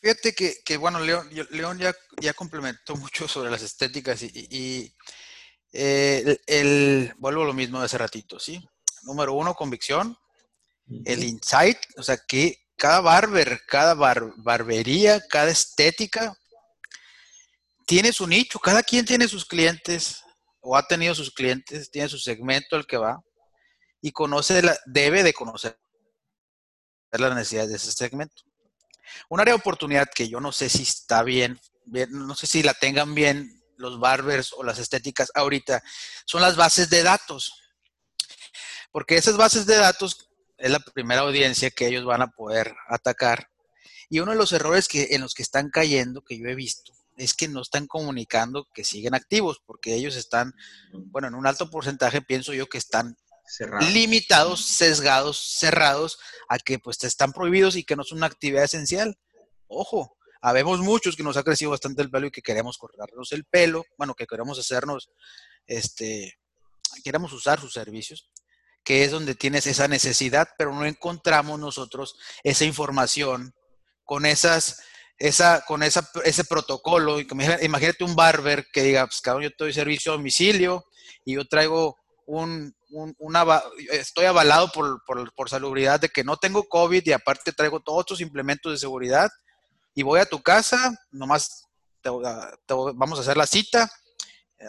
Fíjate 0.01 0.33
que, 0.33 0.77
bueno, 0.77 0.99
León, 0.99 1.29
León 1.51 1.77
ya, 1.77 1.93
ya, 2.19 2.33
complementó 2.33 2.95
mucho 2.97 3.27
sobre 3.27 3.51
las 3.51 3.61
estéticas 3.61 4.23
y, 4.23 4.93
eh, 5.71 6.37
el, 6.47 7.13
vuelvo 7.17 7.43
a 7.43 7.47
lo 7.47 7.53
mismo 7.53 7.79
de 7.79 7.85
hace 7.85 7.97
ratito, 7.97 8.39
¿sí? 8.39 8.63
Número 9.03 9.33
uno, 9.33 9.53
convicción. 9.53 10.17
El 11.05 11.23
insight, 11.23 11.77
o 11.97 12.03
sea, 12.03 12.17
que 12.17 12.65
cada 12.75 12.99
barber, 13.01 13.61
cada 13.67 13.93
barbería, 13.93 15.21
cada 15.27 15.51
estética 15.51 16.35
tiene 17.85 18.11
su 18.11 18.25
nicho, 18.25 18.57
cada 18.59 18.81
quien 18.81 19.05
tiene 19.05 19.27
sus 19.27 19.45
clientes 19.45 20.23
o 20.61 20.75
ha 20.75 20.87
tenido 20.87 21.13
sus 21.13 21.31
clientes, 21.31 21.91
tiene 21.91 22.09
su 22.09 22.17
segmento 22.17 22.75
al 22.75 22.87
que 22.87 22.97
va 22.97 23.21
y 24.01 24.11
conoce, 24.11 24.61
la, 24.63 24.77
debe 24.87 25.23
de 25.23 25.33
conocer 25.33 25.79
las 27.11 27.35
necesidades 27.35 27.69
de 27.69 27.75
ese 27.75 27.91
segmento. 27.91 28.43
Un 29.29 29.39
área 29.39 29.53
de 29.53 29.59
oportunidad 29.59 30.07
que 30.13 30.27
yo 30.27 30.39
no 30.39 30.51
sé 30.51 30.69
si 30.69 30.83
está 30.83 31.23
bien, 31.23 31.59
no 32.09 32.35
sé 32.35 32.47
si 32.47 32.63
la 32.63 32.73
tengan 32.73 33.13
bien 33.13 33.58
los 33.79 33.99
barbers 33.99 34.53
o 34.53 34.63
las 34.63 34.77
estéticas 34.77 35.31
ahorita, 35.33 35.81
son 36.25 36.41
las 36.41 36.55
bases 36.55 36.89
de 36.89 37.01
datos. 37.01 37.53
Porque 38.91 39.15
esas 39.15 39.37
bases 39.37 39.65
de 39.65 39.77
datos 39.77 40.29
es 40.57 40.69
la 40.69 40.79
primera 40.79 41.21
audiencia 41.21 41.71
que 41.71 41.87
ellos 41.87 42.05
van 42.05 42.21
a 42.21 42.31
poder 42.31 42.75
atacar. 42.89 43.49
Y 44.09 44.19
uno 44.19 44.31
de 44.31 44.37
los 44.37 44.51
errores 44.51 44.87
que, 44.87 45.09
en 45.11 45.21
los 45.21 45.33
que 45.33 45.43
están 45.43 45.69
cayendo, 45.69 46.23
que 46.23 46.37
yo 46.37 46.47
he 46.47 46.55
visto, 46.55 46.91
es 47.15 47.33
que 47.33 47.47
no 47.47 47.61
están 47.61 47.87
comunicando 47.87 48.67
que 48.73 48.83
siguen 48.83 49.13
activos, 49.13 49.61
porque 49.65 49.93
ellos 49.93 50.15
están, 50.15 50.53
bueno, 50.93 51.27
en 51.27 51.35
un 51.35 51.47
alto 51.47 51.69
porcentaje 51.69 52.21
pienso 52.21 52.53
yo 52.53 52.67
que 52.67 52.77
están 52.77 53.17
limitados, 53.93 54.65
sesgados, 54.65 55.39
cerrados 55.57 56.19
a 56.47 56.59
que 56.59 56.79
pues 56.79 57.03
están 57.03 57.33
prohibidos 57.33 57.75
y 57.75 57.83
que 57.83 57.95
no 57.95 58.03
son 58.03 58.19
una 58.19 58.27
actividad 58.27 58.63
esencial. 58.63 59.17
Ojo, 59.67 60.17
habemos 60.41 60.79
muchos 60.79 61.15
que 61.15 61.23
nos 61.23 61.37
ha 61.37 61.43
crecido 61.43 61.71
bastante 61.71 62.01
el 62.01 62.09
pelo 62.09 62.27
y 62.27 62.31
que 62.31 62.41
queremos 62.41 62.77
cortarnos 62.77 63.31
el 63.31 63.45
pelo, 63.45 63.85
bueno, 63.97 64.13
que 64.15 64.25
queremos 64.25 64.57
hacernos, 64.59 65.09
este, 65.67 66.39
queremos 67.03 67.33
usar 67.33 67.59
sus 67.59 67.73
servicios, 67.73 68.29
que 68.83 69.03
es 69.03 69.11
donde 69.11 69.35
tienes 69.35 69.67
esa 69.67 69.87
necesidad, 69.87 70.47
pero 70.57 70.73
no 70.73 70.85
encontramos 70.85 71.59
nosotros 71.59 72.15
esa 72.43 72.65
información 72.65 73.53
con 74.03 74.25
esas, 74.25 74.81
esa, 75.17 75.63
con 75.65 75.83
esa, 75.83 76.09
ese 76.23 76.43
protocolo. 76.43 77.19
Imagínate 77.19 78.03
un 78.03 78.15
barber 78.15 78.65
que 78.71 78.83
diga, 78.83 79.05
pues 79.05 79.21
cabrón, 79.21 79.43
yo 79.43 79.49
te 79.51 79.65
doy 79.65 79.73
servicio 79.73 80.11
a 80.11 80.15
domicilio 80.15 80.85
y 81.25 81.35
yo 81.35 81.45
traigo 81.45 81.97
un, 82.25 82.75
una, 82.89 83.61
estoy 83.91 84.25
avalado 84.25 84.71
por, 84.71 85.03
por, 85.05 85.49
salubridad 85.49 85.99
de 85.99 86.09
que 86.09 86.23
no 86.23 86.37
tengo 86.37 86.67
COVID 86.67 87.03
y 87.05 87.11
aparte 87.11 87.51
traigo 87.51 87.79
todos 87.79 88.01
otros 88.01 88.21
implementos 88.21 88.71
de 88.71 88.77
seguridad 88.77 89.29
y 89.93 90.03
voy 90.03 90.19
a 90.19 90.25
tu 90.25 90.41
casa, 90.41 90.95
nomás 91.11 91.65
vamos 92.03 93.19
a 93.19 93.21
hacer 93.21 93.37
la 93.37 93.47
cita, 93.47 93.89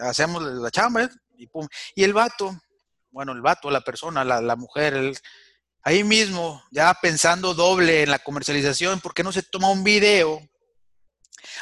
hacemos 0.01 0.43
la 0.43 0.71
chamba 0.71 1.09
y 1.37 1.47
pum. 1.47 1.67
Y 1.95 2.03
el 2.03 2.13
vato, 2.13 2.59
bueno, 3.09 3.31
el 3.31 3.41
vato, 3.41 3.71
la 3.71 3.81
persona, 3.81 4.23
la, 4.23 4.55
mujer, 4.55 5.13
ahí 5.83 6.03
mismo, 6.03 6.63
ya 6.71 6.93
pensando 7.01 7.53
doble 7.53 8.03
en 8.03 8.11
la 8.11 8.19
comercialización, 8.19 8.99
¿por 8.99 9.13
qué 9.13 9.23
no 9.23 9.31
se 9.31 9.43
toma 9.43 9.69
un 9.69 9.83
video 9.83 10.41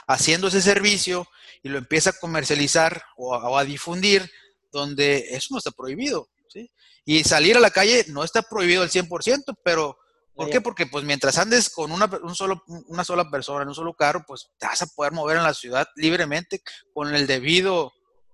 haciendo 0.08 0.48
ese 0.48 0.62
servicio 0.62 1.28
y 1.62 1.70
lo 1.70 1.78
empieza 1.78 2.12
a 2.12 2.20
comercializar 2.20 3.04
o 3.18 3.58
a 3.58 3.64
difundir? 3.64 4.30
donde 4.72 5.28
eso 5.32 5.48
no 5.52 5.58
está 5.58 5.72
prohibido, 5.72 6.30
¿sí? 6.48 6.72
Y 7.06 7.24
salir 7.24 7.58
a 7.58 7.62
la 7.62 7.72
calle 7.72 8.06
no 8.10 8.24
está 8.24 8.42
prohibido 8.42 8.84
al 8.84 8.90
100%, 8.90 9.58
pero 9.64 9.98
¿por 10.40 10.50
qué? 10.50 10.62
Porque 10.62 10.86
pues 10.86 11.04
mientras 11.04 11.38
andes 11.38 11.70
con 11.70 11.92
una, 11.92 12.10
un 12.24 12.34
solo, 12.34 12.64
una 12.88 13.04
sola 13.04 13.30
persona 13.30 13.64
en 13.64 13.68
un 13.68 13.76
solo 13.76 13.94
carro, 13.94 14.24
pues 14.26 14.48
te 14.58 14.68
vas 14.68 14.82
a 14.82 14.88
poder 14.88 15.12
mover 15.12 15.36
en 15.36 15.44
la 15.44 15.54
ciudad 15.54 15.86
libremente 15.98 16.62
con 16.94 17.14
el 17.14 17.28
debido, 17.28 17.92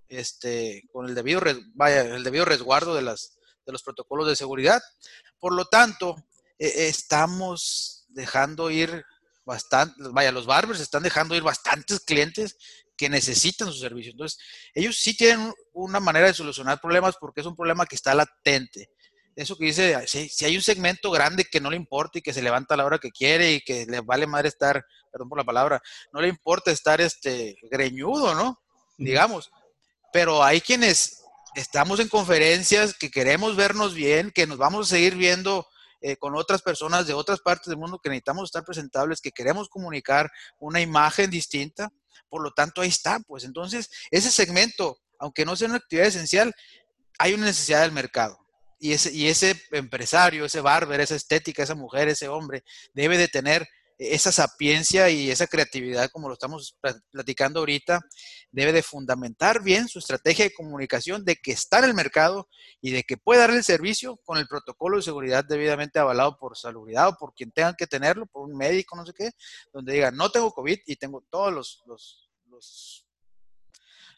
este, 0.07 0.83
con 0.91 1.07
el 1.07 1.15
debido, 1.15 1.41
vaya, 1.73 2.01
el 2.01 2.23
debido 2.23 2.45
resguardo 2.45 2.93
de, 2.93 3.01
las, 3.01 3.39
de 3.65 3.71
los 3.71 3.81
protocolos 3.81 4.27
de 4.27 4.35
seguridad. 4.35 4.83
Por 5.39 5.53
lo 5.53 5.65
tanto, 5.65 6.15
e, 6.59 6.87
estamos 6.87 8.05
dejando 8.09 8.69
ir 8.69 9.03
bastante, 9.43 9.95
vaya, 10.11 10.31
los 10.31 10.45
barbers 10.45 10.81
están 10.81 11.01
dejando 11.01 11.35
ir 11.35 11.41
bastantes 11.41 12.01
clientes 12.01 12.55
que 12.95 13.09
necesitan 13.09 13.67
su 13.67 13.79
servicio. 13.79 14.11
Entonces, 14.11 14.39
ellos 14.75 14.95
sí 14.95 15.17
tienen 15.17 15.51
una 15.73 15.99
manera 15.99 16.27
de 16.27 16.35
solucionar 16.35 16.79
problemas 16.79 17.15
porque 17.19 17.41
es 17.41 17.47
un 17.47 17.55
problema 17.55 17.87
que 17.87 17.95
está 17.95 18.13
latente. 18.13 18.91
Eso 19.35 19.57
que 19.57 19.65
dice, 19.65 20.07
si, 20.07 20.45
hay 20.45 20.55
un 20.55 20.61
segmento 20.61 21.11
grande 21.11 21.45
que 21.45 21.59
no 21.59 21.69
le 21.69 21.75
importa 21.75 22.19
y 22.19 22.21
que 22.21 22.33
se 22.33 22.41
levanta 22.41 22.73
a 22.73 22.77
la 22.77 22.85
hora 22.85 22.99
que 22.99 23.11
quiere 23.11 23.53
y 23.53 23.61
que 23.61 23.85
le 23.85 24.01
vale 24.01 24.27
madre 24.27 24.47
estar, 24.47 24.85
perdón 25.11 25.29
por 25.29 25.37
la 25.37 25.43
palabra, 25.43 25.81
no 26.13 26.21
le 26.21 26.29
importa 26.29 26.71
estar 26.71 27.01
este 27.01 27.57
greñudo, 27.69 28.33
¿no? 28.33 28.61
Digamos. 28.97 29.51
Pero 30.13 30.43
hay 30.43 30.61
quienes 30.61 31.23
estamos 31.55 31.99
en 31.99 32.07
conferencias, 32.07 32.93
que 32.97 33.11
queremos 33.11 33.55
vernos 33.55 33.93
bien, 33.93 34.31
que 34.31 34.47
nos 34.47 34.57
vamos 34.57 34.87
a 34.87 34.95
seguir 34.95 35.15
viendo 35.15 35.67
eh, 36.01 36.15
con 36.15 36.35
otras 36.35 36.61
personas 36.61 37.07
de 37.07 37.13
otras 37.13 37.41
partes 37.41 37.67
del 37.67 37.77
mundo, 37.77 37.99
que 38.01 38.09
necesitamos 38.09 38.45
estar 38.45 38.63
presentables, 38.63 39.19
que 39.19 39.31
queremos 39.31 39.67
comunicar 39.67 40.31
una 40.59 40.79
imagen 40.79 41.29
distinta 41.29 41.91
por 42.29 42.43
lo 42.43 42.51
tanto, 42.51 42.81
ahí 42.81 42.89
está, 42.89 43.19
pues 43.21 43.43
entonces 43.43 43.89
ese 44.11 44.31
segmento, 44.31 44.97
aunque 45.19 45.45
no 45.45 45.55
sea 45.55 45.67
una 45.67 45.77
actividad 45.77 46.07
esencial, 46.07 46.53
hay 47.17 47.33
una 47.33 47.45
necesidad 47.45 47.81
del 47.81 47.91
mercado. 47.91 48.37
Y 48.85 48.93
ese, 48.93 49.11
y 49.11 49.27
ese 49.29 49.59
empresario, 49.71 50.45
ese 50.45 50.61
barber, 50.61 51.01
esa 51.01 51.15
estética, 51.15 51.63
esa 51.63 51.73
mujer, 51.73 52.07
ese 52.07 52.27
hombre, 52.27 52.63
debe 52.93 53.17
de 53.17 53.27
tener 53.27 53.67
esa 53.97 54.31
sapiencia 54.31 55.09
y 55.09 55.31
esa 55.31 55.47
creatividad, 55.47 56.11
como 56.11 56.27
lo 56.27 56.35
estamos 56.35 56.77
platicando 57.09 57.61
ahorita, 57.61 58.01
debe 58.51 58.73
de 58.73 58.83
fundamentar 58.83 59.63
bien 59.63 59.87
su 59.87 59.97
estrategia 59.97 60.45
de 60.45 60.53
comunicación 60.53 61.25
de 61.25 61.37
que 61.37 61.51
está 61.51 61.79
en 61.79 61.85
el 61.85 61.93
mercado 61.95 62.47
y 62.79 62.91
de 62.91 63.01
que 63.01 63.17
puede 63.17 63.39
darle 63.39 63.57
el 63.57 63.63
servicio 63.63 64.17
con 64.23 64.37
el 64.37 64.47
protocolo 64.47 64.97
de 64.97 65.03
seguridad 65.03 65.43
debidamente 65.43 65.97
avalado 65.97 66.37
por 66.37 66.55
salubridad 66.55 67.07
o 67.07 67.17
por 67.17 67.33
quien 67.33 67.51
tengan 67.51 67.73
que 67.75 67.87
tenerlo, 67.87 68.27
por 68.27 68.47
un 68.47 68.55
médico, 68.55 68.95
no 68.95 69.03
sé 69.03 69.13
qué, 69.17 69.31
donde 69.73 69.93
diga, 69.93 70.11
no 70.11 70.29
tengo 70.29 70.51
COVID 70.51 70.77
y 70.85 70.95
tengo 70.97 71.25
todos 71.31 71.51
los, 71.51 71.83
los 71.87 73.04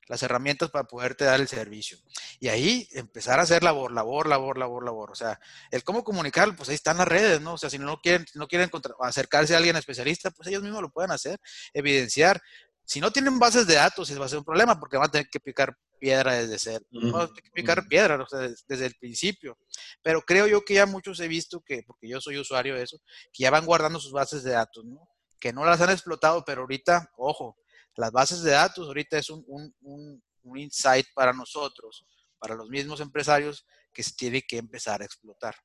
las 0.07 0.23
herramientas 0.23 0.69
para 0.71 0.87
poderte 0.87 1.25
dar 1.25 1.39
el 1.39 1.47
servicio. 1.47 1.97
Y 2.39 2.47
ahí 2.47 2.87
empezar 2.91 3.39
a 3.39 3.43
hacer 3.43 3.63
labor, 3.63 3.91
labor, 3.91 4.27
labor, 4.27 4.57
labor, 4.57 4.83
labor. 4.83 5.11
O 5.11 5.15
sea, 5.15 5.39
el 5.71 5.83
cómo 5.83 6.03
comunicar, 6.03 6.55
pues 6.55 6.69
ahí 6.69 6.75
están 6.75 6.97
las 6.97 7.07
redes, 7.07 7.41
¿no? 7.41 7.53
O 7.53 7.57
sea, 7.57 7.69
si 7.69 7.77
no 7.77 7.99
quieren, 7.99 8.25
no 8.35 8.47
quieren 8.47 8.69
acercarse 9.01 9.53
a 9.53 9.57
alguien 9.57 9.75
especialista, 9.75 10.31
pues 10.31 10.47
ellos 10.47 10.63
mismos 10.63 10.81
lo 10.81 10.89
pueden 10.89 11.11
hacer, 11.11 11.39
evidenciar. 11.73 12.41
Si 12.85 13.01
no 13.01 13.11
tienen 13.11 13.37
bases 13.37 13.67
de 13.67 13.75
datos, 13.75 14.09
va 14.19 14.25
a 14.25 14.29
ser 14.29 14.39
un 14.39 14.45
problema 14.45 14.79
porque 14.79 14.95
van 14.95 15.07
a 15.07 15.11
tener 15.11 15.29
que 15.29 15.41
picar 15.41 15.77
piedra 15.99 16.35
desde 16.35 16.57
ser, 16.57 16.81
van 16.91 17.23
a 17.23 17.27
tener 17.27 17.43
que 17.43 17.51
picar 17.51 17.85
piedra 17.87 18.25
desde 18.67 18.85
el 18.85 18.95
principio. 18.95 19.57
Pero 20.01 20.21
creo 20.21 20.47
yo 20.47 20.63
que 20.63 20.75
ya 20.75 20.85
muchos 20.85 21.19
he 21.19 21.27
visto 21.27 21.61
que, 21.61 21.83
porque 21.85 22.07
yo 22.07 22.21
soy 22.21 22.37
usuario 22.37 22.75
de 22.75 22.83
eso, 22.83 23.01
que 23.33 23.43
ya 23.43 23.51
van 23.51 23.65
guardando 23.65 23.99
sus 23.99 24.13
bases 24.13 24.43
de 24.43 24.51
datos, 24.51 24.85
¿no? 24.85 25.09
Que 25.37 25.51
no 25.51 25.65
las 25.65 25.81
han 25.81 25.89
explotado, 25.89 26.45
pero 26.45 26.61
ahorita, 26.61 27.11
ojo, 27.17 27.57
las 27.97 28.11
bases 28.11 28.41
de 28.43 28.51
datos 28.51 28.87
ahorita 28.87 29.17
es 29.17 29.29
un, 29.29 29.43
un, 29.47 30.23
un, 30.43 30.57
insight 30.57 31.07
para 31.13 31.33
nosotros, 31.33 32.05
para 32.39 32.55
los 32.55 32.69
mismos 32.69 33.01
empresarios, 33.01 33.65
que 33.91 34.03
se 34.03 34.13
tiene 34.13 34.43
que 34.43 34.57
empezar 34.57 35.01
a 35.01 35.05
explotar. 35.05 35.55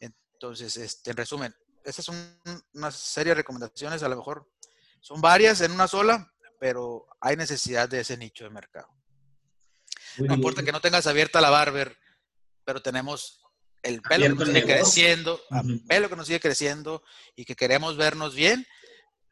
Entonces, 0.00 0.76
este, 0.76 1.10
en 1.10 1.16
resumen, 1.16 1.54
estas 1.84 2.04
son 2.04 2.40
una 2.72 2.90
serie 2.90 3.32
de 3.32 3.36
recomendaciones, 3.36 4.02
a 4.02 4.08
lo 4.08 4.16
mejor 4.16 4.50
son 5.00 5.20
varias 5.20 5.60
en 5.60 5.72
una 5.72 5.88
sola, 5.88 6.32
pero 6.58 7.06
hay 7.20 7.36
necesidad 7.36 7.88
de 7.88 8.00
ese 8.00 8.16
nicho 8.16 8.44
de 8.44 8.50
mercado. 8.50 8.88
no 10.18 10.34
importa 10.34 10.62
que 10.62 10.72
no 10.72 10.80
tengas 10.80 11.06
abierta 11.06 11.40
la 11.40 11.50
barber 11.50 11.96
pero 12.64 12.82
tenemos 12.82 13.42
el 13.82 14.00
pelo 14.02 14.24
que 14.24 14.34
nos 14.34 14.48
sigue 14.48 14.64
creciendo, 14.64 15.40
el 15.50 15.84
pelo 15.84 16.08
que 16.08 16.16
nos 16.16 16.26
sigue 16.26 16.40
creciendo 16.40 17.02
y 17.34 17.44
que 17.44 17.56
queremos 17.56 17.96
vernos 17.96 18.34
bien, 18.34 18.66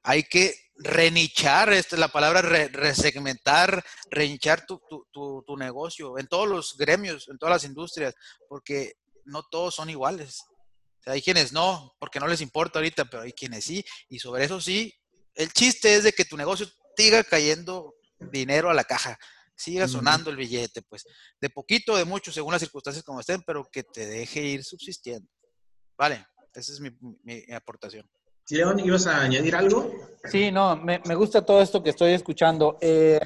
hay 0.02 0.24
que 0.24 0.69
renichar, 0.82 1.72
esta 1.72 1.96
es 1.96 2.00
la 2.00 2.08
palabra 2.08 2.40
resegmentar, 2.40 3.84
renichar 4.10 4.64
tu, 4.64 4.80
tu, 5.12 5.56
negocio 5.56 6.18
en 6.18 6.26
todos 6.26 6.48
los 6.48 6.76
gremios, 6.76 7.28
en 7.28 7.38
todas 7.38 7.54
las 7.54 7.64
industrias, 7.64 8.14
porque 8.48 8.94
no 9.24 9.42
todos 9.42 9.74
son 9.74 9.90
iguales. 9.90 10.42
hay 11.06 11.20
quienes 11.20 11.52
no, 11.52 11.94
porque 11.98 12.18
no 12.18 12.26
les 12.26 12.40
importa 12.40 12.78
ahorita, 12.78 13.04
pero 13.04 13.22
hay 13.22 13.32
quienes 13.32 13.64
sí, 13.64 13.84
y 14.08 14.18
sobre 14.18 14.44
eso 14.44 14.60
sí, 14.60 14.94
el 15.34 15.52
chiste 15.52 15.94
es 15.94 16.04
de 16.04 16.12
que 16.12 16.24
tu 16.24 16.36
negocio 16.36 16.66
siga 16.96 17.22
cayendo 17.24 17.94
dinero 18.18 18.70
a 18.70 18.74
la 18.74 18.84
caja, 18.84 19.18
siga 19.54 19.86
sonando 19.86 20.30
el 20.30 20.36
billete, 20.36 20.82
pues, 20.82 21.04
de 21.40 21.50
poquito, 21.50 21.96
de 21.96 22.04
mucho, 22.04 22.32
según 22.32 22.52
las 22.52 22.62
circunstancias 22.62 23.04
como 23.04 23.20
estén, 23.20 23.42
pero 23.42 23.68
que 23.70 23.82
te 23.82 24.06
deje 24.06 24.42
ir 24.42 24.64
subsistiendo. 24.64 25.28
Vale, 25.98 26.26
esa 26.54 26.72
es 26.72 26.80
mi, 26.80 26.90
aportación. 27.52 28.08
León, 28.51 28.80
¿ibas 28.80 29.07
a 29.07 29.22
añadir 29.22 29.55
algo? 29.55 29.92
Sí, 30.24 30.51
no, 30.51 30.76
me, 30.76 30.98
gusta 31.14 31.44
todo 31.44 31.62
esto 31.62 31.82
que 31.82 31.90
estoy 31.90 32.12
escuchando. 32.12 32.78
Eh, 32.80 33.20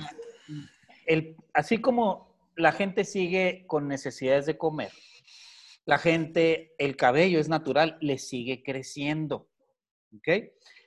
el, 1.07 1.37
así 1.53 1.79
como 1.79 2.35
la 2.57 2.73
gente 2.73 3.05
sigue 3.05 3.65
con 3.67 3.89
necesidades 3.89 4.47
de 4.47 4.59
comer, 4.59 4.93
la 5.87 5.99
gente, 5.99 6.75
el 6.79 6.97
cabello 6.97 7.41
es 7.41 7.49
natural, 7.49 7.99
le 8.01 8.19
sigue 8.19 8.63
creciendo. 8.63 9.49
¿Ok? 10.17 10.29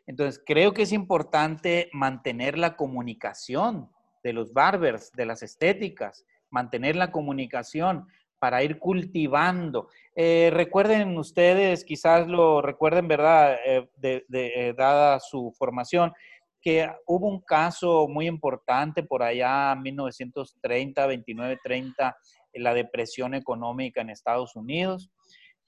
Entonces, 0.05 0.41
creo 0.45 0.73
que 0.73 0.83
es 0.83 0.93
importante 0.93 1.89
mantener 1.91 2.57
la 2.57 2.77
comunicación 2.77 3.91
de 4.23 4.33
los 4.33 4.53
barbers, 4.53 5.11
de 5.11 5.25
las 5.25 5.43
estéticas, 5.43 6.25
mantener 6.49 6.95
la 6.95 7.11
comunicación 7.11 8.07
para 8.39 8.63
ir 8.63 8.79
cultivando. 8.79 9.89
Eh, 10.15 10.49
recuerden 10.53 11.17
ustedes, 11.17 11.83
quizás 11.83 12.27
lo 12.27 12.61
recuerden, 12.61 13.07
¿verdad? 13.07 13.57
Eh, 13.65 13.89
de, 13.95 14.25
eh, 14.29 14.73
dada 14.77 15.19
su 15.19 15.53
formación, 15.57 16.13
que 16.61 16.89
hubo 17.05 17.27
un 17.27 17.41
caso 17.41 18.07
muy 18.07 18.27
importante 18.27 19.03
por 19.03 19.23
allá 19.23 19.73
en 19.73 19.81
1930, 19.83 21.07
29, 21.07 21.59
30, 21.63 22.17
en 22.53 22.63
la 22.63 22.73
depresión 22.73 23.33
económica 23.33 24.01
en 24.01 24.09
Estados 24.09 24.55
Unidos, 24.55 25.11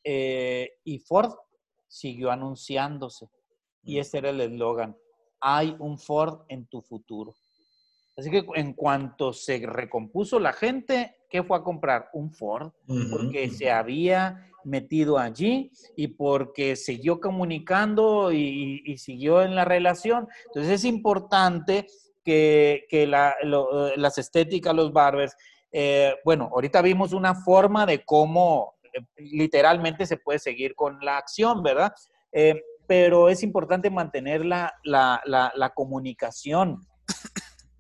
y 0.03 0.99
Ford 1.07 1.34
siguió 1.88 2.32
anunciándose. 2.32 3.28
Y 3.84 3.99
ese 3.99 4.17
era 4.17 4.32
el 4.32 4.41
eslogan, 4.41 4.97
hay 5.39 5.76
un 5.80 5.99
Ford 5.99 6.41
en 6.47 6.65
tu 6.65 6.82
futuro. 6.82 7.36
Así 8.20 8.30
que 8.30 8.45
en 8.55 8.74
cuanto 8.74 9.32
se 9.32 9.65
recompuso 9.65 10.39
la 10.39 10.51
gente, 10.51 11.15
¿qué 11.30 11.41
fue 11.41 11.57
a 11.57 11.63
comprar? 11.63 12.09
Un 12.11 12.34
Ford, 12.34 12.72
porque 13.09 13.49
se 13.49 13.72
había 13.72 14.45
metido 14.65 15.17
allí 15.17 15.72
y 15.95 16.07
porque 16.07 16.76
siguió 16.76 17.22
comunicando 17.22 18.34
y, 18.34 18.97
siguió 18.97 19.41
en 19.41 19.55
la 19.55 19.63
relación. 19.63 20.28
Entonces 20.47 20.74
es 20.74 20.84
importante 20.84 21.88
que, 22.26 22.86
las 23.07 24.17
estéticas, 24.17 24.76
los 24.76 24.91
barbers, 24.91 25.34
eh, 25.72 26.13
bueno, 26.26 26.49
ahorita 26.53 26.82
vimos 26.82 27.13
una 27.13 27.36
forma 27.36 27.86
de 27.86 28.03
cómo 28.03 28.74
eh, 28.91 28.99
literalmente 29.15 30.05
se 30.05 30.17
puede 30.17 30.39
seguir 30.39 30.76
con 30.76 30.99
la 30.99 31.17
acción, 31.17 31.63
¿verdad? 31.63 31.93
Eh, 32.34 32.61
pero 32.86 33.30
es 33.30 33.43
importante 33.43 33.89
mantener 33.89 34.43
la, 34.43 34.74
la 34.84 35.72
comunicación 35.74 36.82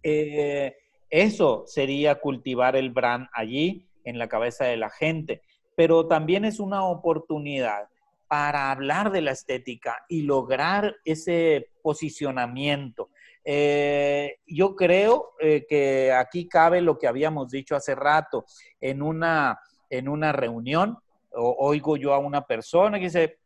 eh, 0.03 0.75
eso 1.09 1.63
sería 1.65 2.15
cultivar 2.15 2.75
el 2.75 2.91
brand 2.91 3.27
allí 3.33 3.87
en 4.03 4.17
la 4.17 4.27
cabeza 4.27 4.65
de 4.65 4.77
la 4.77 4.89
gente, 4.89 5.41
pero 5.75 6.07
también 6.07 6.45
es 6.45 6.59
una 6.59 6.83
oportunidad 6.85 7.87
para 8.27 8.71
hablar 8.71 9.11
de 9.11 9.21
la 9.21 9.31
estética 9.31 10.05
y 10.07 10.21
lograr 10.21 10.95
ese 11.03 11.71
posicionamiento. 11.81 13.09
Eh, 13.43 14.37
yo 14.45 14.75
creo 14.75 15.31
eh, 15.39 15.65
que 15.67 16.11
aquí 16.13 16.47
cabe 16.47 16.81
lo 16.81 16.99
que 16.99 17.07
habíamos 17.07 17.49
dicho 17.49 17.75
hace 17.75 17.95
rato 17.95 18.45
en 18.79 19.01
una, 19.01 19.59
en 19.89 20.07
una 20.07 20.31
reunión. 20.31 20.97
oigo 21.31 21.97
yo 21.97 22.13
a 22.13 22.19
una 22.19 22.45
persona 22.45 22.99
que 22.99 23.05
dice 23.05 23.39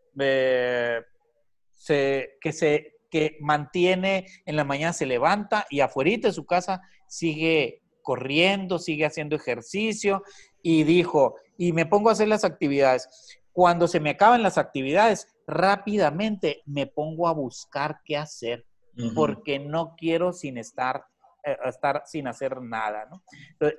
se, 1.73 2.37
que 2.41 2.51
se 2.51 2.92
que 3.13 3.37
mantiene 3.41 4.25
en 4.43 4.55
la 4.55 4.63
mañana, 4.63 4.91
se 4.91 5.05
levanta 5.05 5.67
y 5.69 5.81
afuera 5.81 6.17
de 6.19 6.31
su 6.31 6.47
casa 6.47 6.81
sigue 7.05 7.83
corriendo, 8.01 8.79
sigue 8.79 9.05
haciendo 9.05 9.35
ejercicio 9.35 10.23
y 10.63 10.83
dijo, 10.83 11.35
y 11.55 11.73
me 11.73 11.85
pongo 11.85 12.09
a 12.09 12.13
hacer 12.13 12.27
las 12.27 12.43
actividades. 12.43 13.07
Cuando 13.51 13.87
se 13.87 13.99
me 13.99 14.09
acaban 14.09 14.41
las 14.41 14.57
actividades, 14.57 15.27
rápidamente 15.45 16.63
me 16.65 16.87
pongo 16.87 17.27
a 17.27 17.33
buscar 17.33 17.99
qué 18.03 18.17
hacer, 18.17 18.65
porque 19.13 19.59
no 19.59 19.93
quiero 19.95 20.33
sin 20.33 20.57
estar, 20.57 21.05
eh, 21.43 21.55
estar 21.65 22.01
sin 22.07 22.27
hacer 22.27 22.63
nada. 22.63 23.07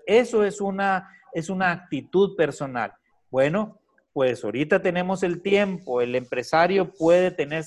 eso 0.06 0.44
es 0.44 0.60
una, 0.60 1.08
es 1.32 1.48
una 1.48 1.72
actitud 1.72 2.36
personal. 2.36 2.92
Bueno, 3.32 3.80
pues 4.12 4.44
ahorita 4.44 4.80
tenemos 4.80 5.24
el 5.24 5.42
tiempo, 5.42 6.00
el 6.00 6.14
empresario 6.14 6.92
puede 6.92 7.32
tener 7.32 7.64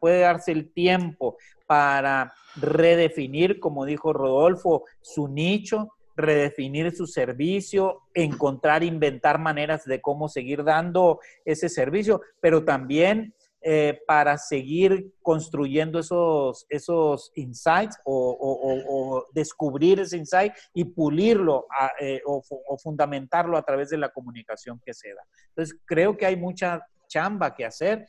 puede 0.00 0.20
darse 0.20 0.52
el 0.52 0.72
tiempo 0.72 1.36
para 1.66 2.32
redefinir, 2.56 3.60
como 3.60 3.84
dijo 3.84 4.12
Rodolfo, 4.12 4.84
su 5.00 5.28
nicho, 5.28 5.92
redefinir 6.16 6.94
su 6.94 7.06
servicio, 7.06 8.00
encontrar, 8.12 8.82
inventar 8.82 9.38
maneras 9.38 9.84
de 9.84 10.00
cómo 10.00 10.28
seguir 10.28 10.64
dando 10.64 11.20
ese 11.44 11.68
servicio, 11.68 12.20
pero 12.40 12.64
también 12.64 13.34
eh, 13.60 14.00
para 14.06 14.38
seguir 14.38 15.12
construyendo 15.20 15.98
esos, 15.98 16.64
esos 16.68 17.32
insights 17.34 17.98
o, 18.04 19.24
descubrir 19.32 19.98
ese 20.00 20.16
insight 20.16 20.52
y 20.74 20.84
pulirlo 20.84 21.66
eh, 22.00 22.20
o, 22.24 22.42
fundamentarlo 22.82 23.56
a 23.56 23.62
través 23.62 23.90
de 23.90 23.98
la 23.98 24.10
comunicación 24.10 24.80
que 24.84 24.94
se 24.94 25.08
da. 25.08 25.22
Entonces, 25.48 25.76
creo 25.84 26.16
que 26.16 26.26
hay 26.26 26.36
mucha 26.36 26.86
chamba 27.08 27.54
que 27.54 27.64
hacer. 27.64 28.06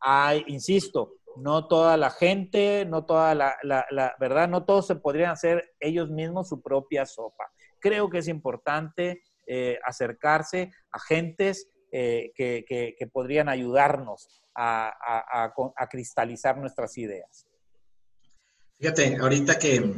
Hay, 0.00 0.44
insisto, 0.48 1.14
no 1.36 1.68
toda 1.68 1.96
la 1.96 2.10
gente, 2.10 2.84
no 2.86 3.04
toda 3.04 3.34
la, 3.34 4.16
verdad, 4.18 4.48
no 4.48 4.64
todos 4.64 4.86
se 4.86 4.96
podrían 4.96 5.30
hacer 5.30 5.72
ellos 5.78 6.10
mismos 6.10 6.48
su 6.48 6.60
propia 6.60 7.06
sopa. 7.06 7.50
Creo 7.78 8.10
que 8.10 8.18
es 8.18 8.28
importante 8.28 9.22
eh, 9.46 9.78
acercarse 9.84 10.70
a 10.92 10.98
gentes 11.00 11.68
eh, 11.92 12.32
que, 12.34 12.64
que, 12.66 13.06
podrían 13.08 13.48
ayudarnos 13.48 14.28
a, 14.54 14.88
a, 14.88 15.52
a, 15.76 15.86
cristalizar 15.88 16.56
nuestras 16.56 16.96
ideas. 16.98 17.46
Fíjate, 18.78 19.16
ahorita 19.16 19.58
que, 19.58 19.92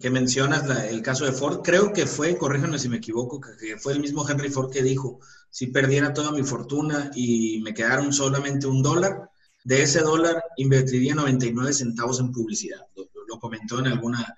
que 0.00 0.10
mencionas 0.10 0.64
el 0.90 1.02
caso 1.02 1.26
de 1.26 1.32
Ford, 1.32 1.60
creo 1.62 1.92
que 1.92 2.06
fue, 2.06 2.36
corríjanme 2.36 2.78
si 2.78 2.88
me 2.88 2.98
equivoco, 2.98 3.40
que, 3.40 3.76
fue 3.76 3.92
el 3.92 4.00
mismo 4.00 4.28
Henry 4.28 4.50
Ford 4.50 4.70
que 4.70 4.82
dijo, 4.82 5.20
si 5.50 5.68
perdiera 5.68 6.12
toda 6.12 6.32
mi 6.32 6.42
fortuna 6.42 7.10
y 7.14 7.60
me 7.62 7.74
quedaron 7.74 8.12
solamente 8.12 8.66
un 8.66 8.82
dólar, 8.82 9.30
de 9.66 9.82
ese 9.82 10.00
dólar 10.00 10.44
invertiría 10.58 11.16
99 11.16 11.72
centavos 11.72 12.20
en 12.20 12.30
publicidad. 12.30 12.86
Lo, 12.94 13.40
comentó 13.40 13.80
en 13.80 13.88
alguna, 13.88 14.36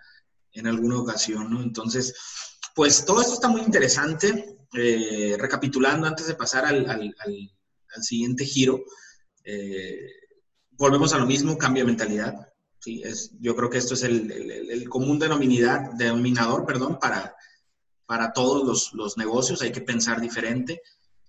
en 0.52 0.66
alguna 0.66 0.98
ocasión, 0.98 1.50
¿no? 1.50 1.62
Entonces, 1.62 2.14
pues 2.74 3.04
todo 3.04 3.20
esto 3.20 3.34
está 3.34 3.48
muy 3.48 3.60
interesante. 3.60 4.56
Eh, 4.72 5.36
recapitulando, 5.38 6.06
antes 6.06 6.28
de 6.28 6.34
pasar 6.34 6.64
al, 6.64 7.14
siguiente 8.00 8.46
giro, 8.46 8.82
eh, 9.44 10.00
volvemos 10.70 11.12
a 11.12 11.18
lo 11.18 11.26
mismo, 11.26 11.58
cambio 11.58 11.82
de 11.82 11.88
mentalidad. 11.88 12.34
¿sí? 12.78 13.02
Es, 13.04 13.32
yo 13.38 13.54
creo 13.54 13.68
que 13.68 13.78
esto 13.78 13.92
es 13.94 14.04
el, 14.04 14.88
común 14.88 15.18
denominador 15.18 16.64
perdón, 16.64 16.98
para, 16.98 17.36
para 18.06 18.32
todos 18.32 18.94
los, 18.94 19.18
negocios. 19.18 19.60
Hay 19.60 19.72
que 19.72 19.82
pensar 19.82 20.22
diferente. 20.22 20.80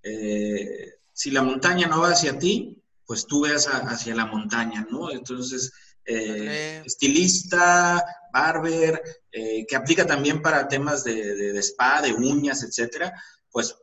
Eh, 0.02 0.94
si 1.12 1.30
la 1.30 1.42
montaña 1.42 1.86
no 1.86 2.00
va 2.00 2.12
hacia 2.12 2.38
ti, 2.38 2.79
pues 3.10 3.26
tú 3.26 3.40
veas 3.40 3.66
hacia 3.66 4.14
la 4.14 4.26
montaña, 4.26 4.86
¿no? 4.88 5.10
Entonces, 5.10 5.72
eh, 6.04 6.80
estilista, 6.86 8.04
barber, 8.32 9.02
eh, 9.32 9.66
que 9.66 9.74
aplica 9.74 10.06
también 10.06 10.40
para 10.40 10.68
temas 10.68 11.02
de, 11.02 11.34
de, 11.34 11.58
spa, 11.58 12.02
de 12.02 12.12
uñas, 12.12 12.62
etcétera, 12.62 13.12
pues 13.50 13.74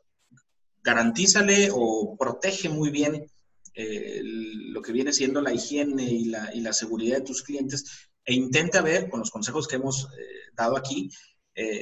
garantízale 0.81 1.67
o 1.73 2.15
protege 2.17 2.69
muy 2.69 2.89
bien 2.89 3.29
eh, 3.73 4.21
lo 4.23 4.81
que 4.81 4.93
viene 4.93 5.11
siendo 5.11 5.41
la 5.41 5.51
higiene 5.51 6.03
y 6.03 6.23
la, 6.23 6.55
y 6.55 6.61
la, 6.61 6.71
seguridad 6.71 7.17
de 7.17 7.25
tus 7.25 7.43
clientes 7.43 7.83
e 8.23 8.33
intenta 8.33 8.81
ver, 8.81 9.09
con 9.09 9.19
los 9.19 9.29
consejos 9.29 9.67
que 9.67 9.75
hemos 9.75 10.07
dado 10.55 10.77
aquí, 10.77 11.11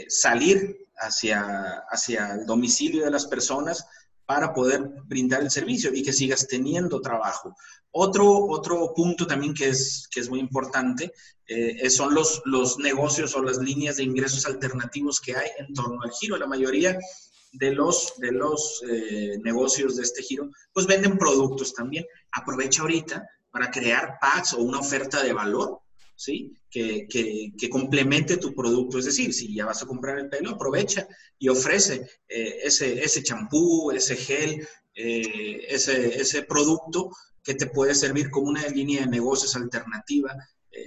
salir 0.07 0.87
hacia, 0.97 1.83
hacia 1.91 2.31
el 2.31 2.47
domicilio 2.47 3.05
de 3.05 3.11
las 3.11 3.27
personas, 3.27 3.85
para 4.25 4.53
poder 4.53 4.81
brindar 5.05 5.41
el 5.41 5.51
servicio 5.51 5.91
y 5.93 6.03
que 6.03 6.13
sigas 6.13 6.47
teniendo 6.47 7.01
trabajo. 7.01 7.55
Otro, 7.91 8.47
otro 8.47 8.93
punto 8.93 9.25
también 9.25 9.53
que 9.53 9.69
es, 9.69 10.07
que 10.11 10.19
es 10.19 10.29
muy 10.29 10.39
importante 10.39 11.13
eh, 11.47 11.89
son 11.89 12.13
los, 12.13 12.41
los 12.45 12.77
negocios 12.79 13.35
o 13.35 13.43
las 13.43 13.57
líneas 13.59 13.97
de 13.97 14.03
ingresos 14.03 14.45
alternativos 14.45 15.21
que 15.21 15.35
hay 15.35 15.49
en 15.59 15.73
torno 15.73 16.01
al 16.01 16.11
giro. 16.11 16.37
La 16.37 16.47
mayoría 16.47 16.97
de 17.53 17.71
los, 17.71 18.13
de 18.17 18.31
los 18.31 18.83
eh, 18.89 19.37
negocios 19.43 19.95
de 19.95 20.03
este 20.03 20.21
giro, 20.23 20.49
pues 20.73 20.87
venden 20.87 21.17
productos 21.17 21.73
también. 21.73 22.05
Aprovecha 22.31 22.81
ahorita 22.81 23.27
para 23.51 23.71
crear 23.71 24.17
packs 24.19 24.53
o 24.53 24.61
una 24.61 24.79
oferta 24.79 25.23
de 25.23 25.31
valor, 25.31 25.79
¿sí? 26.15 26.53
Que, 26.69 27.07
que, 27.07 27.69
complemente 27.69 28.37
tu 28.37 28.53
producto. 28.53 28.99
Es 28.99 29.05
decir, 29.05 29.33
si 29.33 29.53
ya 29.53 29.65
vas 29.65 29.81
a 29.81 29.85
comprar 29.85 30.19
el 30.19 30.29
pelo, 30.29 30.51
aprovecha 30.51 31.07
y 31.37 31.49
ofrece 31.49 32.07
eh, 32.27 32.59
ese 32.63 33.23
champú, 33.23 33.91
ese, 33.91 34.15
gel, 34.15 34.67
eh, 34.95 35.65
ese, 35.69 36.19
ese 36.19 36.43
producto 36.43 37.09
que 37.43 37.53
te 37.53 37.67
puede 37.67 37.93
servir 37.95 38.29
como 38.29 38.47
una 38.47 38.67
línea 38.67 39.01
de 39.01 39.07
negocios 39.07 39.55
alternativa 39.55 40.35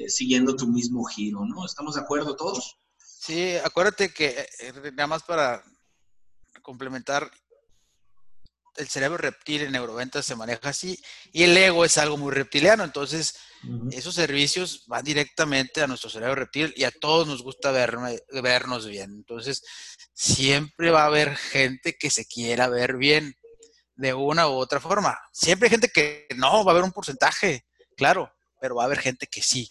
siguiendo 0.07 0.55
tu 0.55 0.67
mismo 0.67 1.03
giro, 1.05 1.47
¿no? 1.47 1.65
¿Estamos 1.65 1.95
de 1.95 2.03
acuerdo 2.03 2.37
todos? 2.37 2.79
Sí, 2.99 3.55
acuérdate 3.65 4.13
que 4.13 4.47
nada 4.93 5.07
más 5.07 5.23
para 5.23 5.65
complementar, 6.61 7.31
el 8.79 8.89
cerebro 8.89 9.19
reptil 9.19 9.63
en 9.63 9.73
neuroventas 9.73 10.25
se 10.25 10.37
maneja 10.37 10.71
así 10.71 10.99
y 11.33 11.43
el 11.43 11.57
ego 11.57 11.85
es 11.85 11.99
algo 11.99 12.17
muy 12.17 12.33
reptiliano. 12.33 12.85
Entonces, 12.85 13.37
esos 13.91 14.15
servicios 14.15 14.85
van 14.87 15.05
directamente 15.05 15.83
a 15.83 15.87
nuestro 15.87 16.09
cerebro 16.09 16.37
reptil 16.37 16.73
y 16.77 16.85
a 16.85 16.91
todos 16.91 17.27
nos 17.27 17.43
gusta 17.43 17.73
vernos 17.73 18.87
bien. 18.87 19.11
Entonces, 19.11 19.63
siempre 20.13 20.91
va 20.91 21.03
a 21.03 21.07
haber 21.07 21.37
gente 21.37 21.97
que 21.99 22.11
se 22.11 22.27
quiera 22.27 22.69
ver 22.69 22.97
bien 22.97 23.37
de 23.97 24.15
una 24.15 24.49
u 24.49 24.53
otra 24.53 24.81
forma. 24.81 25.19
Siempre 25.33 25.67
hay 25.67 25.71
gente 25.71 25.89
que 25.89 26.27
no, 26.37 26.65
va 26.65 26.71
a 26.71 26.75
haber 26.75 26.85
un 26.85 26.93
porcentaje, 26.93 27.67
claro, 27.97 28.33
pero 28.61 28.77
va 28.77 28.85
a 28.85 28.87
haber 28.87 29.01
gente 29.01 29.27
que 29.27 29.43
sí. 29.43 29.71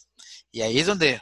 Y 0.52 0.62
ahí 0.62 0.80
es 0.80 0.88
donde 0.88 1.22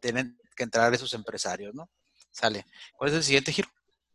tienen 0.00 0.38
que 0.56 0.64
entrar 0.64 0.92
esos 0.94 1.12
empresarios, 1.12 1.74
¿no? 1.74 1.90
Sale. 2.30 2.64
¿Cuál 2.96 3.10
es 3.10 3.16
el 3.16 3.24
siguiente 3.24 3.52
giro? 3.52 3.68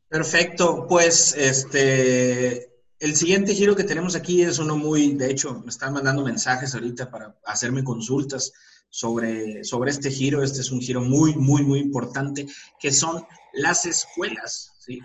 Perfecto, 0.07 0.85
pues 0.87 1.33
este, 1.33 2.74
el 2.99 3.15
siguiente 3.15 3.53
giro 3.53 3.75
que 3.75 3.83
tenemos 3.83 4.15
aquí 4.15 4.41
es 4.41 4.59
uno 4.59 4.77
muy, 4.77 5.13
de 5.13 5.29
hecho, 5.29 5.61
me 5.63 5.69
están 5.69 5.93
mandando 5.93 6.23
mensajes 6.23 6.73
ahorita 6.73 7.09
para 7.09 7.37
hacerme 7.45 7.83
consultas 7.83 8.53
sobre, 8.89 9.63
sobre 9.63 9.91
este 9.91 10.09
giro. 10.09 10.41
Este 10.41 10.61
es 10.61 10.71
un 10.71 10.79
giro 10.79 11.01
muy, 11.01 11.35
muy, 11.35 11.63
muy 11.63 11.79
importante, 11.79 12.47
que 12.79 12.91
son 12.91 13.25
las 13.53 13.85
escuelas, 13.85 14.71
¿sí? 14.79 14.99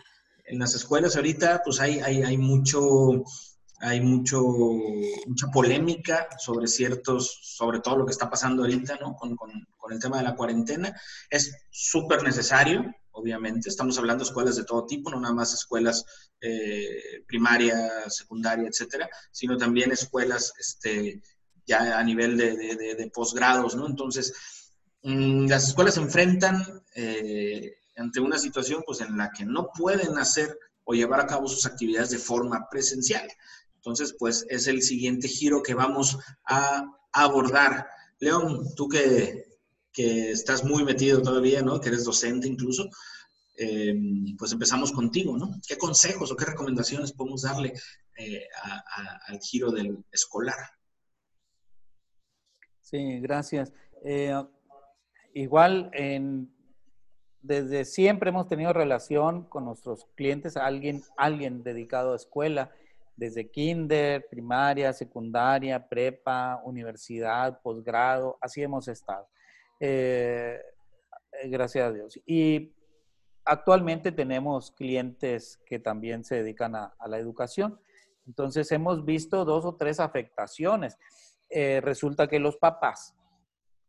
En 0.44 0.58
las 0.58 0.74
escuelas 0.74 1.16
ahorita, 1.16 1.62
pues 1.64 1.80
hay, 1.80 2.00
hay, 2.00 2.22
hay 2.22 2.36
mucho, 2.36 3.24
hay 3.80 4.00
mucho, 4.00 4.40
mucha 5.26 5.46
polémica 5.52 6.28
sobre 6.38 6.66
ciertos, 6.66 7.38
sobre 7.42 7.80
todo 7.80 7.98
lo 7.98 8.06
que 8.06 8.12
está 8.12 8.28
pasando 8.28 8.62
ahorita, 8.62 8.98
¿no? 9.00 9.14
Con, 9.14 9.36
con, 9.36 9.50
con 9.76 9.92
el 9.92 10.00
tema 10.00 10.18
de 10.18 10.24
la 10.24 10.36
cuarentena. 10.36 10.94
Es 11.28 11.52
súper 11.70 12.22
necesario, 12.22 12.84
obviamente. 13.20 13.68
Estamos 13.68 13.98
hablando 13.98 14.24
de 14.24 14.28
escuelas 14.28 14.56
de 14.56 14.64
todo 14.64 14.86
tipo, 14.86 15.10
no 15.10 15.20
nada 15.20 15.34
más 15.34 15.52
escuelas 15.52 16.04
eh, 16.40 17.22
primaria, 17.26 18.08
secundaria, 18.08 18.68
etcétera, 18.68 19.08
sino 19.30 19.56
también 19.56 19.92
escuelas 19.92 20.52
este, 20.58 21.22
ya 21.66 21.98
a 21.98 22.02
nivel 22.02 22.36
de, 22.36 23.10
posgrados, 23.14 23.76
¿no? 23.76 23.86
Entonces, 23.86 24.32
mm, 25.02 25.46
las 25.48 25.68
escuelas 25.68 25.94
se 25.94 26.00
enfrentan 26.00 26.82
eh, 26.94 27.76
ante 27.96 28.20
una 28.20 28.38
situación 28.38 28.82
pues, 28.86 29.00
en 29.00 29.16
la 29.16 29.30
que 29.30 29.44
no 29.44 29.70
pueden 29.76 30.18
hacer 30.18 30.58
o 30.84 30.94
llevar 30.94 31.20
a 31.20 31.26
cabo 31.26 31.46
sus 31.46 31.66
actividades 31.66 32.10
de 32.10 32.18
forma 32.18 32.68
presencial. 32.70 33.28
Entonces, 33.76 34.14
pues 34.18 34.44
es 34.48 34.66
el 34.66 34.82
siguiente 34.82 35.28
giro 35.28 35.62
que 35.62 35.74
vamos 35.74 36.18
a 36.44 36.84
abordar. 37.12 37.88
León, 38.18 38.74
tú 38.74 38.88
que 38.88 39.49
que 39.92 40.30
estás 40.30 40.64
muy 40.64 40.84
metido 40.84 41.22
todavía, 41.22 41.62
¿no? 41.62 41.80
Que 41.80 41.88
eres 41.88 42.04
docente 42.04 42.46
incluso, 42.46 42.88
eh, 43.56 43.94
pues 44.38 44.52
empezamos 44.52 44.92
contigo, 44.92 45.36
¿no? 45.36 45.50
¿Qué 45.66 45.76
consejos 45.76 46.30
o 46.30 46.36
qué 46.36 46.46
recomendaciones 46.46 47.12
podemos 47.12 47.42
darle 47.42 47.74
eh, 48.16 48.46
al 49.26 49.38
giro 49.40 49.70
del 49.70 50.04
escolar? 50.12 50.58
Sí, 52.80 53.20
gracias. 53.20 53.72
Eh, 54.04 54.34
igual, 55.34 55.90
desde 57.42 57.84
siempre 57.84 58.30
hemos 58.30 58.48
tenido 58.48 58.72
relación 58.72 59.44
con 59.44 59.64
nuestros 59.64 60.06
clientes, 60.14 60.56
alguien, 60.56 61.02
alguien 61.16 61.62
dedicado 61.62 62.12
a 62.12 62.16
escuela, 62.16 62.70
desde 63.16 63.50
kinder, 63.50 64.26
primaria, 64.30 64.92
secundaria, 64.94 65.88
prepa, 65.88 66.60
universidad, 66.64 67.60
posgrado, 67.60 68.38
así 68.40 68.62
hemos 68.62 68.88
estado. 68.88 69.28
Eh, 69.80 70.60
gracias 71.46 71.88
a 71.88 71.92
Dios. 71.92 72.20
Y 72.26 72.74
actualmente 73.44 74.12
tenemos 74.12 74.70
clientes 74.72 75.60
que 75.66 75.78
también 75.78 76.24
se 76.24 76.36
dedican 76.36 76.76
a, 76.76 76.94
la 77.06 77.18
educación. 77.18 77.80
Entonces 78.26 78.70
hemos 78.72 79.04
visto 79.04 79.44
dos 79.44 79.64
o 79.64 79.74
tres 79.76 79.98
afectaciones. 79.98 80.98
Eh, 81.48 81.80
resulta 81.82 82.28
que 82.28 82.38
los 82.38 82.56
papás 82.58 83.16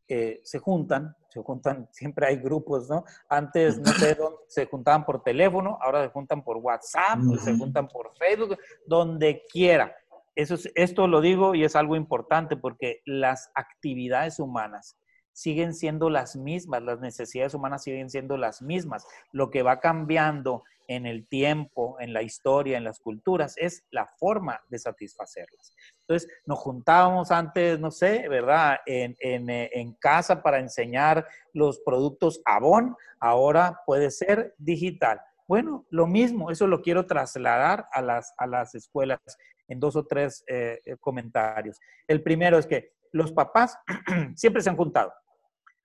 eh, 0.07 0.41
se 0.43 0.59
juntan, 0.59 1.15
se 1.29 1.41
juntan, 1.41 1.87
siempre 1.91 2.27
hay 2.27 2.37
grupos, 2.37 2.89
¿no? 2.89 3.03
Antes, 3.29 3.77
no 3.77 3.91
sé, 3.93 4.17
se 4.47 4.65
juntaban 4.65 5.05
por 5.05 5.21
teléfono, 5.21 5.77
ahora 5.81 6.03
se 6.03 6.09
juntan 6.09 6.43
por 6.43 6.57
WhatsApp, 6.57 7.19
se 7.43 7.55
juntan 7.57 7.87
por 7.87 8.15
Facebook, 8.17 8.57
donde 8.85 9.43
quiera. 9.51 9.95
Eso 10.33 10.55
esto 10.75 11.07
lo 11.07 11.19
digo 11.19 11.55
y 11.55 11.65
es 11.65 11.75
algo 11.75 11.97
importante 11.97 12.55
porque 12.55 13.01
las 13.05 13.51
actividades 13.53 14.39
humanas 14.39 14.97
siguen 15.33 15.73
siendo 15.73 16.09
las 16.09 16.35
mismas, 16.35 16.81
las 16.83 16.99
necesidades 16.99 17.53
humanas 17.53 17.83
siguen 17.83 18.09
siendo 18.09 18.37
las 18.37 18.61
mismas. 18.61 19.05
Lo 19.31 19.49
que 19.49 19.63
va 19.63 19.79
cambiando 19.79 20.63
en 20.87 21.05
el 21.05 21.25
tiempo, 21.27 21.95
en 21.99 22.11
la 22.11 22.21
historia, 22.21 22.77
en 22.77 22.83
las 22.83 22.99
culturas, 22.99 23.55
es 23.57 23.85
la 23.91 24.05
forma 24.05 24.61
de 24.67 24.77
satisfacerlas. 24.77 25.73
Entonces, 26.01 26.29
nos 26.45 26.59
juntábamos 26.59 27.31
antes, 27.31 27.79
no 27.79 27.91
sé, 27.91 28.27
¿verdad? 28.27 28.79
En, 28.85 29.15
eh, 29.21 29.95
casa 29.99 30.43
para 30.43 30.59
enseñar 30.59 31.25
los 31.53 31.79
productos 31.79 32.41
Avon, 32.43 32.95
ahora 33.19 33.81
puede 33.85 34.11
ser 34.11 34.53
digital. 34.57 35.21
Bueno, 35.47 35.85
lo 35.89 36.07
mismo, 36.07 36.51
eso 36.51 36.67
lo 36.67 36.81
quiero 36.81 37.05
trasladar 37.05 37.87
a 37.91 38.01
las, 38.01 38.33
a 38.37 38.47
las 38.47 38.75
escuelas 38.75 39.19
en 39.67 39.79
dos 39.79 39.95
o 39.95 40.05
tres 40.05 40.43
eh, 40.47 40.81
comentarios. 40.99 41.79
El 42.07 42.21
primero 42.21 42.57
es 42.57 42.67
que 42.67 42.91
los 43.11 43.31
papás 43.31 43.77
siempre 44.35 44.61
se 44.61 44.69
han 44.69 44.77
juntado. 44.77 45.13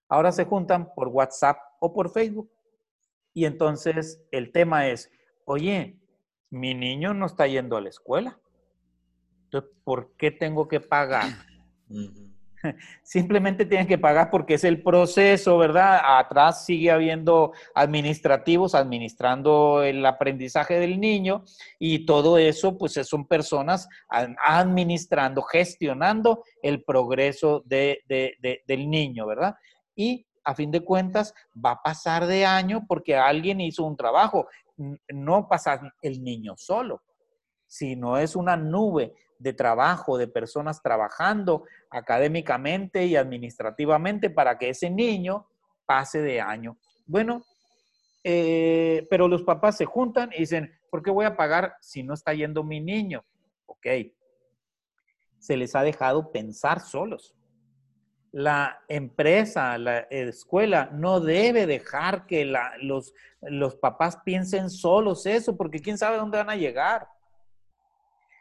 Ahora 0.09 0.33
se 0.33 0.45
juntan 0.45 0.93
por 0.95 1.09
WhatsApp 1.09 1.59
o 1.81 1.93
por 1.93 2.11
Facebook. 2.11 2.51
Y 3.35 3.45
entonces 3.45 4.23
el 4.31 4.53
tema 4.53 4.89
es, 4.89 5.11
oye, 5.45 6.01
mi 6.51 6.75
niño 6.75 7.13
no 7.13 7.27
está 7.27 7.47
yendo 7.47 7.77
a 7.77 7.81
la 7.81 7.89
escuela. 7.89 8.39
Entonces, 9.45 9.71
¿por 9.85 10.13
qué 10.17 10.31
tengo 10.31 10.69
que 10.69 10.81
pagar? 10.81 11.27
Simplemente 13.03 13.67
tienen 13.67 13.87
que 13.87 13.99
pagar 13.99 14.31
porque 14.31 14.55
es 14.55 14.65
el 14.65 14.83
proceso, 14.83 15.59
¿verdad? 15.59 16.01
Atrás 16.19 16.65
sigue 16.65 16.91
habiendo 16.91 17.53
administrativos 17.75 18.75
administrando 18.75 19.83
el 19.83 20.05
aprendizaje 20.05 20.79
del 20.79 21.01
niño 21.01 21.45
y 21.79 22.07
todo 22.07 22.39
eso, 22.39 22.77
pues 22.79 22.95
son 22.95 23.27
personas 23.27 23.89
administrando, 24.09 25.43
gestionando 25.43 26.43
el 26.63 26.83
progreso 26.83 27.63
de, 27.67 28.03
del 28.67 28.91
niño, 28.91 29.27
¿verdad? 29.27 29.55
Y 29.95 30.27
a 30.45 30.55
fin 30.55 30.71
de 30.71 30.81
cuentas 30.81 31.35
va 31.65 31.73
a 31.73 31.83
pasar 31.83 32.27
de 32.27 32.47
año 32.47 32.85
porque 32.87 33.17
alguien 33.17 33.61
hizo 33.61 33.85
un 33.85 33.97
trabajo. 33.97 34.47
No 35.09 35.49
pasa 35.49 35.81
el 36.03 36.23
niño 36.23 36.55
solo, 36.57 37.03
sino 37.67 38.17
es 38.19 38.37
una 38.37 38.57
nube 38.57 39.15
de 39.39 39.53
trabajo, 39.53 40.19
de 40.19 40.29
personas 40.29 40.83
trabajando 40.83 41.65
académicamente 41.91 43.05
y 43.07 43.17
administrativamente 43.17 44.31
para 44.31 44.59
que 44.59 44.71
ese 44.71 44.91
niño 44.91 45.47
pase 45.85 46.21
de 46.21 46.41
año. 46.41 46.79
Bueno, 47.07 47.45
eh, 48.25 49.07
pero 49.09 49.29
los 49.29 49.43
papás 49.43 49.77
se 49.77 49.85
juntan 49.85 50.31
y 50.33 50.41
dicen, 50.41 50.77
¿por 50.91 51.03
qué 51.03 51.11
voy 51.11 51.27
a 51.27 51.37
pagar 51.37 51.75
si 51.81 52.03
no 52.03 52.15
está 52.15 52.35
yendo 52.35 52.65
mi 52.65 52.81
niño? 52.81 53.25
Ok, 53.67 53.87
se 55.39 55.57
les 55.57 55.77
ha 55.77 55.83
dejado 55.83 56.33
pensar 56.33 56.81
solos. 56.81 57.35
La 58.33 58.81
empresa, 58.89 59.79
la 59.79 60.01
escuela, 60.11 60.91
no 60.93 61.21
debe 61.21 61.67
dejar 61.67 62.27
que 62.27 62.45
los, 62.45 63.15
los 63.41 63.77
papás 63.77 64.19
piensen 64.25 64.69
solos 64.69 65.25
eso, 65.25 65.57
porque 65.57 65.81
quién 65.81 65.97
sabe 65.97 66.17
dónde 66.17 66.39
van 66.39 66.51
a 66.51 66.57
llegar 66.57 67.09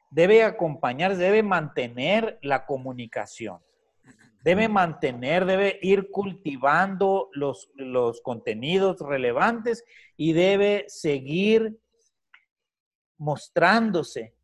debe 0.10 0.44
acompañar, 0.44 1.16
debe 1.16 1.44
mantener 1.44 2.40
la 2.42 2.66
comunicación. 2.66 3.60
Debe 4.44 4.70
mantener, 4.70 5.46
debe 5.46 5.80
ir 5.82 6.12
cultivando 6.12 7.30
los, 7.34 7.72
los 7.76 8.22
contenidos 8.22 9.00
relevantes 9.00 9.84
y 10.16 10.34
debe 10.34 10.86
seguir 10.88 11.80
mostrándose 13.18 14.36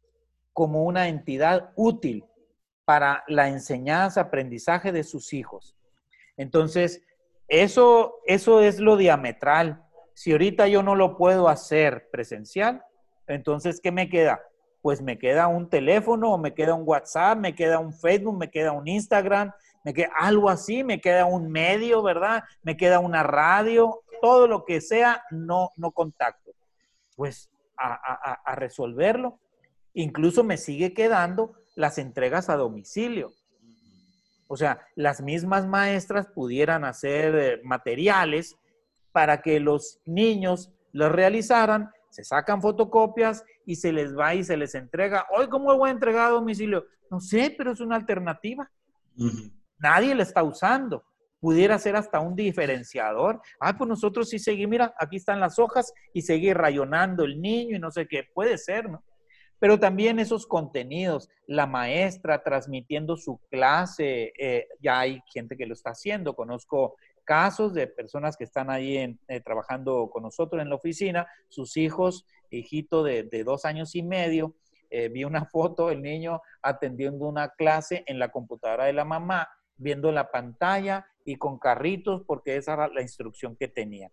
como 0.53 0.86
una 0.86 1.07
entidad 1.07 1.72
útil 1.76 2.26
para 2.84 3.24
la 3.28 3.47
enseñanza, 3.47 4.22
aprendizaje 4.22 4.91
de 4.91 5.03
sus 5.03 5.34
hijos. 5.34 5.78
Entonces, 6.36 7.03
eso, 7.47 8.16
eso 8.26 8.62
es 8.62 8.80
lo 8.80 8.97
diametral. 8.97 9.84
Si 10.14 10.32
ahorita 10.32 10.68
yo 10.68 10.84
no 10.84 10.95
lo 10.95 11.18
puedo 11.18 11.47
hacer 11.47 12.09
presencial, 12.12 12.84
Entonces, 13.28 13.80
¿qué 13.80 13.91
me 13.91 14.09
queda? 14.09 14.41
Pues 14.82 15.01
me 15.01 15.17
queda 15.17 15.47
un 15.47 15.69
teléfono, 15.69 16.34
o 16.34 16.38
me 16.38 16.53
queda 16.53 16.73
un 16.73 16.84
WhatsApp, 16.88 17.38
me 17.38 17.55
queda 17.55 17.79
un 17.79 17.93
Facebook, 17.93 18.38
me 18.38 18.49
queda 18.49 18.71
un 18.71 18.88
Instagram, 18.88 19.51
me 19.84 19.93
queda 19.93 20.09
algo 20.15 20.49
así, 20.49 20.84
me 20.84 20.99
queda 20.99 21.25
un 21.25 21.51
medio, 21.51 22.01
¿verdad? 22.01 22.43
Me 22.63 22.77
queda 22.77 22.99
una 22.99 23.23
radio, 23.23 24.01
todo 24.21 24.47
lo 24.47 24.65
que 24.65 24.82
sea, 24.82 25.23
no, 25.32 25.71
no 25.77 25.91
contacto. 25.91 26.51
Pues 27.15 27.49
a, 27.77 27.93
a 28.45 28.55
resolverlo. 28.55 29.39
Incluso 29.93 30.43
me 30.43 30.57
sigue 30.57 30.93
quedando 30.93 31.53
las 31.75 31.97
entregas 31.97 32.49
a 32.49 32.55
domicilio. 32.55 33.32
O 34.53 34.57
sea, 34.57 34.86
las 34.95 35.21
mismas 35.21 35.65
maestras 35.65 36.27
pudieran 36.27 36.84
hacer 36.84 37.36
eh, 37.36 37.61
materiales 37.63 38.57
para 39.13 39.41
que 39.41 39.61
los 39.61 40.01
niños 40.05 40.73
los 40.91 41.09
realizaran, 41.09 41.89
se 42.12 42.24
sacan 42.24 42.62
fotocopias 42.62 43.43
y 43.66 43.76
se 43.78 43.91
les 43.91 44.16
va 44.16 44.36
y 44.36 44.43
se 44.43 44.57
les 44.57 44.76
entrega. 44.76 45.26
Hoy, 45.36 45.47
¿cómo 45.47 45.76
voy 45.76 45.89
a 45.89 45.93
entregar 45.93 46.28
a 46.28 46.34
domicilio? 46.34 46.86
No 47.09 47.20
sé, 47.20 47.55
pero 47.57 47.72
es 47.72 47.80
una 47.80 47.95
alternativa. 47.95 48.70
Nadie 49.80 50.14
la 50.14 50.24
está 50.24 50.43
usando. 50.43 51.03
Pudiera 51.39 51.80
ser 51.80 51.95
hasta 51.95 52.20
un 52.20 52.36
diferenciador. 52.36 53.41
Ah, 53.59 53.76
pues 53.76 53.88
nosotros 53.88 54.30
sí 54.30 54.38
seguimos, 54.38 54.70
mira, 54.70 54.93
aquí 54.99 55.16
están 55.16 55.39
las 55.39 55.57
hojas 55.57 55.91
y 56.14 56.22
seguir 56.22 56.55
rayonando 56.57 57.24
el 57.24 57.41
niño 57.41 57.78
y 57.78 57.80
no 57.80 57.89
sé 57.89 58.07
qué. 58.07 58.26
Puede 58.34 58.57
ser, 58.57 58.89
¿no? 58.89 59.03
pero 59.62 59.80
también 59.80 60.18
esos 60.18 60.47
contenidos, 60.47 61.30
la 61.45 61.68
maestra 61.68 62.41
transmitiendo 62.41 63.16
su 63.16 63.39
clase, 63.51 64.34
eh, 64.36 64.68
ya 64.82 65.01
hay 65.01 65.22
gente 65.32 65.55
que 65.55 65.68
lo 65.68 65.74
está 65.74 65.91
haciendo, 65.91 66.34
conozco 66.34 66.95
casos 67.32 67.73
de 67.73 67.88
personas 67.88 68.36
que 68.36 68.43
están 68.43 68.69
ahí 68.69 68.97
eh, 68.97 69.39
trabajando 69.39 70.09
con 70.11 70.23
nosotros 70.23 70.61
en 70.61 70.67
la 70.67 70.75
oficina, 70.75 71.25
sus 71.47 71.77
hijos, 71.77 72.25
hijito 72.49 73.03
de, 73.03 73.23
dos 73.45 73.63
años 73.63 73.95
y 73.95 74.03
medio, 74.03 74.53
eh, 74.89 75.07
vi 75.07 75.23
una 75.23 75.45
foto, 75.49 75.91
el 75.91 76.01
niño 76.01 76.41
atendiendo 76.61 77.25
una 77.29 77.47
clase 77.47 78.03
en 78.05 78.19
la 78.19 78.34
computadora 78.34 78.84
de 78.84 78.91
la 78.91 79.05
mamá, 79.05 79.47
viendo 79.77 80.11
la 80.11 80.29
pantalla 80.29 81.07
y 81.23 81.38
con 81.38 81.57
carritos 81.57 82.21
porque 82.27 82.57
esa 82.57 82.73
era 82.73 82.89
la 82.89 83.01
instrucción 83.01 83.55
que 83.55 83.69
tenía. 83.69 84.11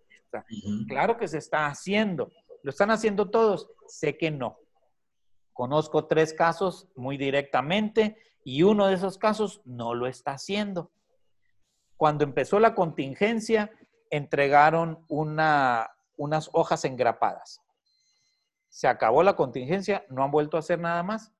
Claro 0.86 1.18
que 1.18 1.26
se 1.26 1.38
está 1.38 1.66
haciendo. 1.66 2.30
¿Lo 2.62 2.70
están 2.70 2.92
haciendo 2.92 3.30
todos? 3.30 3.68
Sé 3.88 4.16
que 4.16 4.30
no. 4.30 4.58
Conozco 5.52 6.06
tres 6.06 6.32
casos 6.32 6.86
muy 6.94 7.16
directamente 7.16 8.16
y 8.44 8.62
uno 8.62 8.86
de 8.86 8.94
esos 8.94 9.18
casos 9.18 9.60
no 9.64 9.92
lo 9.92 10.06
está 10.06 10.34
haciendo. 10.34 10.92
Cuando 11.98 12.22
empezó 12.22 12.60
la 12.60 12.76
contingencia, 12.76 13.72
entregaron 14.08 15.04
una, 15.08 15.90
unas 16.16 16.48
hojas 16.52 16.84
engrapadas. 16.84 17.60
Se 18.68 18.86
acabó 18.86 19.24
la 19.24 19.34
contingencia, 19.34 20.06
no 20.08 20.22
han 20.22 20.30
vuelto 20.30 20.56
a 20.56 20.60
hacer 20.60 20.78
nada 20.78 21.02
más, 21.02 21.32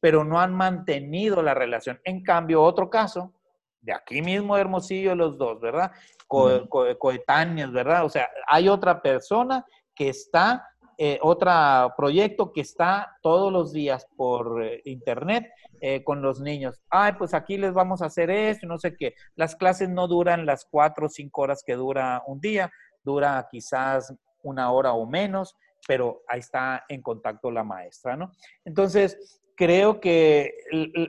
pero 0.00 0.24
no 0.24 0.40
han 0.40 0.54
mantenido 0.54 1.42
la 1.42 1.52
relación. 1.52 2.00
En 2.02 2.22
cambio, 2.22 2.62
otro 2.62 2.88
caso, 2.88 3.34
de 3.82 3.92
aquí 3.92 4.22
mismo 4.22 4.54
de 4.54 4.62
Hermosillo, 4.62 5.14
los 5.14 5.36
dos, 5.36 5.60
¿verdad? 5.60 5.92
coetáneos, 6.26 7.70
¿verdad? 7.70 8.04
O 8.04 8.08
sea, 8.08 8.28
hay 8.48 8.70
otra 8.70 9.02
persona 9.02 9.64
que 9.94 10.08
está 10.08 10.66
eh, 10.98 11.18
otro 11.20 11.50
proyecto 11.94 12.52
que 12.52 12.62
está 12.62 13.18
todos 13.20 13.52
los 13.52 13.72
días 13.72 14.06
por 14.16 14.64
eh, 14.64 14.80
internet 14.86 15.52
eh, 15.82 16.02
con 16.02 16.22
los 16.22 16.40
niños. 16.40 16.80
Ay, 16.88 17.12
pues 17.18 17.34
aquí 17.34 17.58
les 17.58 17.74
vamos 17.74 18.00
a 18.00 18.06
hacer 18.06 18.30
esto, 18.30 18.66
no 18.66 18.78
sé 18.78 18.96
qué. 18.96 19.14
Las 19.34 19.56
clases 19.56 19.90
no 19.90 20.08
duran 20.08 20.46
las 20.46 20.64
cuatro 20.64 21.06
o 21.06 21.10
cinco 21.10 21.42
horas 21.42 21.62
que 21.66 21.74
dura 21.74 22.22
un 22.26 22.40
día, 22.40 22.70
dura 23.04 23.46
quizás 23.50 24.14
una 24.42 24.72
hora 24.72 24.94
o 24.94 25.04
menos, 25.06 25.54
pero 25.86 26.22
ahí 26.28 26.40
está 26.40 26.84
en 26.88 27.02
contacto 27.02 27.50
la 27.50 27.62
maestra, 27.62 28.16
¿no? 28.16 28.32
Entonces, 28.64 29.42
creo 29.54 30.00
que 30.00 30.50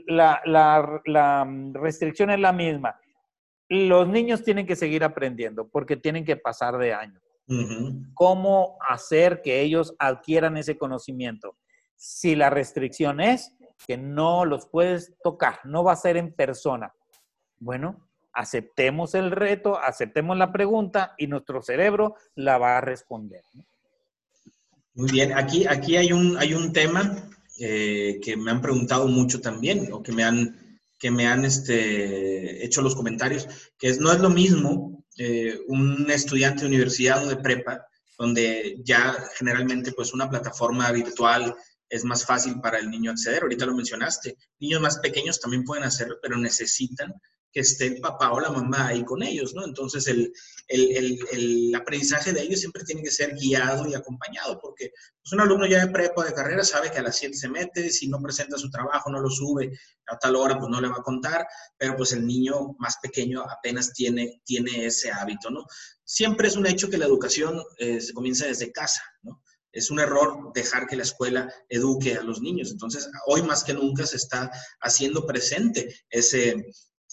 la, 0.07 0.41
la 0.45 1.47
restricción 1.73 2.29
es 2.31 2.39
la 2.39 2.51
misma. 2.51 2.99
Los 3.69 4.07
niños 4.07 4.43
tienen 4.43 4.67
que 4.67 4.75
seguir 4.75 5.05
aprendiendo 5.05 5.67
porque 5.69 5.95
tienen 5.95 6.25
que 6.25 6.35
pasar 6.35 6.77
de 6.77 6.93
año. 6.93 7.21
¿Cómo 8.13 8.77
hacer 8.87 9.41
que 9.41 9.61
ellos 9.61 9.95
adquieran 9.99 10.57
ese 10.57 10.77
conocimiento? 10.77 11.57
Si 11.95 12.35
la 12.35 12.49
restricción 12.49 13.21
es 13.21 13.53
que 13.85 13.97
no 13.97 14.43
los 14.45 14.67
puedes 14.67 15.13
tocar, 15.23 15.59
no 15.63 15.83
va 15.83 15.93
a 15.93 15.97
ser 15.97 16.17
en 16.17 16.33
persona. 16.33 16.93
Bueno, 17.59 18.09
aceptemos 18.33 19.15
el 19.15 19.31
reto, 19.31 19.79
aceptemos 19.79 20.37
la 20.37 20.51
pregunta 20.51 21.15
y 21.17 21.27
nuestro 21.27 21.61
cerebro 21.61 22.15
la 22.35 22.57
va 22.57 22.77
a 22.77 22.81
responder. 22.81 23.41
Muy 24.93 25.11
bien, 25.11 25.33
aquí, 25.33 25.65
aquí 25.67 25.95
hay, 25.95 26.11
un, 26.11 26.37
hay 26.37 26.53
un 26.53 26.73
tema 26.73 27.29
eh, 27.59 28.19
que 28.21 28.35
me 28.35 28.51
han 28.51 28.61
preguntado 28.61 29.07
mucho 29.07 29.39
también, 29.39 29.91
o 29.93 30.03
que 30.03 30.11
me 30.11 30.23
han, 30.23 30.79
que 30.99 31.11
me 31.11 31.27
han 31.27 31.45
este, 31.45 32.63
hecho 32.65 32.81
los 32.81 32.95
comentarios, 32.95 33.47
que 33.77 33.87
es, 33.87 33.99
no 33.99 34.11
es 34.11 34.19
lo 34.19 34.29
mismo 34.29 34.96
eh, 35.17 35.59
un 35.67 36.09
estudiante 36.09 36.61
de 36.61 36.67
universidad 36.67 37.25
o 37.25 37.29
de 37.29 37.37
prepa, 37.37 37.87
donde 38.17 38.77
ya 38.83 39.15
generalmente 39.37 39.91
pues 39.91 40.13
una 40.13 40.29
plataforma 40.29 40.91
virtual 40.91 41.55
es 41.89 42.03
más 42.03 42.25
fácil 42.25 42.59
para 42.59 42.79
el 42.79 42.89
niño 42.89 43.11
acceder. 43.11 43.43
Ahorita 43.43 43.65
lo 43.65 43.75
mencionaste. 43.75 44.37
Niños 44.59 44.81
más 44.81 44.99
pequeños 44.99 45.39
también 45.39 45.63
pueden 45.63 45.83
hacerlo, 45.83 46.17
pero 46.21 46.37
necesitan 46.37 47.13
que 47.57 47.61
esté 47.61 47.87
el 47.87 47.99
papá 47.99 48.33
o 48.33 48.39
la 48.39 48.51
mamá 48.51 48.89
ahí 48.89 49.03
con 49.03 49.23
ellos, 49.23 49.55
¿no? 49.55 49.65
Entonces, 49.65 50.05
el, 50.05 51.73
aprendizaje 51.75 52.31
de 52.31 52.43
ellos 52.43 52.59
siempre 52.59 52.83
tiene 52.83 53.01
que 53.01 53.09
ser 53.09 53.33
guiado 53.33 53.87
y 53.87 53.95
acompañado, 53.95 54.59
porque 54.61 54.91
pues, 54.91 55.33
un 55.33 55.41
alumno 55.41 55.65
ya 55.65 55.83
de 55.83 55.91
prepa 55.91 56.23
de 56.23 56.35
carrera 56.35 56.63
sabe 56.63 56.91
que 56.91 56.99
a 56.99 57.01
las 57.01 57.17
7 57.17 57.35
se 57.35 57.49
mete, 57.49 57.89
si 57.89 58.09
no 58.09 58.21
presenta 58.21 58.59
su 58.59 58.69
trabajo, 58.69 59.09
no 59.09 59.19
lo 59.19 59.29
sube, 59.31 59.71
a 60.05 60.19
tal 60.19 60.35
hora, 60.35 60.59
pues 60.59 60.69
no 60.69 60.79
le 60.79 60.87
va 60.87 60.97
a 60.97 61.01
contar, 61.01 61.47
pero 61.79 61.95
pues 61.95 62.13
el 62.13 62.27
niño 62.27 62.75
más 62.77 62.97
pequeño 63.01 63.41
apenas 63.41 63.91
tiene, 63.91 64.39
tiene 64.45 64.85
ese 64.85 65.11
hábito, 65.11 65.49
¿no? 65.49 65.65
Siempre 66.03 66.49
es 66.49 66.57
un 66.57 66.67
hecho 66.67 66.91
que 66.91 66.99
la 66.99 67.05
educación 67.05 67.59
eh, 67.79 67.99
se 67.99 68.13
comienza 68.13 68.45
desde 68.45 68.71
casa, 68.71 69.01
¿no? 69.23 69.41
Es 69.71 69.89
un 69.89 69.99
error 69.99 70.51
dejar 70.53 70.85
que 70.85 70.95
la 70.95 71.03
escuela 71.03 71.51
eduque 71.69 72.17
a 72.17 72.21
los 72.21 72.39
niños. 72.39 72.69
Entonces, 72.69 73.09
hoy 73.25 73.41
más 73.41 73.63
que 73.63 73.73
nunca 73.73 74.05
se 74.05 74.17
está 74.17 74.51
haciendo 74.79 75.25
presente 75.25 75.95
ese, 76.09 76.67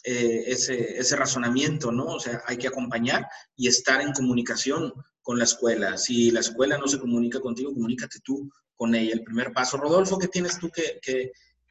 eh, 0.06 0.44
ese, 0.48 0.98
ese 0.98 1.16
razonamiento, 1.16 1.90
¿no? 1.90 2.04
O 2.04 2.20
sea, 2.20 2.42
hay 2.46 2.58
que 2.58 2.68
acompañar 2.68 3.26
y 3.56 3.68
estar 3.68 4.02
en 4.02 4.12
comunicación 4.12 4.92
con 5.22 5.38
la 5.38 5.44
escuela. 5.44 5.96
Si 5.96 6.30
la 6.30 6.40
escuela 6.40 6.76
no 6.76 6.86
se 6.86 6.98
comunica 6.98 7.40
contigo, 7.40 7.72
comunícate 7.72 8.20
tú 8.20 8.52
con 8.76 8.94
ella. 8.94 9.14
El 9.14 9.24
primer 9.24 9.54
paso. 9.54 9.78
Rodolfo, 9.78 10.18
¿qué 10.18 10.28
tienes 10.28 10.58
tú 10.58 10.70
que, 10.70 11.00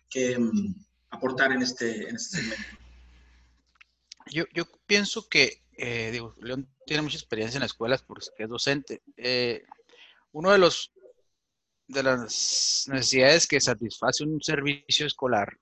que, 0.09 0.39
mm, 0.39 0.73
aportar 1.11 1.51
en 1.51 1.61
este, 1.61 2.09
en 2.09 2.15
este 2.15 2.37
segmento? 2.37 2.63
Yo, 4.31 4.45
yo 4.51 4.65
pienso 4.87 5.29
que, 5.29 5.61
eh, 5.77 6.09
digo, 6.11 6.33
León 6.41 6.67
tiene 6.87 7.03
mucha 7.03 7.17
experiencia 7.17 7.57
en 7.57 7.61
las 7.61 7.71
escuelas 7.71 8.01
porque 8.01 8.25
es 8.39 8.49
docente. 8.49 9.03
Eh, 9.15 9.63
uno 10.31 10.51
de 10.51 10.57
los 10.57 10.91
de 11.87 12.01
las 12.01 12.85
necesidades 12.87 13.45
que 13.45 13.61
satisface 13.61 14.23
un 14.23 14.41
servicio 14.41 15.05
escolar 15.05 15.59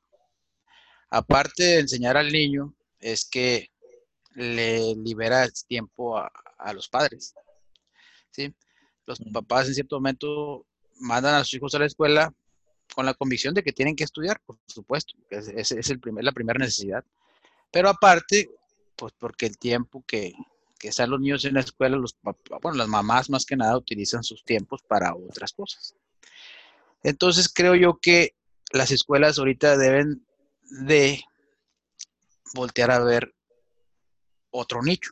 aparte 1.12 1.64
de 1.64 1.80
enseñar 1.80 2.18
al 2.18 2.32
niño, 2.32 2.74
es 3.00 3.26
que 3.26 3.70
le 4.34 4.96
libera 4.96 5.48
tiempo 5.68 6.18
a, 6.18 6.32
los 6.74 6.88
padres. 6.88 7.36
¿sí? 8.32 8.54
Los 9.06 9.20
papás 9.32 9.68
en 9.68 9.76
cierto 9.76 9.98
momento 9.98 10.66
mandan 11.00 11.36
a 11.36 11.44
sus 11.44 11.56
hijos 11.56 11.76
a 11.76 11.80
la 11.80 11.86
escuela 11.86 12.34
con 12.96 13.06
la 13.06 13.14
convicción 13.14 13.54
de 13.54 13.64
que 13.64 13.74
tienen 13.74 13.96
que 13.96 14.04
estudiar, 14.04 14.42
por 14.46 14.58
supuesto, 14.68 15.14
es, 15.30 15.72
es 15.72 15.90
el 15.90 16.00
primer, 16.00 16.24
la 16.24 16.32
primera 16.32 16.60
necesidad. 16.60 17.04
Pero 17.72 17.90
aparte, 17.90 18.50
pues 18.96 19.14
porque 19.18 19.46
el 19.46 19.58
tiempo 19.58 20.04
que, 20.06 20.34
que 20.78 20.90
están 20.90 21.10
los 21.10 21.20
niños 21.20 21.46
en 21.46 21.54
la 21.54 21.60
escuela, 21.60 21.96
los 21.96 22.18
bueno, 22.62 22.78
las 22.78 22.88
mamás 22.88 23.30
más 23.30 23.46
que 23.46 23.56
nada 23.56 23.78
utilizan 23.78 24.24
sus 24.24 24.44
tiempos 24.44 24.82
para 24.82 25.16
otras 25.16 25.54
cosas. 25.54 25.96
Entonces 27.04 27.52
creo 27.54 27.76
yo 27.76 28.00
que 28.00 28.36
las 28.72 28.92
escuelas 28.92 29.40
ahorita 29.40 29.78
deben 29.78 30.26
de 30.72 31.24
voltear 32.54 32.92
a 32.92 33.00
ver 33.00 33.34
otro 34.50 34.82
nicho, 34.82 35.12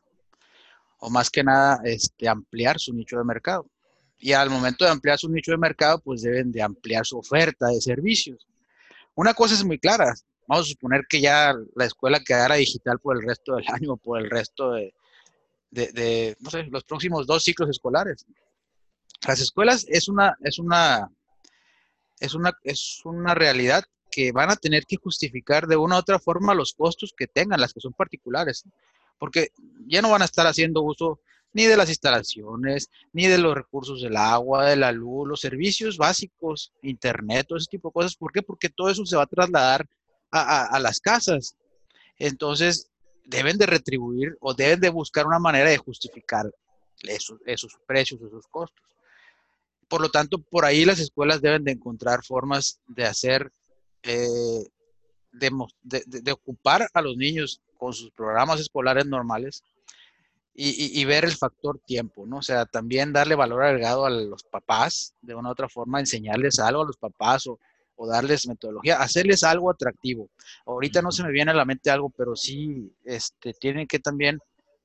o 0.99 1.09
más 1.09 1.29
que 1.29 1.43
nada 1.43 1.79
este, 1.83 2.27
ampliar 2.27 2.79
su 2.79 2.93
nicho 2.93 3.17
de 3.17 3.23
mercado. 3.23 3.69
Y 4.17 4.33
al 4.33 4.49
momento 4.49 4.83
de 4.83 4.91
ampliar 4.91 5.17
su 5.17 5.29
nicho 5.29 5.51
de 5.51 5.57
mercado, 5.57 5.99
pues 5.99 6.21
deben 6.21 6.51
de 6.51 6.61
ampliar 6.61 7.05
su 7.05 7.17
oferta 7.17 7.67
de 7.67 7.79
servicios. 7.79 8.47
Una 9.15 9.33
cosa 9.33 9.53
es 9.53 9.63
muy 9.63 9.79
clara, 9.79 10.13
vamos 10.47 10.65
a 10.65 10.69
suponer 10.69 11.05
que 11.07 11.21
ya 11.21 11.53
la 11.75 11.85
escuela 11.85 12.19
quedara 12.21 12.55
digital 12.55 12.99
por 12.99 13.17
el 13.17 13.27
resto 13.27 13.55
del 13.55 13.65
año, 13.69 13.97
por 13.97 14.19
el 14.19 14.29
resto 14.29 14.71
de, 14.71 14.93
de, 15.71 16.35
no 16.39 16.49
sé, 16.49 16.63
los 16.63 16.83
próximos 16.83 17.27
dos 17.27 17.43
ciclos 17.43 17.69
escolares. 17.69 18.25
Las 19.27 19.39
escuelas 19.39 19.85
es 19.87 20.07
una, 20.07 20.37
es 20.41 20.59
una, 20.59 21.09
es 22.19 22.33
una, 22.33 22.57
es 22.63 23.01
una 23.03 23.35
realidad 23.35 23.83
que 24.19 24.33
van 24.33 24.51
a 24.51 24.57
tener 24.57 24.85
que 24.85 24.97
justificar 24.97 25.65
de 25.65 25.77
una 25.77 25.95
u 25.95 25.99
otra 25.99 26.19
forma 26.19 26.53
los 26.53 26.73
costos 26.73 27.13
que 27.15 27.25
tengan, 27.25 27.61
las 27.61 27.73
que 27.73 27.79
son 27.79 27.93
particulares, 27.93 28.65
porque 29.17 29.53
ya 29.87 30.01
no 30.01 30.09
van 30.09 30.21
a 30.21 30.25
estar 30.25 30.45
haciendo 30.45 30.81
uso 30.81 31.21
ni 31.53 31.63
de 31.63 31.77
las 31.77 31.87
instalaciones, 31.87 32.89
ni 33.13 33.27
de 33.27 33.37
los 33.37 33.55
recursos 33.55 34.01
del 34.01 34.17
agua, 34.17 34.65
de 34.65 34.75
la 34.75 34.91
luz, 34.91 35.25
los 35.25 35.39
servicios 35.39 35.95
básicos, 35.95 36.73
internet, 36.81 37.45
todo 37.47 37.57
ese 37.57 37.69
tipo 37.71 37.87
de 37.87 37.93
cosas. 37.93 38.17
¿Por 38.17 38.33
qué? 38.33 38.41
Porque 38.41 38.67
todo 38.67 38.89
eso 38.89 39.05
se 39.05 39.15
va 39.15 39.23
a 39.23 39.27
trasladar 39.27 39.87
a, 40.31 40.77
las 40.81 40.99
casas. 40.99 41.55
Entonces, 42.17 42.89
deben 43.23 43.57
de 43.57 43.67
retribuir 43.67 44.35
o 44.41 44.53
deben 44.53 44.81
de 44.81 44.89
buscar 44.89 45.25
una 45.25 45.39
manera 45.39 45.69
de 45.69 45.77
justificar 45.77 46.51
esos, 47.03 47.39
esos 47.45 47.79
precios, 47.87 48.19
esos 48.21 48.45
costos. 48.47 48.85
Por 49.87 50.01
lo 50.01 50.09
tanto, 50.09 50.39
por 50.39 50.65
ahí 50.65 50.83
las 50.83 50.99
escuelas 50.99 51.41
deben 51.41 51.63
de 51.63 51.71
encontrar 51.71 52.25
formas 52.25 52.81
de 52.85 53.05
hacer, 53.05 53.53
eh, 54.03 54.63
de, 55.31 56.31
ocupar 56.31 56.87
a 56.93 57.01
los 57.01 57.17
niños 57.17 57.61
con 57.77 57.93
sus 57.93 58.11
programas 58.11 58.59
escolares 58.59 59.05
normales 59.05 59.63
y, 60.61 61.05
ver 61.05 61.23
el 61.23 61.31
factor 61.31 61.79
tiempo, 61.85 62.25
¿no? 62.25 62.37
O 62.37 62.41
sea, 62.41 62.65
también 62.65 63.13
darle 63.13 63.35
valor 63.35 63.63
agregado 63.63 64.05
a 64.05 64.09
los 64.09 64.43
papás, 64.43 65.15
de 65.21 65.33
una 65.33 65.47
u 65.47 65.51
otra 65.53 65.69
forma, 65.69 66.01
enseñarles 66.01 66.59
algo 66.59 66.81
a 66.81 66.85
los 66.85 66.97
papás 66.97 67.47
o, 67.47 67.59
darles 68.07 68.47
metodología, 68.47 69.01
hacerles 69.01 69.43
algo 69.43 69.69
atractivo. 69.69 70.29
Ahorita 70.65 71.01
no 71.01 71.11
se 71.11 71.23
me 71.23 71.31
viene 71.31 71.51
a 71.51 71.53
la 71.53 71.65
mente 71.65 71.89
algo, 71.89 72.09
pero 72.09 72.35
sí 72.35 72.93
este, 73.05 73.53
tienen 73.53 73.87
que 73.87 73.99
también 73.99 74.39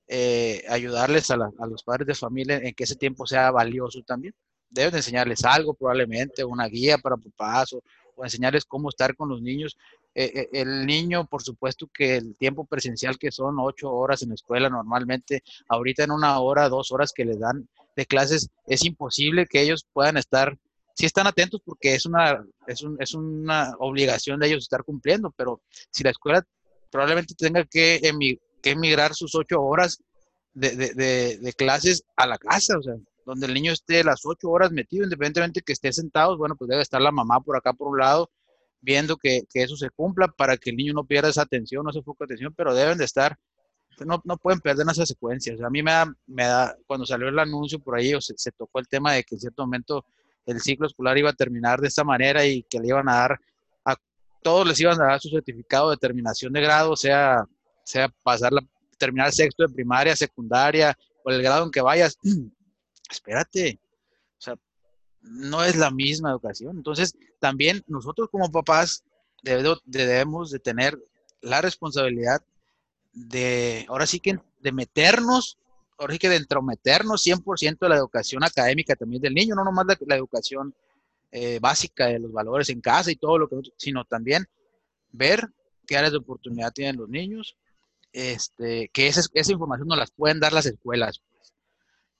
eh, 0.06 0.64
ayudarles 0.68 1.30
a, 1.30 1.34
a, 1.34 1.66
los 1.66 1.82
padres 1.82 2.06
de 2.06 2.14
familia 2.14 2.58
en 2.58 2.74
que 2.74 2.84
ese 2.84 2.96
tiempo 2.96 3.26
sea 3.26 3.50
valioso 3.50 4.02
también 4.02 4.34
deben 4.74 4.96
enseñarles 4.96 5.44
algo, 5.44 5.74
probablemente, 5.74 6.44
una 6.44 6.66
guía 6.66 6.98
para 6.98 7.16
papás 7.16 7.72
o, 7.72 7.82
enseñarles 8.22 8.64
cómo 8.64 8.88
estar 8.88 9.16
con 9.16 9.28
los 9.28 9.42
niños. 9.42 9.76
Eh, 10.14 10.30
eh, 10.34 10.48
el 10.52 10.86
niño, 10.86 11.26
por 11.26 11.42
supuesto 11.42 11.88
que 11.92 12.16
el 12.16 12.36
tiempo 12.36 12.64
presencial 12.64 13.18
que 13.18 13.32
son 13.32 13.56
ocho 13.58 13.90
horas 13.90 14.22
en 14.22 14.30
la 14.30 14.36
escuela 14.36 14.68
normalmente, 14.68 15.42
ahorita 15.68 16.04
en 16.04 16.12
una 16.12 16.38
hora, 16.38 16.68
dos 16.68 16.92
horas 16.92 17.12
que 17.12 17.24
les 17.24 17.38
dan 17.38 17.68
de 17.96 18.06
clases, 18.06 18.48
es 18.66 18.84
imposible 18.84 19.46
que 19.46 19.62
ellos 19.62 19.86
puedan 19.92 20.16
estar, 20.16 20.56
si 20.94 21.06
están 21.06 21.26
atentos 21.26 21.60
porque 21.64 21.94
es 21.94 22.06
una, 22.06 22.44
es, 22.66 22.84
es 22.98 23.14
una 23.14 23.74
obligación 23.78 24.40
de 24.40 24.48
ellos 24.48 24.64
estar 24.64 24.84
cumpliendo, 24.84 25.32
pero 25.36 25.60
si 25.90 26.04
la 26.04 26.10
escuela 26.10 26.46
probablemente 26.90 27.34
tenga 27.34 27.64
que, 27.64 28.00
emigrar 28.62 29.14
sus 29.14 29.34
ocho 29.34 29.60
horas 29.60 29.98
de, 30.54 30.70
de, 30.74 31.36
de 31.36 31.52
clases 31.52 32.02
a 32.16 32.26
la 32.26 32.38
casa, 32.38 32.78
o 32.78 32.82
sea, 32.82 32.94
donde 33.24 33.46
el 33.46 33.54
niño 33.54 33.72
esté 33.72 34.04
las 34.04 34.24
ocho 34.24 34.50
horas 34.50 34.70
metido, 34.72 35.04
independientemente 35.04 35.62
que 35.62 35.72
esté 35.72 35.92
sentado, 35.92 36.36
bueno, 36.36 36.56
pues 36.56 36.68
debe 36.68 36.82
estar 36.82 37.00
la 37.00 37.10
mamá 37.10 37.40
por 37.40 37.56
acá 37.56 37.72
por 37.72 37.88
un 37.88 37.98
lado, 37.98 38.30
viendo 38.80 39.16
que, 39.16 39.44
eso 39.54 39.76
se 39.76 39.90
cumpla 39.90 40.28
para 40.28 40.56
que 40.56 40.70
el 40.70 40.76
niño 40.76 40.92
no 40.92 41.04
pierda 41.04 41.30
esa 41.30 41.42
atención, 41.42 41.84
no 41.84 41.92
se 41.92 41.98
enfoque 41.98 42.24
atención, 42.24 42.54
pero 42.56 42.74
deben 42.74 42.98
de 42.98 43.04
estar, 43.04 43.36
no, 44.04 44.20
no 44.24 44.36
pueden 44.36 44.60
perder 44.60 44.86
esas 44.90 45.08
secuencias. 45.08 45.60
a 45.62 45.70
mí 45.70 45.82
me 45.82 45.90
da, 45.90 46.14
me 46.26 46.44
da, 46.44 46.76
cuando 46.86 47.06
salió 47.06 47.28
el 47.28 47.38
anuncio 47.38 47.78
por 47.78 47.96
ahí, 47.96 48.12
se, 48.20 48.34
se 48.36 48.52
tocó 48.52 48.78
el 48.80 48.88
tema 48.88 49.12
de 49.12 49.24
que 49.24 49.36
en 49.36 49.40
cierto 49.40 49.62
momento 49.62 50.04
el 50.46 50.60
ciclo 50.60 50.86
escolar 50.86 51.16
iba 51.16 51.30
a 51.30 51.34
terminar 51.34 51.80
de 51.80 51.88
esta 51.88 52.04
manera 52.04 52.44
y 52.44 52.62
que 52.64 52.78
le 52.78 52.88
iban 52.88 53.08
a 53.08 53.14
dar 53.14 53.40
a 53.84 53.96
todos 54.42 54.66
les 54.66 54.78
iban 54.80 55.00
a 55.00 55.06
dar 55.06 55.20
su 55.20 55.30
certificado 55.30 55.90
de 55.90 55.96
terminación 55.96 56.52
de 56.52 56.60
grado, 56.60 56.96
sea, 56.96 57.44
sea 57.84 58.10
pasar 58.22 58.52
la, 58.52 58.60
terminar 58.98 59.32
sexto 59.32 59.66
de 59.66 59.72
primaria, 59.72 60.16
secundaria 60.16 60.96
o 61.24 61.30
el 61.30 61.42
grado 61.42 61.64
en 61.64 61.70
que 61.70 61.80
vayas, 61.80 62.18
espérate, 63.10 63.78
o 64.38 64.40
sea, 64.40 64.56
no 65.22 65.64
es 65.64 65.76
la 65.76 65.90
misma 65.90 66.30
educación. 66.30 66.76
Entonces, 66.76 67.16
también 67.38 67.82
nosotros 67.86 68.28
como 68.30 68.50
papás 68.50 69.04
debemos 69.42 70.50
de 70.50 70.58
tener 70.58 70.98
la 71.40 71.60
responsabilidad 71.60 72.42
de, 73.12 73.84
ahora 73.88 74.06
sí 74.06 74.20
que 74.20 74.38
de 74.60 74.72
meternos, 74.72 75.58
ahora 75.98 76.14
sí 76.14 76.18
que 76.18 76.28
de 76.28 76.36
entrometernos 76.36 77.24
100% 77.24 77.78
de 77.80 77.88
la 77.88 77.96
educación 77.96 78.42
académica 78.42 78.96
también 78.96 79.22
del 79.22 79.34
niño, 79.34 79.54
no 79.54 79.64
nomás 79.64 79.86
la, 80.06 80.16
educación 80.16 80.74
eh, 81.30 81.58
básica 81.60 82.06
de 82.06 82.18
los 82.18 82.32
valores 82.32 82.68
en 82.70 82.80
casa 82.80 83.10
y 83.10 83.16
todo 83.16 83.38
lo 83.38 83.48
que, 83.48 83.56
sino 83.76 84.04
también 84.04 84.46
ver 85.12 85.48
qué 85.86 85.96
áreas 85.96 86.12
de 86.12 86.18
oportunidad 86.18 86.72
tienen 86.72 86.96
los 86.96 87.08
niños, 87.08 87.56
este, 88.12 88.88
que 88.88 89.06
esa, 89.06 89.22
esa 89.34 89.52
información 89.52 89.88
nos 89.88 89.98
las 89.98 90.10
pueden 90.10 90.40
dar 90.40 90.52
las 90.52 90.66
escuelas 90.66 91.20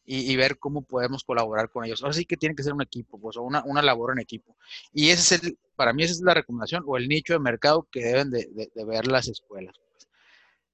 y, 0.07 0.37
ver 0.37 0.59
cómo 0.59 0.83
podemos 0.83 1.25
colaborar 1.25 1.71
con 1.71 1.85
ellos. 1.85 2.03
Ahora 2.03 2.13
sí 2.13 2.27
que 2.27 2.37
tiene 2.37 2.55
que 2.55 2.63
ser 2.63 2.75
un 2.75 2.83
equipo, 2.83 3.19
pues, 3.19 3.37
o 3.37 3.43
una, 3.43 3.63
una 3.65 3.83
labor 3.83 4.13
en 4.13 4.19
equipo. 4.19 4.57
Y 4.93 5.11
ese 5.11 5.37
es 5.37 5.45
el, 5.45 5.59
para 5.77 5.93
mí 5.93 6.03
esa 6.03 6.13
es 6.13 6.21
la 6.21 6.35
recomendación 6.35 6.83
o 6.87 6.97
el 6.97 7.09
nicho 7.09 7.33
de 7.33 7.39
mercado 7.39 7.89
que 7.91 8.05
deben 8.05 8.31
de, 8.31 8.71
de, 8.75 8.85
ver 8.85 9.07
las 9.07 9.29
escuelas. 9.29 9.75
Pues. 9.91 10.07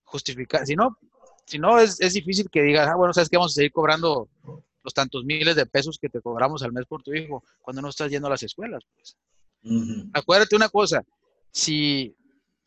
Justificar, 0.02 0.66
si 0.66 0.74
no, 0.74 0.98
si 1.46 1.58
no 1.58 1.78
es, 1.78 2.00
es, 2.00 2.14
difícil 2.14 2.50
que 2.50 2.62
digas, 2.62 2.88
ah, 2.88 2.96
bueno, 2.96 3.12
sabes 3.12 3.28
que 3.28 3.36
vamos 3.36 3.52
a 3.52 3.54
seguir 3.54 3.72
cobrando 3.72 4.28
los 4.82 4.94
tantos 4.94 5.24
miles 5.24 5.54
de 5.54 5.66
pesos 5.66 5.98
que 5.98 6.08
te 6.08 6.20
cobramos 6.20 6.62
al 6.62 6.72
mes 6.72 6.86
por 6.86 7.02
tu 7.02 7.14
hijo 7.14 7.44
cuando 7.60 7.82
no 7.82 7.88
estás 7.88 8.10
yendo 8.10 8.26
a 8.26 8.30
las 8.30 8.42
escuelas. 8.42 8.82
Pues. 8.96 9.16
Acuérdate 10.12 10.56
una 10.56 10.68
cosa, 10.68 11.04
si, 11.52 12.14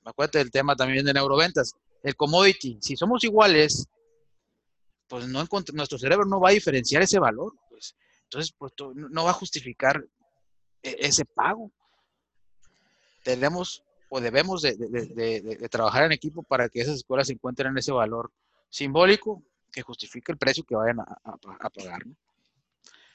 acuérdate 0.06 0.38
del 0.38 0.52
tema 0.52 0.76
también 0.76 1.06
de 1.06 1.14
neuroventas, 1.14 1.74
el 2.04 2.16
commodity, 2.16 2.78
si 2.82 2.96
somos 2.96 3.24
iguales, 3.24 3.88
pues 5.08 5.28
no 5.28 5.46
nuestro 5.74 5.98
cerebro 5.98 6.26
no 6.26 6.40
va 6.40 6.50
a 6.50 6.54
diferenciar 6.54 7.02
ese 7.02 7.20
valor, 7.20 7.54
pues. 7.70 7.96
Entonces, 8.24 8.54
pues 8.58 8.74
no 8.96 9.26
va 9.26 9.32
a 9.32 9.36
justificar 9.36 10.04
e, 10.82 10.96
ese 11.00 11.26
pago. 11.26 11.72
Tenemos 13.24 13.84
o 14.16 14.22
debemos 14.22 14.62
de, 14.62 15.68
trabajar 15.72 16.04
en 16.04 16.12
equipo 16.12 16.44
para 16.44 16.70
que 16.70 16.82
esas 16.82 16.98
escuelas 16.98 17.32
encuentren 17.32 17.76
ese 17.80 17.92
valor 17.92 18.32
simbólico 18.70 19.44
que 19.72 19.82
justifique 19.82 20.32
el 20.32 20.38
precio 20.38 20.64
que 20.64 20.76
vayan 20.76 21.00
a, 21.00 21.70
pagar. 21.70 22.04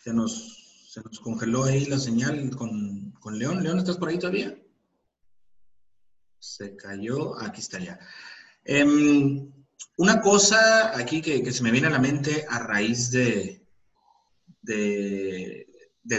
Se, 0.03 0.13
nos, 0.13 0.89
se 0.89 1.01
nos 1.03 1.21
congeló 1.21 1.63
ahí 1.63 1.85
la 1.85 1.99
señal 1.99 2.51
con, 2.57 3.15
León. 3.31 3.63
León, 3.63 3.79
¿estás 3.79 3.97
por 3.97 4.09
ahí 4.09 4.19
todavía? 4.19 4.59
Se 6.41 6.75
cayó. 6.75 7.41
Aquí 7.41 7.61
está 7.61 7.79
ya. 7.79 8.01
Em, 8.65 9.53
una 9.97 10.21
cosa 10.21 10.97
aquí 10.97 11.21
que, 11.21 11.53
se 11.53 11.63
me 11.63 11.71
viene 11.71 11.89
a 11.89 11.91
la 11.91 11.99
mente 11.99 12.47
a 12.49 12.59
raíz 12.61 13.11
de, 13.11 13.67
de, 14.63 15.67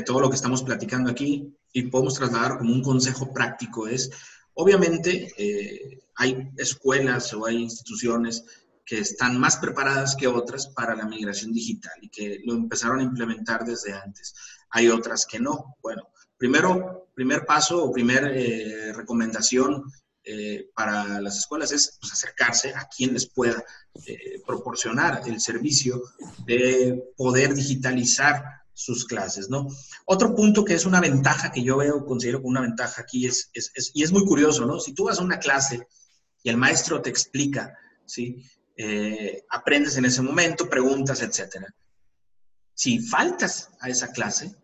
todo 0.05 0.21
lo 0.21 0.29
que 0.29 0.35
estamos 0.35 0.63
platicando 0.63 1.09
aquí 1.09 1.55
y 1.73 1.83
podemos 1.83 2.15
trasladar 2.15 2.57
como 2.57 2.73
un 2.73 2.81
consejo 2.81 3.33
práctico 3.33 3.87
es, 3.87 4.09
obviamente, 4.53 5.31
eh, 5.37 5.99
hay 6.15 6.49
escuelas 6.57 7.33
o 7.33 7.45
hay 7.45 7.57
instituciones 7.57 8.43
que 8.85 8.99
están 8.99 9.39
más 9.39 9.57
preparadas 9.57 10.15
que 10.15 10.27
otras 10.27 10.67
para 10.67 10.95
la 10.95 11.05
migración 11.05 11.53
digital 11.53 11.93
y 12.01 12.09
que 12.09 12.39
lo 12.43 12.55
empezaron 12.55 12.99
a 12.99 13.03
implementar 13.03 13.63
desde 13.63 13.93
antes. 13.93 14.33
Hay 14.71 14.89
otras 14.89 15.25
que 15.25 15.39
no. 15.39 15.77
Bueno, 15.81 16.09
primero, 16.37 17.09
primer 17.13 17.45
paso 17.45 17.83
o 17.83 17.91
primer 17.91 18.31
eh, 18.35 18.91
recomendación 18.93 19.83
eh, 20.23 20.69
para 20.75 21.21
las 21.21 21.37
escuelas 21.37 21.71
es 21.71 21.97
pues, 21.99 22.13
acercarse 22.13 22.73
a 22.73 22.87
quien 22.87 23.13
les 23.13 23.27
pueda 23.27 23.63
eh, 24.05 24.41
proporcionar 24.45 25.21
el 25.25 25.39
servicio 25.39 26.01
de 26.45 27.11
poder 27.15 27.53
digitalizar 27.53 28.43
sus 28.73 29.05
clases, 29.05 29.49
¿no? 29.49 29.67
Otro 30.05 30.33
punto 30.35 30.63
que 30.63 30.73
es 30.73 30.85
una 30.85 31.01
ventaja 31.01 31.51
que 31.51 31.63
yo 31.63 31.77
veo, 31.77 32.05
considero 32.05 32.39
como 32.39 32.51
una 32.51 32.61
ventaja 32.61 33.01
aquí 33.01 33.25
es, 33.25 33.51
y 33.93 34.03
es 34.03 34.11
muy 34.11 34.25
curioso, 34.25 34.65
¿no? 34.65 34.79
Si 34.79 34.93
tú 34.93 35.05
vas 35.05 35.19
a 35.19 35.23
una 35.23 35.39
clase 35.39 35.85
y 36.43 36.49
el 36.49 36.57
maestro 36.57 37.01
te 37.01 37.09
explica, 37.09 37.77
¿sí? 38.05 38.37
Eh, 38.77 39.43
aprendes 39.49 39.97
en 39.97 40.05
ese 40.05 40.21
momento, 40.21 40.69
preguntas, 40.69 41.21
etcétera. 41.21 41.67
Si 42.73 42.99
faltas 42.99 43.69
a 43.81 43.89
esa 43.89 44.13
clase, 44.13 44.55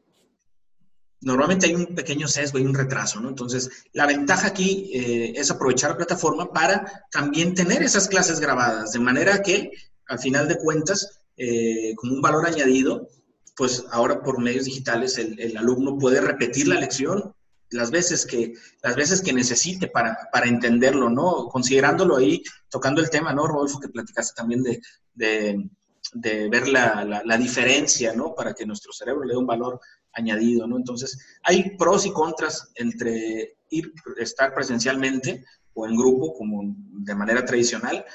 normalmente 1.22 1.68
hay 1.68 1.76
un 1.76 1.88
pequeño 1.96 2.28
sesgo, 2.28 2.58
hay 2.58 2.66
un 2.66 2.74
retraso, 2.74 3.20
¿no? 3.20 3.30
Entonces, 3.30 3.70
la 3.94 4.06
ventaja 4.06 4.48
aquí 4.48 4.92
eh, 4.94 5.34
es 5.36 5.50
aprovechar 5.50 5.92
la 5.92 5.98
plataforma 5.98 6.52
para 6.52 7.06
también 7.12 7.54
tener 7.54 7.82
esas 7.84 8.08
clases 8.08 8.40
grabadas, 8.40 8.92
de 8.92 9.00
manera 9.00 9.42
que, 9.42 9.72
al 10.08 10.20
final 10.20 10.48
de 10.48 10.58
cuentas, 10.58 11.22
eh, 11.38 11.94
como 11.96 12.14
un 12.14 12.22
valor 12.22 12.46
añadido, 12.46 13.10
pues 13.56 13.86
ahora 13.92 14.22
por 14.22 14.42
medios 14.42 14.66
digitales 14.66 15.18
el, 15.18 15.58
alumno 15.58 15.98
puede 15.98 16.22
repetir 16.22 16.68
la 16.68 16.80
lección 16.80 17.34
las 17.72 17.90
veces 17.90 18.26
que, 18.26 18.54
las 18.84 18.96
veces 18.96 19.22
que 19.22 19.34
necesite 19.34 19.88
para, 19.88 20.30
para, 20.32 20.48
entenderlo, 20.48 21.10
¿no? 21.10 21.48
Considerándolo 21.48 22.16
ahí, 22.16 22.44
tocando 22.70 23.02
el 23.02 23.10
tema, 23.10 23.34
¿no, 23.34 23.48
Rodolfo, 23.48 23.80
que 23.80 23.90
platicaste 23.90 24.34
también 24.36 24.62
de, 24.62 24.82
de, 25.14 25.70
de 26.14 26.50
ver 26.50 26.68
la, 26.68 27.04
la, 27.04 27.24
la, 27.26 27.38
diferencia, 27.38 28.14
¿no? 28.14 28.36
Para 28.36 28.54
que 28.54 28.66
nuestro 28.66 28.94
cerebro 28.94 29.26
le 29.26 29.34
dé 29.34 29.38
un 29.38 29.48
valor 29.48 29.80
añadido, 30.16 30.68
¿no? 30.68 30.78
Entonces, 30.78 31.20
hay 31.44 31.76
pros 31.78 32.06
y 32.06 32.12
contras 32.12 32.72
entre 32.76 33.58
ir, 33.70 33.94
estar 34.18 34.54
presencialmente 34.54 35.44
o 35.74 35.86
en 35.86 35.96
grupo, 35.96 36.34
como 36.34 36.64
de 36.66 37.16
manera 37.16 37.46
tradicional, 37.46 38.06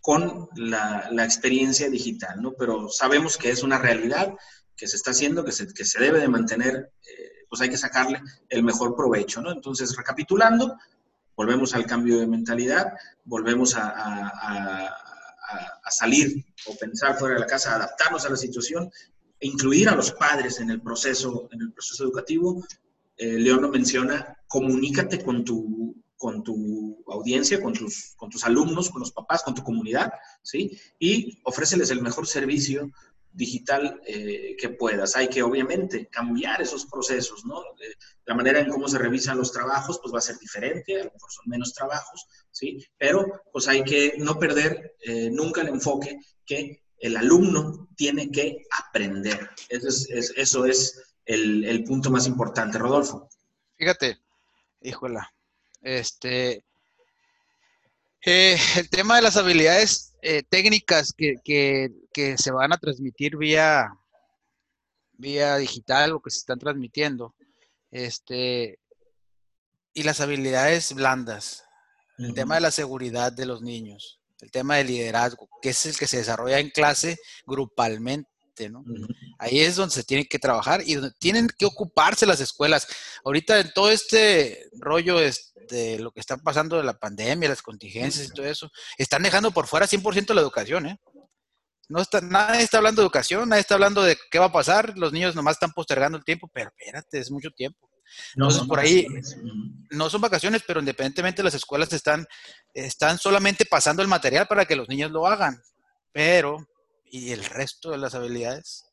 con 0.00 0.48
la, 0.56 1.08
la 1.10 1.24
experiencia 1.24 1.90
digital, 1.90 2.40
¿no? 2.40 2.54
Pero 2.58 2.88
sabemos 2.88 3.36
que 3.36 3.50
es 3.50 3.62
una 3.62 3.78
realidad 3.78 4.34
que 4.76 4.86
se 4.86 4.96
está 4.96 5.10
haciendo, 5.10 5.44
que 5.44 5.52
se, 5.52 5.66
que 5.74 5.84
se 5.84 6.00
debe 6.00 6.20
de 6.20 6.28
mantener, 6.28 6.92
eh, 7.02 7.44
pues 7.48 7.60
hay 7.60 7.68
que 7.68 7.76
sacarle 7.76 8.22
el 8.48 8.62
mejor 8.62 8.94
provecho, 8.94 9.42
¿no? 9.42 9.50
Entonces, 9.50 9.94
recapitulando, 9.96 10.78
volvemos 11.36 11.74
al 11.74 11.84
cambio 11.84 12.18
de 12.18 12.26
mentalidad, 12.26 12.94
volvemos 13.24 13.74
a, 13.76 13.88
a, 13.88 14.94
salir 15.90 16.44
o 16.66 16.76
pensar 16.76 17.18
fuera 17.18 17.34
de 17.34 17.40
la 17.40 17.46
casa, 17.46 17.74
adaptarnos 17.74 18.24
a 18.26 18.28
la 18.28 18.36
situación, 18.36 18.90
incluir 19.40 19.88
a 19.88 19.94
los 19.94 20.12
padres 20.12 20.60
en 20.60 20.70
el 20.70 20.80
proceso, 20.80 21.48
en 21.52 21.60
el 21.62 21.72
proceso 21.72 22.04
educativo. 22.04 22.64
Eh, 23.16 23.38
León 23.38 23.62
lo 23.62 23.68
menciona, 23.68 24.36
comunícate 24.46 25.22
con 25.22 25.44
tu, 25.44 25.96
con 26.16 26.42
tu 26.42 27.02
audiencia, 27.08 27.60
con 27.62 27.72
tus, 27.72 28.14
con 28.16 28.30
tus 28.30 28.44
alumnos, 28.44 28.90
con 28.90 29.00
los 29.00 29.12
papás, 29.12 29.42
con 29.42 29.54
tu 29.54 29.62
comunidad, 29.62 30.12
¿sí? 30.42 30.78
Y 30.98 31.40
ofréceles 31.44 31.90
el 31.90 32.02
mejor 32.02 32.26
servicio 32.26 32.90
digital 33.32 34.00
eh, 34.04 34.56
que 34.58 34.68
puedas. 34.70 35.14
Hay 35.16 35.28
que 35.28 35.42
obviamente 35.42 36.08
cambiar 36.08 36.60
esos 36.60 36.86
procesos, 36.86 37.44
¿no? 37.44 37.62
la 38.24 38.34
manera 38.34 38.60
en 38.60 38.68
cómo 38.68 38.88
se 38.88 38.98
revisan 38.98 39.38
los 39.38 39.52
trabajos, 39.52 40.00
pues 40.02 40.12
va 40.12 40.18
a 40.18 40.22
ser 40.22 40.38
diferente, 40.38 41.00
a 41.00 41.04
lo 41.04 41.12
mejor 41.12 41.30
son 41.30 41.44
menos 41.46 41.72
trabajos, 41.72 42.26
¿sí? 42.50 42.84
Pero 42.98 43.40
pues 43.52 43.68
hay 43.68 43.82
que 43.84 44.14
no 44.18 44.38
perder 44.38 44.96
eh, 45.00 45.30
nunca 45.30 45.62
el 45.62 45.68
enfoque 45.68 46.18
que 46.44 46.82
el 47.00 47.16
alumno 47.16 47.88
tiene 47.96 48.30
que 48.30 48.64
aprender. 48.70 49.50
Eso 49.68 49.88
es, 49.88 50.08
eso 50.36 50.64
es 50.64 51.14
el, 51.24 51.64
el, 51.64 51.84
punto 51.84 52.10
más 52.10 52.26
importante. 52.26 52.78
Rodolfo. 52.78 53.28
Fíjate, 53.76 54.18
híjola, 54.80 55.32
este, 55.82 56.64
eh, 58.24 58.58
el 58.76 58.90
tema 58.90 59.16
de 59.16 59.22
las 59.22 59.36
habilidades 59.36 60.14
eh, 60.22 60.42
técnicas 60.42 61.12
que, 61.12 61.36
que, 61.44 62.36
se 62.36 62.50
van 62.50 62.72
a 62.72 62.78
transmitir 62.78 63.36
vía, 63.36 63.88
vía 65.12 65.56
digital 65.56 66.12
o 66.12 66.20
que 66.20 66.30
se 66.30 66.38
están 66.38 66.58
transmitiendo, 66.58 67.34
este, 67.90 68.80
y 69.94 70.02
las 70.02 70.20
habilidades 70.20 70.92
blandas, 70.94 71.64
el 72.18 72.34
tema 72.34 72.56
de 72.56 72.62
la 72.62 72.72
seguridad 72.72 73.32
de 73.32 73.46
los 73.46 73.62
niños, 73.62 74.17
el 74.40 74.50
tema 74.50 74.76
del 74.76 74.88
liderazgo, 74.88 75.48
que 75.60 75.70
es 75.70 75.86
el 75.86 75.96
que 75.96 76.06
se 76.06 76.18
desarrolla 76.18 76.58
en 76.58 76.70
clase 76.70 77.18
grupalmente. 77.46 78.28
¿no? 78.70 78.84
Ahí 79.38 79.60
es 79.60 79.76
donde 79.76 79.94
se 79.94 80.02
tiene 80.02 80.26
que 80.26 80.38
trabajar 80.38 80.82
y 80.84 80.94
donde 80.94 81.12
tienen 81.18 81.48
que 81.56 81.66
ocuparse 81.66 82.26
las 82.26 82.40
escuelas. 82.40 82.88
Ahorita 83.24 83.60
en 83.60 83.72
todo 83.72 83.90
este 83.90 84.68
rollo 84.80 85.18
de 85.18 85.98
lo 86.00 86.10
que 86.10 86.20
está 86.20 86.36
pasando 86.38 86.76
de 86.76 86.82
la 86.82 86.98
pandemia, 86.98 87.48
las 87.48 87.62
contingencias 87.62 88.26
y 88.26 88.30
todo 88.30 88.46
eso, 88.46 88.70
están 88.96 89.22
dejando 89.22 89.52
por 89.52 89.66
fuera 89.66 89.86
100% 89.86 90.34
la 90.34 90.40
educación, 90.40 90.86
¿eh? 90.86 90.98
No 91.88 92.02
está, 92.02 92.20
nadie 92.20 92.62
está 92.62 92.78
hablando 92.78 93.00
de 93.00 93.06
educación, 93.06 93.48
nadie 93.48 93.62
está 93.62 93.74
hablando 93.74 94.02
de 94.02 94.18
qué 94.30 94.38
va 94.38 94.46
a 94.46 94.52
pasar, 94.52 94.92
los 94.98 95.10
niños 95.10 95.34
nomás 95.34 95.54
están 95.54 95.72
postergando 95.72 96.18
el 96.18 96.24
tiempo, 96.24 96.50
pero 96.52 96.70
espérate, 96.76 97.18
es 97.18 97.30
mucho 97.30 97.50
tiempo. 97.50 97.87
Entonces, 98.34 98.62
por 98.62 98.78
ahí, 98.78 99.06
no 99.90 100.10
son 100.10 100.20
vacaciones, 100.20 100.62
pero 100.66 100.80
independientemente 100.80 101.42
las 101.42 101.54
escuelas 101.54 101.92
están, 101.92 102.26
están 102.74 103.18
solamente 103.18 103.64
pasando 103.64 104.02
el 104.02 104.08
material 104.08 104.46
para 104.46 104.64
que 104.64 104.76
los 104.76 104.88
niños 104.88 105.10
lo 105.10 105.26
hagan, 105.26 105.60
pero, 106.12 106.66
¿y 107.04 107.32
el 107.32 107.44
resto 107.44 107.90
de 107.90 107.98
las 107.98 108.14
habilidades? 108.14 108.84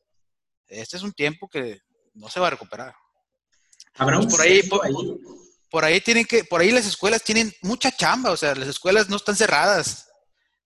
Este 0.68 0.96
es 0.96 1.02
un 1.02 1.12
tiempo 1.12 1.48
que 1.48 1.80
no 2.14 2.28
se 2.28 2.40
va 2.40 2.48
a 2.48 2.50
recuperar. 2.50 2.94
Habrá 3.94 4.18
un 4.18 4.28
por 4.28 4.40
ahí, 4.40 4.62
por, 5.70 5.84
ahí 5.84 6.00
tienen 6.00 6.24
que, 6.24 6.44
por 6.44 6.60
ahí 6.60 6.70
las 6.70 6.86
escuelas 6.86 7.22
tienen 7.22 7.52
mucha 7.62 7.90
chamba, 7.90 8.30
o 8.30 8.36
sea, 8.36 8.54
las 8.54 8.68
escuelas 8.68 9.08
no 9.08 9.16
están 9.16 9.36
cerradas, 9.36 10.08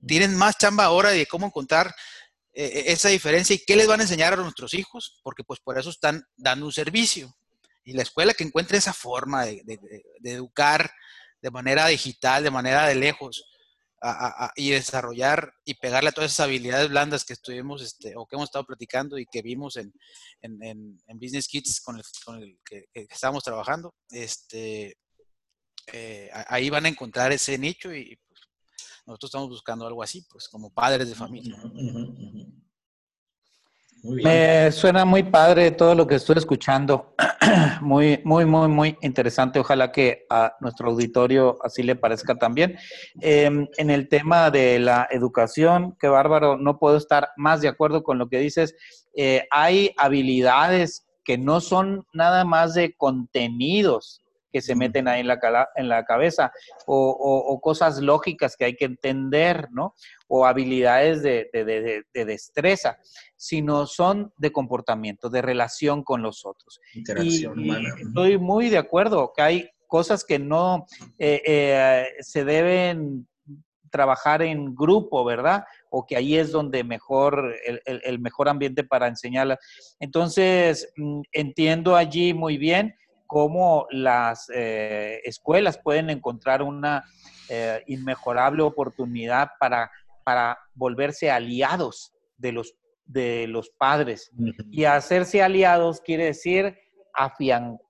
tienen 0.07 0.37
más 0.37 0.59
chamba 0.59 0.85
ahora 0.85 1.11
de 1.11 1.27
cómo 1.27 1.47
encontrar 1.47 1.95
eh, 2.53 2.85
esa 2.87 3.09
diferencia 3.09 3.55
y 3.55 3.65
qué 3.65 3.77
les 3.77 3.87
van 3.87 4.01
a 4.01 4.03
enseñar 4.03 4.33
a 4.33 4.37
nuestros 4.37 4.75
hijos, 4.75 5.21
porque 5.23 5.45
pues 5.45 5.61
por 5.61 5.79
eso 5.79 5.91
están 5.91 6.25
dando 6.37 6.67
un 6.67 6.73
servicio. 6.73 7.33
Y 7.85 7.93
la 7.95 8.03
escuela 8.03 8.35
que 8.35 8.45
encuentre 8.45 8.79
esa 8.79 8.93
forma 8.93 9.45
de, 9.45 9.63
educar 10.25 10.91
de 11.41 11.51
manera 11.51 11.87
digital, 11.87 12.45
de 12.45 12.51
manera 12.51 12.87
de 12.87 12.95
lejos, 12.95 13.45
y 14.57 14.71
desarrollar 14.71 15.53
y 15.63 15.75
pegarle 15.75 16.09
a 16.09 16.13
todas 16.13 16.33
esas 16.33 16.47
habilidades 16.47 16.89
blandas 16.89 17.23
que 17.23 17.35
estuvimos 17.35 17.83
este, 17.83 18.15
o 18.17 18.25
que 18.25 18.35
hemos 18.35 18.49
estado 18.49 18.65
platicando 18.65 19.19
y 19.19 19.27
que 19.27 19.43
vimos 19.43 19.77
en, 19.77 19.93
Business 21.21 21.47
Kids 21.49 21.83
con 21.83 21.99
el, 21.99 22.59
que, 22.65 22.87
estábamos 22.95 23.45
trabajando, 23.45 23.95
este, 24.09 24.97
eh, 25.93 26.31
ahí 26.47 26.71
van 26.71 26.87
a 26.87 26.89
encontrar 26.89 27.31
ese 27.33 27.59
nicho 27.59 27.93
y 27.95 28.19
pues, 28.27 28.41
nosotros 29.07 29.29
estamos 29.29 29.49
buscando 29.51 29.87
algo 29.87 30.03
así, 30.03 30.27
pues 30.31 30.49
como 30.49 30.73
padres 30.73 31.09
de 31.09 31.15
familia. 31.15 31.61
Me 34.03 34.73
suena 34.73 35.05
muy 35.05 35.25
padre 35.25 35.73
todo 35.73 35.95
lo 35.95 36.07
que 36.07 36.15
estoy 36.15 36.39
escuchando. 36.39 37.15
muy, 37.81 38.21
muy, 38.25 38.45
muy, 38.45 38.69
muy 38.69 38.99
interesante. 39.01 39.59
Ojalá 39.59 39.93
que 39.93 40.27
a 40.29 40.55
nuestro 40.61 40.91
auditorio 40.91 41.59
así 41.63 41.83
le 41.83 41.97
parezca 41.97 42.35
también. 42.35 42.77
Em, 43.21 43.67
en 43.79 43.91
el 43.91 44.09
tema 44.09 44.51
de 44.51 44.79
la 44.79 45.09
educación, 45.11 45.97
qué 45.99 46.09
bárbaro, 46.09 46.59
no 46.59 46.79
puedo 46.79 46.97
estar 46.97 47.31
más 47.37 47.61
de 47.63 47.69
acuerdo 47.69 48.03
con 48.03 48.19
lo 48.19 48.29
que 48.29 48.39
dices. 48.39 48.75
Eh, 49.17 49.47
hay 49.51 49.93
habilidades 49.97 51.07
que 51.25 51.39
no 51.39 51.61
son 51.61 52.07
nada 52.13 52.45
más 52.45 52.75
de 52.75 52.95
contenidos, 52.97 54.23
que 54.53 54.61
se 54.61 54.75
meten 54.75 55.09
ahí 55.09 55.21
en 55.21 55.29
la, 55.29 55.69
en 55.77 55.89
la 55.89 56.05
cabeza, 56.05 56.53
o, 56.87 57.61
cosas 57.63 58.01
lógicas 58.01 58.57
que 58.57 58.65
hay 58.65 58.77
que 58.77 58.85
entender, 58.85 59.69
¿no? 59.71 59.95
O 60.29 60.47
habilidades 60.47 61.23
de, 61.23 62.05
destreza, 62.13 62.99
sino 63.37 63.87
son 63.87 64.33
de 64.37 64.53
comportamiento, 64.53 65.29
de 65.29 65.43
relación 65.43 66.03
con 66.03 66.23
los 66.23 66.45
otros. 66.45 66.81
Interacción 66.95 67.59
humana. 67.59 67.95
Estoy 68.01 68.39
muy 68.39 68.69
de 68.69 68.79
acuerdo 68.79 69.33
que 69.35 69.43
hay 69.43 69.69
cosas 69.87 70.25
que 70.25 70.39
no 70.39 70.87
eh, 71.19 71.43
eh, 71.45 72.07
se 72.21 72.45
deben 72.45 73.27
trabajar 73.91 74.41
en 74.43 74.75
grupo, 74.75 75.25
¿verdad? 75.25 75.65
O 75.91 76.07
que 76.07 76.17
ahí 76.17 76.37
es 76.37 76.53
donde 76.53 76.85
mejor, 76.85 77.57
el, 77.65 77.83
el 77.85 78.19
mejor 78.21 78.49
ambiente 78.49 78.85
para 78.85 79.09
enseñarlas. 79.09 79.59
Entonces, 79.99 80.93
mm, 80.97 81.23
entiendo 81.33 81.97
allí 81.97 82.33
muy 82.33 82.57
bien 82.57 82.95
cómo 83.31 83.87
las 83.91 84.51
eh, 84.53 85.21
escuelas 85.23 85.79
pueden 85.79 86.11
encontrar 86.11 86.63
una 86.63 87.05
eh, 87.49 87.81
inmejorable 87.87 88.61
oportunidad 88.65 89.51
para, 89.61 89.89
para 90.25 90.59
volverse 90.75 91.31
aliados 91.31 92.13
de 92.37 92.51
los, 92.51 92.75
de 93.05 93.47
los 93.47 93.71
padres. 93.71 94.33
Y 94.73 94.83
hacerse 94.83 95.45
aliados 95.45 96.01
quiere 96.01 96.25
decir 96.25 96.77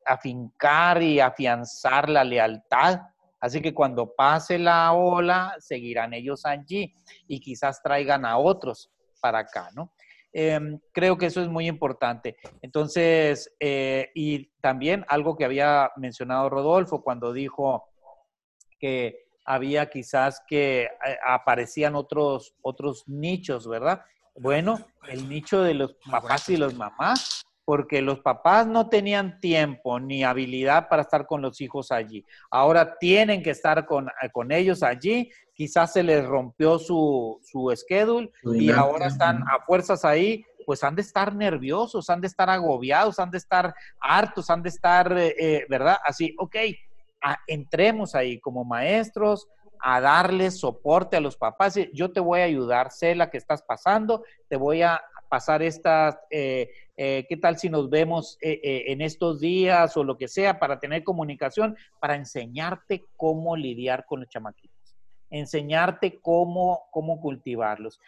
afincar 0.05 1.03
y 1.03 1.21
afianzar 1.21 2.11
la 2.11 2.23
lealtad. 2.23 3.01
Así 3.41 3.63
que 3.63 3.73
cuando 3.73 4.15
pase 4.15 4.59
la 4.59 4.93
ola, 4.93 5.57
seguirán 5.59 6.13
ellos 6.13 6.45
allí 6.45 6.95
y 7.27 7.41
quizás 7.41 7.83
traigan 7.83 8.27
a 8.27 8.37
otros 8.37 8.91
para 9.23 9.39
acá, 9.39 9.71
¿no? 9.75 9.91
Em, 10.33 10.79
creo 10.93 11.19
que 11.19 11.27
eso 11.27 11.41
es 11.41 11.49
muy 11.49 11.67
importante. 11.67 12.37
Entonces, 12.63 13.53
eh, 13.59 14.11
y 14.15 14.51
también 14.61 15.05
algo 15.09 15.37
que 15.37 15.45
había 15.45 15.91
mencionado 15.97 16.49
Rodolfo 16.49 17.03
cuando 17.03 17.33
dijo 17.33 17.89
que 18.79 19.27
había 19.45 19.91
quizás 19.91 20.43
que 20.47 20.83
eh, 20.83 20.89
aparecían 21.27 21.97
otros, 21.97 22.55
otros 22.63 23.09
nichos, 23.09 23.69
¿verdad? 23.69 24.03
Bueno, 24.37 24.79
el 25.09 25.29
nicho 25.29 25.63
de 25.63 25.75
los 25.75 25.97
papás 26.09 26.49
y 26.49 26.57
los 26.57 26.75
mamás 26.75 27.45
porque 27.71 28.03
los 28.03 28.19
papás 28.19 28.67
no 28.67 28.89
tenían 28.89 29.39
tiempo 29.39 30.01
ni 30.01 30.25
habilidad 30.25 30.89
para 30.89 31.03
estar 31.03 31.25
con 31.25 31.41
los 31.41 31.61
hijos 31.61 31.93
allí. 31.93 32.27
Ahora 32.51 32.99
tienen 32.99 33.45
que 33.45 33.51
estar 33.51 33.87
con, 33.87 34.09
con 34.33 34.51
ellos 34.51 34.83
allí. 34.83 35.31
Quizás 35.61 35.93
se 35.93 36.03
les 36.03 36.25
rompió 36.25 36.79
su, 36.79 37.39
su 37.43 37.71
schedule 37.77 38.31
y 38.45 38.71
ahora 38.71 39.09
están 39.09 39.43
a 39.43 39.63
fuerzas 39.67 40.07
ahí. 40.07 40.43
Pues 40.65 40.83
han 40.83 40.97
de 40.97 41.03
estar 41.03 41.35
nerviosos, 41.35 42.09
han 42.09 42.23
de 42.23 42.29
estar 42.29 42.49
agobiados, 42.49 43.19
han 43.19 43.31
de 43.31 43.37
estar 43.37 43.75
hartos, 44.01 44.49
han 44.49 44.63
de 44.63 44.71
estar, 44.71 45.13
eh, 45.19 45.35
eh, 45.39 45.67
¿verdad? 45.69 45.99
Así, 46.03 46.35
ok, 46.39 46.57
entremos 47.47 48.15
ahí 48.15 48.41
como 48.41 48.65
maestros, 48.65 49.49
a 49.83 50.01
darles 50.01 50.61
soporte 50.61 51.19
a 51.19 51.21
los 51.21 51.37
papás. 51.37 51.79
Yo 51.93 52.11
te 52.11 52.21
voy 52.21 52.41
a 52.41 52.45
ayudar, 52.45 52.91
sé 52.91 53.15
la 53.15 53.29
que 53.31 53.37
estás 53.37 53.61
pasando, 53.61 54.25
te 54.49 54.57
voy 54.57 54.81
a 54.81 55.03
pasar 55.31 55.63
estas, 55.63 56.19
eh, 56.29 56.71
eh, 56.97 57.25
¿qué 57.29 57.37
tal 57.37 57.57
si 57.57 57.71
nos 57.71 57.89
vemos 57.89 58.37
eh, 58.43 58.85
en 58.89 59.01
estos 59.01 59.41
días 59.41 59.97
o 59.97 60.03
lo 60.03 60.19
que 60.19 60.27
sea 60.27 60.59
para 60.59 60.81
tener 60.81 61.05
comunicación, 61.05 61.77
para 62.01 62.17
enseñarte 62.17 63.05
cómo 63.17 63.57
lidiar 63.57 64.05
con 64.07 64.21
los 64.21 64.29
chamaquitos, 64.29 64.70
enseñarte 65.31 66.21
cómo, 66.21 66.89
cómo 66.91 67.21
cultivarlos. 67.21 68.01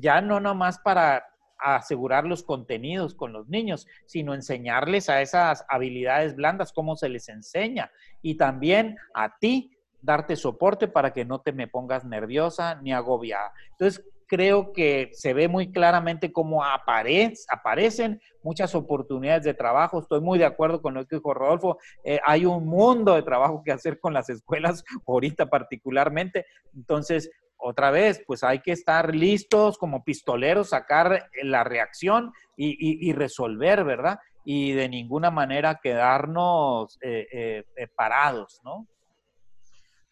ya 0.00 0.20
no 0.20 0.40
nomás 0.40 0.78
para 0.78 1.24
asegurar 1.60 2.24
los 2.24 2.42
contenidos 2.42 3.14
con 3.14 3.32
los 3.32 3.48
niños, 3.48 3.86
sino 4.06 4.34
enseñarles 4.34 5.08
a 5.08 5.20
esas 5.20 5.64
habilidades 5.68 6.34
blandas, 6.34 6.72
cómo 6.72 6.96
se 6.96 7.08
les 7.08 7.28
enseña. 7.28 7.90
Y 8.22 8.36
también 8.36 8.96
a 9.14 9.38
ti 9.38 9.76
darte 10.02 10.36
soporte 10.36 10.88
para 10.88 11.12
que 11.12 11.24
no 11.24 11.40
te 11.40 11.52
me 11.52 11.68
pongas 11.68 12.04
nerviosa 12.04 12.76
ni 12.76 12.92
agobiada. 12.92 13.52
Entonces, 13.72 14.04
creo 14.30 14.72
que 14.72 15.10
se 15.12 15.34
ve 15.34 15.48
muy 15.48 15.72
claramente 15.72 16.30
cómo 16.30 16.62
aparecen 16.64 18.20
muchas 18.44 18.76
oportunidades 18.76 19.42
de 19.42 19.54
trabajo. 19.54 19.98
Estoy 19.98 20.20
muy 20.20 20.38
de 20.38 20.44
acuerdo 20.44 20.80
con 20.80 20.94
lo 20.94 21.04
que 21.04 21.16
dijo 21.16 21.34
Rodolfo. 21.34 21.78
Eh, 22.04 22.20
hay 22.24 22.46
un 22.46 22.64
mundo 22.64 23.16
de 23.16 23.24
trabajo 23.24 23.62
que 23.64 23.72
hacer 23.72 23.98
con 23.98 24.14
las 24.14 24.30
escuelas 24.30 24.84
ahorita 25.08 25.50
particularmente. 25.50 26.46
Entonces, 26.76 27.28
otra 27.58 27.90
vez, 27.90 28.22
pues 28.24 28.44
hay 28.44 28.60
que 28.60 28.70
estar 28.70 29.12
listos 29.14 29.78
como 29.78 30.04
pistoleros, 30.04 30.68
sacar 30.68 31.28
la 31.42 31.64
reacción 31.64 32.32
y, 32.56 33.12
resolver, 33.12 33.82
¿verdad? 33.82 34.20
Y 34.44 34.72
de 34.72 34.88
ninguna 34.88 35.32
manera 35.32 35.80
quedarnos 35.82 36.98
eh, 37.02 37.26
eh, 37.32 37.64
eh, 37.76 37.88
parados, 37.88 38.60
¿no? 38.62 38.86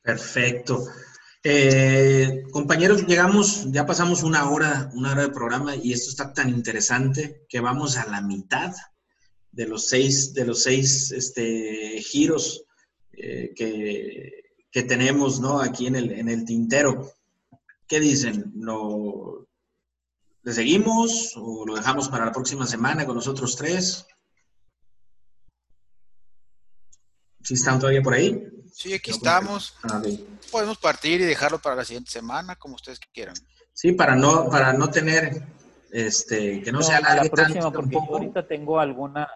Perfecto. 0.03 0.79
Compañeros, 2.51 3.07
llegamos, 3.07 3.71
ya 3.71 3.87
pasamos 3.87 4.23
una 4.23 4.51
hora, 4.51 4.91
una 4.95 5.13
hora 5.13 5.23
de 5.23 5.31
programa 5.31 5.77
y 5.77 5.93
esto 5.93 6.11
está 6.11 6.33
tan 6.33 6.49
interesante 6.49 7.45
que 7.49 7.61
vamos 7.61 7.97
a 7.97 8.07
la 8.09 8.21
mitad 8.21 8.75
de 9.53 9.67
los 9.67 9.89
seis, 9.89 10.35
de 10.35 10.45
los 10.45 10.63
seis 10.63 11.11
este, 11.13 12.03
giros 12.03 12.65
que, 13.13 14.33
que, 14.71 14.83
tenemos 14.83 15.41
¿no? 15.41 15.61
aquí 15.61 15.87
en 15.87 15.97
el, 15.97 16.13
en 16.13 16.29
el 16.29 16.45
tintero. 16.45 17.13
¿Qué 17.87 18.01
dicen? 18.01 18.53
¿Lo, 18.57 19.49
¿Le 20.43 20.53
seguimos 20.53 21.35
o 21.37 21.67
lo 21.67 21.75
dejamos 21.75 22.09
para 22.09 22.27
la 22.27 22.33
próxima 22.33 22.67
semana 22.67 23.07
con 23.07 23.17
nosotros 23.17 23.57
tres? 23.57 24.07
¿Sí 27.43 27.55
están 27.55 27.79
todavía 27.79 28.03
por 28.03 28.15
ahí? 28.15 28.58
Sí, 28.73 28.95
aquí 28.95 29.11
estamos. 29.11 29.75
Ah, 29.83 30.03
Podemos 30.51 30.79
partir 30.79 31.21
y 31.21 31.25
dejarlo 31.25 31.59
para 31.59 31.77
la 31.77 31.85
siguiente 31.85 32.11
semana, 32.11 32.57
como 32.57 32.75
ustedes 32.75 32.99
quieran. 33.12 33.35
Sí, 33.73 33.93
para 33.93 34.16
no, 34.16 34.49
para 34.49 34.73
no 34.73 34.91
tener, 34.91 35.43
este, 35.93 36.62
que 36.62 36.73
no, 36.73 36.83
sea 36.83 37.01
la 37.01 37.25
próxima, 37.25 37.71
porque 37.71 37.97
ahorita 37.97 38.47
tengo 38.47 38.81
alguna. 38.81 39.29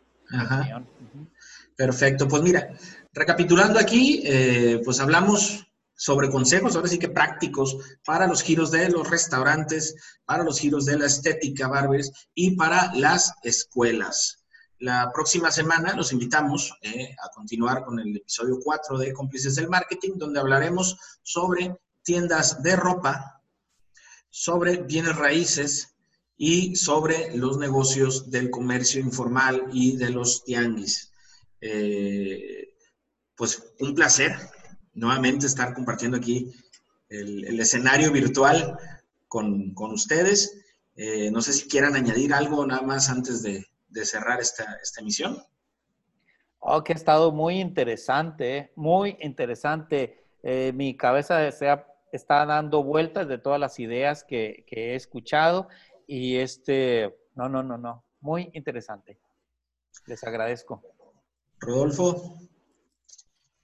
Perfecto, 1.77 2.29
pues 2.29 2.43
mira, 2.43 2.71
recapitulando 3.13 3.79
aquí, 3.79 4.23
eh, 4.25 4.81
pues 4.85 5.01
hablamos 5.01 5.67
sobre 5.95 6.31
consejos, 6.31 6.75
ahora 6.75 6.89
sí 6.89 6.99
que 6.99 7.09
prácticos, 7.09 7.77
para 8.05 8.27
los 8.27 8.43
giros 8.43 8.71
de 8.73 8.89
los 8.89 9.09
restaurantes, 9.09 9.95
para 10.25 10.43
los 10.43 10.59
giros 10.59 10.85
de 10.87 10.99
la 10.99 11.07
estética 11.07 11.69
barbers 11.69 12.11
y 12.35 12.57
para 12.57 12.93
las 12.95 13.33
escuelas. 13.45 14.42
La 14.83 15.13
próxima 15.15 15.53
semana 15.53 15.95
los 15.95 16.13
invitamos 16.13 16.77
eh, 16.83 17.15
a 17.23 17.29
continuar 17.29 17.85
con 17.85 18.01
el 18.01 18.17
episodio 18.17 18.59
4 18.61 18.99
de 18.99 19.13
Cómplices 19.13 19.55
del 19.55 19.69
Marketing, 19.69 20.15
donde 20.17 20.41
hablaremos 20.41 20.99
sobre 21.23 21.77
tiendas 22.03 22.65
de 22.65 22.75
ropa, 22.75 23.41
sobre 24.29 24.79
bienes 24.79 25.15
raíces 25.15 25.95
y 26.37 26.75
sobre 26.75 27.37
los 27.37 27.59
negocios 27.59 28.29
del 28.29 28.51
comercio 28.51 29.01
informal 29.01 29.69
y 29.73 29.97
de 29.97 30.11
los 30.11 30.43
tianguis. 30.43 31.13
Eh, 31.61 32.75
pues 33.37 33.63
un 33.79 33.95
placer 33.95 34.37
nuevamente 34.95 35.47
estar 35.47 35.75
compartiendo 35.75 36.17
aquí 36.17 36.53
el, 37.09 37.61
escenario 37.61 38.11
virtual 38.11 38.77
con, 39.29 39.77
ustedes. 39.77 40.59
Eh, 40.97 41.31
no 41.31 41.41
sé 41.41 41.53
si 41.53 41.69
quieran 41.69 41.95
añadir 41.95 42.35
algo 42.35 42.67
nada 42.67 42.83
más 42.83 43.09
antes 43.09 43.45
de, 43.45 43.72
cerrar 44.05 44.41
esta, 44.41 44.79
emisión. 44.99 45.43
Oh, 46.59 46.83
que 46.85 46.93
ha 46.93 46.97
estado 46.97 47.33
muy 47.33 47.61
interesante, 47.61 48.73
muy 48.77 49.17
interesante. 49.21 50.25
Eh, 50.43 50.73
mi 50.75 50.97
cabeza 50.97 51.47
está 51.47 52.47
dando 52.47 52.83
vueltas 52.83 53.29
de 53.29 53.39
todas 53.39 53.59
las 53.59 53.79
ideas 53.79 54.25
que, 54.25 54.65
que, 54.67 54.93
he 54.93 54.95
escuchado 54.95 55.69
y 56.07 56.37
este, 56.37 57.17
no, 57.35 57.49
no, 57.49 57.63
no, 57.63 57.79
no, 57.79 58.05
muy 58.21 58.51
interesante. 58.55 59.19
Les 60.07 60.23
agradezco. 60.25 60.83
Rodolfo. 61.59 62.39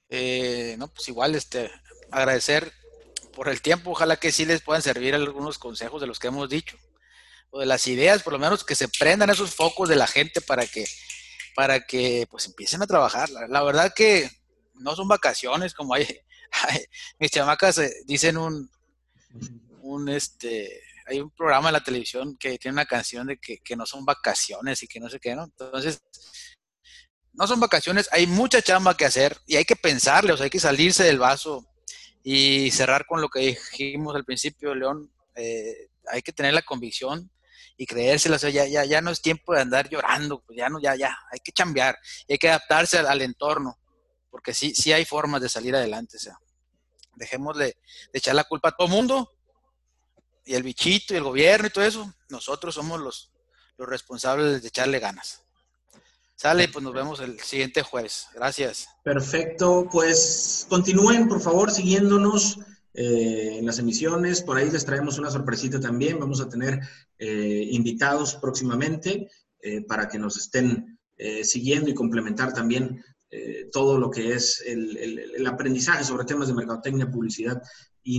Eh, 0.08 0.76
no, 0.78 0.88
pues 0.88 1.08
igual, 1.08 1.34
este, 1.34 1.70
agradecer 2.10 2.72
por 3.32 3.48
el 3.48 3.60
tiempo. 3.60 3.90
Ojalá 3.90 4.16
que 4.16 4.32
sí 4.32 4.44
les 4.44 4.62
puedan 4.62 4.82
servir 4.82 5.14
algunos 5.14 5.58
consejos 5.58 6.00
de 6.00 6.06
los 6.06 6.18
que 6.18 6.28
hemos 6.28 6.48
dicho. 6.48 6.76
O 7.50 7.60
de 7.60 7.66
las 7.66 7.86
ideas, 7.86 8.22
por 8.22 8.34
lo 8.34 8.38
menos 8.38 8.64
que 8.64 8.74
se 8.74 8.88
prendan 8.88 9.30
esos 9.30 9.54
focos 9.54 9.88
de 9.88 9.96
la 9.96 10.06
gente 10.06 10.40
para 10.40 10.66
que, 10.66 10.84
para 11.54 11.80
que 11.80 12.26
pues 12.30 12.46
empiecen 12.46 12.82
a 12.82 12.86
trabajar. 12.86 13.28
La, 13.30 13.62
verdad 13.62 13.92
que 13.94 14.30
no 14.74 14.94
son 14.94 15.08
vacaciones 15.08 15.74
como 15.74 15.94
hay, 15.94 16.06
mis 17.18 17.30
chamacas 17.30 17.78
eh, 17.78 17.92
dicen 18.04 18.36
un, 18.36 18.70
un 19.80 20.08
este, 20.08 20.82
hay 21.06 21.20
un 21.20 21.30
programa 21.30 21.70
en 21.70 21.74
la 21.74 21.84
televisión 21.84 22.36
que 22.36 22.58
tiene 22.58 22.74
una 22.74 22.86
canción 22.86 23.26
de 23.26 23.38
que, 23.38 23.58
que 23.58 23.76
no 23.76 23.86
son 23.86 24.04
vacaciones 24.04 24.82
y 24.82 24.86
que 24.86 25.00
no 25.00 25.08
sé 25.08 25.18
qué, 25.18 25.34
¿no? 25.34 25.44
Entonces, 25.44 26.02
no 27.32 27.46
son 27.46 27.60
vacaciones, 27.60 28.08
hay 28.12 28.26
mucha 28.26 28.60
chamba 28.60 28.96
que 28.96 29.04
hacer 29.04 29.38
y 29.46 29.56
hay 29.56 29.64
que 29.64 29.76
pensarle, 29.76 30.32
o 30.32 30.36
sea, 30.36 30.44
hay 30.44 30.50
que 30.50 30.60
salirse 30.60 31.04
del 31.04 31.18
vaso 31.18 31.66
y 32.22 32.70
cerrar 32.72 33.06
con 33.06 33.20
lo 33.20 33.28
que 33.28 33.40
dijimos 33.40 34.14
al 34.14 34.24
principio, 34.24 34.74
León. 34.74 35.10
Eh, 35.36 35.88
hay 36.10 36.20
que 36.20 36.32
tener 36.32 36.52
la 36.52 36.62
convicción 36.62 37.30
y 37.80 37.86
creérsela, 37.86 38.36
o 38.36 38.38
sea, 38.40 38.50
ya, 38.50 38.66
ya, 38.66 38.84
ya 38.84 39.00
no 39.00 39.12
es 39.12 39.22
tiempo 39.22 39.54
de 39.54 39.60
andar 39.60 39.88
llorando, 39.88 40.42
pues 40.44 40.58
ya 40.58 40.68
no, 40.68 40.80
ya, 40.80 40.96
ya, 40.96 41.16
hay 41.30 41.38
que 41.38 41.52
chambear, 41.52 41.96
hay 42.28 42.36
que 42.36 42.48
adaptarse 42.48 42.98
al, 42.98 43.22
entorno, 43.22 43.78
porque 44.30 44.52
sí, 44.52 44.74
sí 44.74 44.92
hay 44.92 45.04
formas 45.04 45.40
de 45.40 45.48
salir 45.48 45.76
adelante, 45.76 46.16
o 46.16 46.20
sea, 46.20 46.38
dejemos 47.14 47.56
de, 47.56 47.76
echar 48.12 48.34
la 48.34 48.44
culpa 48.44 48.70
a 48.70 48.76
todo 48.76 48.88
mundo, 48.88 49.30
y 50.44 50.54
el 50.54 50.64
bichito, 50.64 51.14
y 51.14 51.18
el 51.18 51.22
gobierno 51.22 51.68
y 51.68 51.70
todo 51.70 51.84
eso, 51.84 52.12
nosotros 52.30 52.74
somos 52.74 53.00
los, 53.00 53.30
los 53.76 53.88
responsables 53.88 54.60
de 54.60 54.68
echarle 54.68 54.98
ganas. 54.98 55.44
Sale, 56.34 56.68
pues 56.68 56.84
nos 56.84 56.94
vemos 56.94 57.18
el 57.20 57.40
siguiente 57.40 57.82
jueves. 57.82 58.28
Gracias. 58.32 58.88
Perfecto, 59.02 59.88
pues 59.90 60.66
continúen 60.68 61.28
por 61.28 61.40
favor 61.40 61.70
siguiéndonos 61.70 62.60
eh, 63.00 63.58
en 63.58 63.64
las 63.64 63.78
emisiones. 63.78 64.42
Por 64.42 64.56
ahí 64.56 64.68
les 64.70 64.84
traemos 64.84 65.18
una 65.18 65.30
sorpresita 65.30 65.78
también. 65.78 66.18
Vamos 66.18 66.40
a 66.40 66.48
tener 66.48 66.80
eh, 67.16 67.68
invitados 67.70 68.34
próximamente 68.34 69.30
eh, 69.60 69.82
para 69.86 70.08
que 70.08 70.18
nos 70.18 70.36
estén 70.36 70.98
siguiendo 71.42 71.90
y 71.90 71.94
complementar 71.94 72.52
también 72.52 73.04
todo 73.72 73.98
lo 73.98 74.08
que 74.08 74.34
es 74.34 74.62
el, 74.64 75.44
aprendizaje 75.48 76.04
sobre 76.04 76.24
temas 76.24 76.46
de 76.46 76.54
mercadotecnia, 76.54 77.10
publicidad 77.10 77.60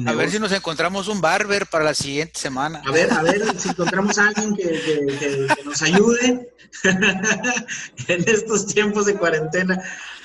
a 0.05 0.13
ver 0.13 0.29
si 0.29 0.37
nos 0.37 0.51
encontramos 0.51 1.07
un 1.07 1.19
barber 1.19 1.65
para 1.65 1.85
la 1.85 1.93
siguiente 1.95 2.39
semana. 2.39 2.81
A 2.85 2.91
ver, 2.91 3.11
a 3.11 3.23
ver 3.23 3.41
si 3.57 3.69
encontramos 3.69 4.17
a 4.19 4.27
alguien 4.27 4.55
que, 4.55 5.47
nos 5.65 5.81
ayude 5.81 6.53
en 8.07 8.29
estos 8.29 8.67
tiempos 8.67 9.07
de 9.07 9.15
cuarentena. 9.15 9.81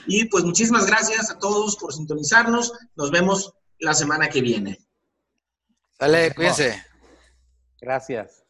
Y 0.07 0.27
pues 0.27 0.45
muchísimas 0.45 0.87
gracias 0.87 1.31
a 1.31 1.39
todos 1.39 1.77
por 1.77 1.95
sintonizarnos. 1.95 2.73
Nos 2.95 3.11
vemos 3.11 3.55
la 3.85 3.95
semana 3.95 4.28
que 4.28 4.41
viene. 4.41 4.78
Dale, 5.99 6.35
cuídense. 6.35 6.82
Gracias. 7.80 8.43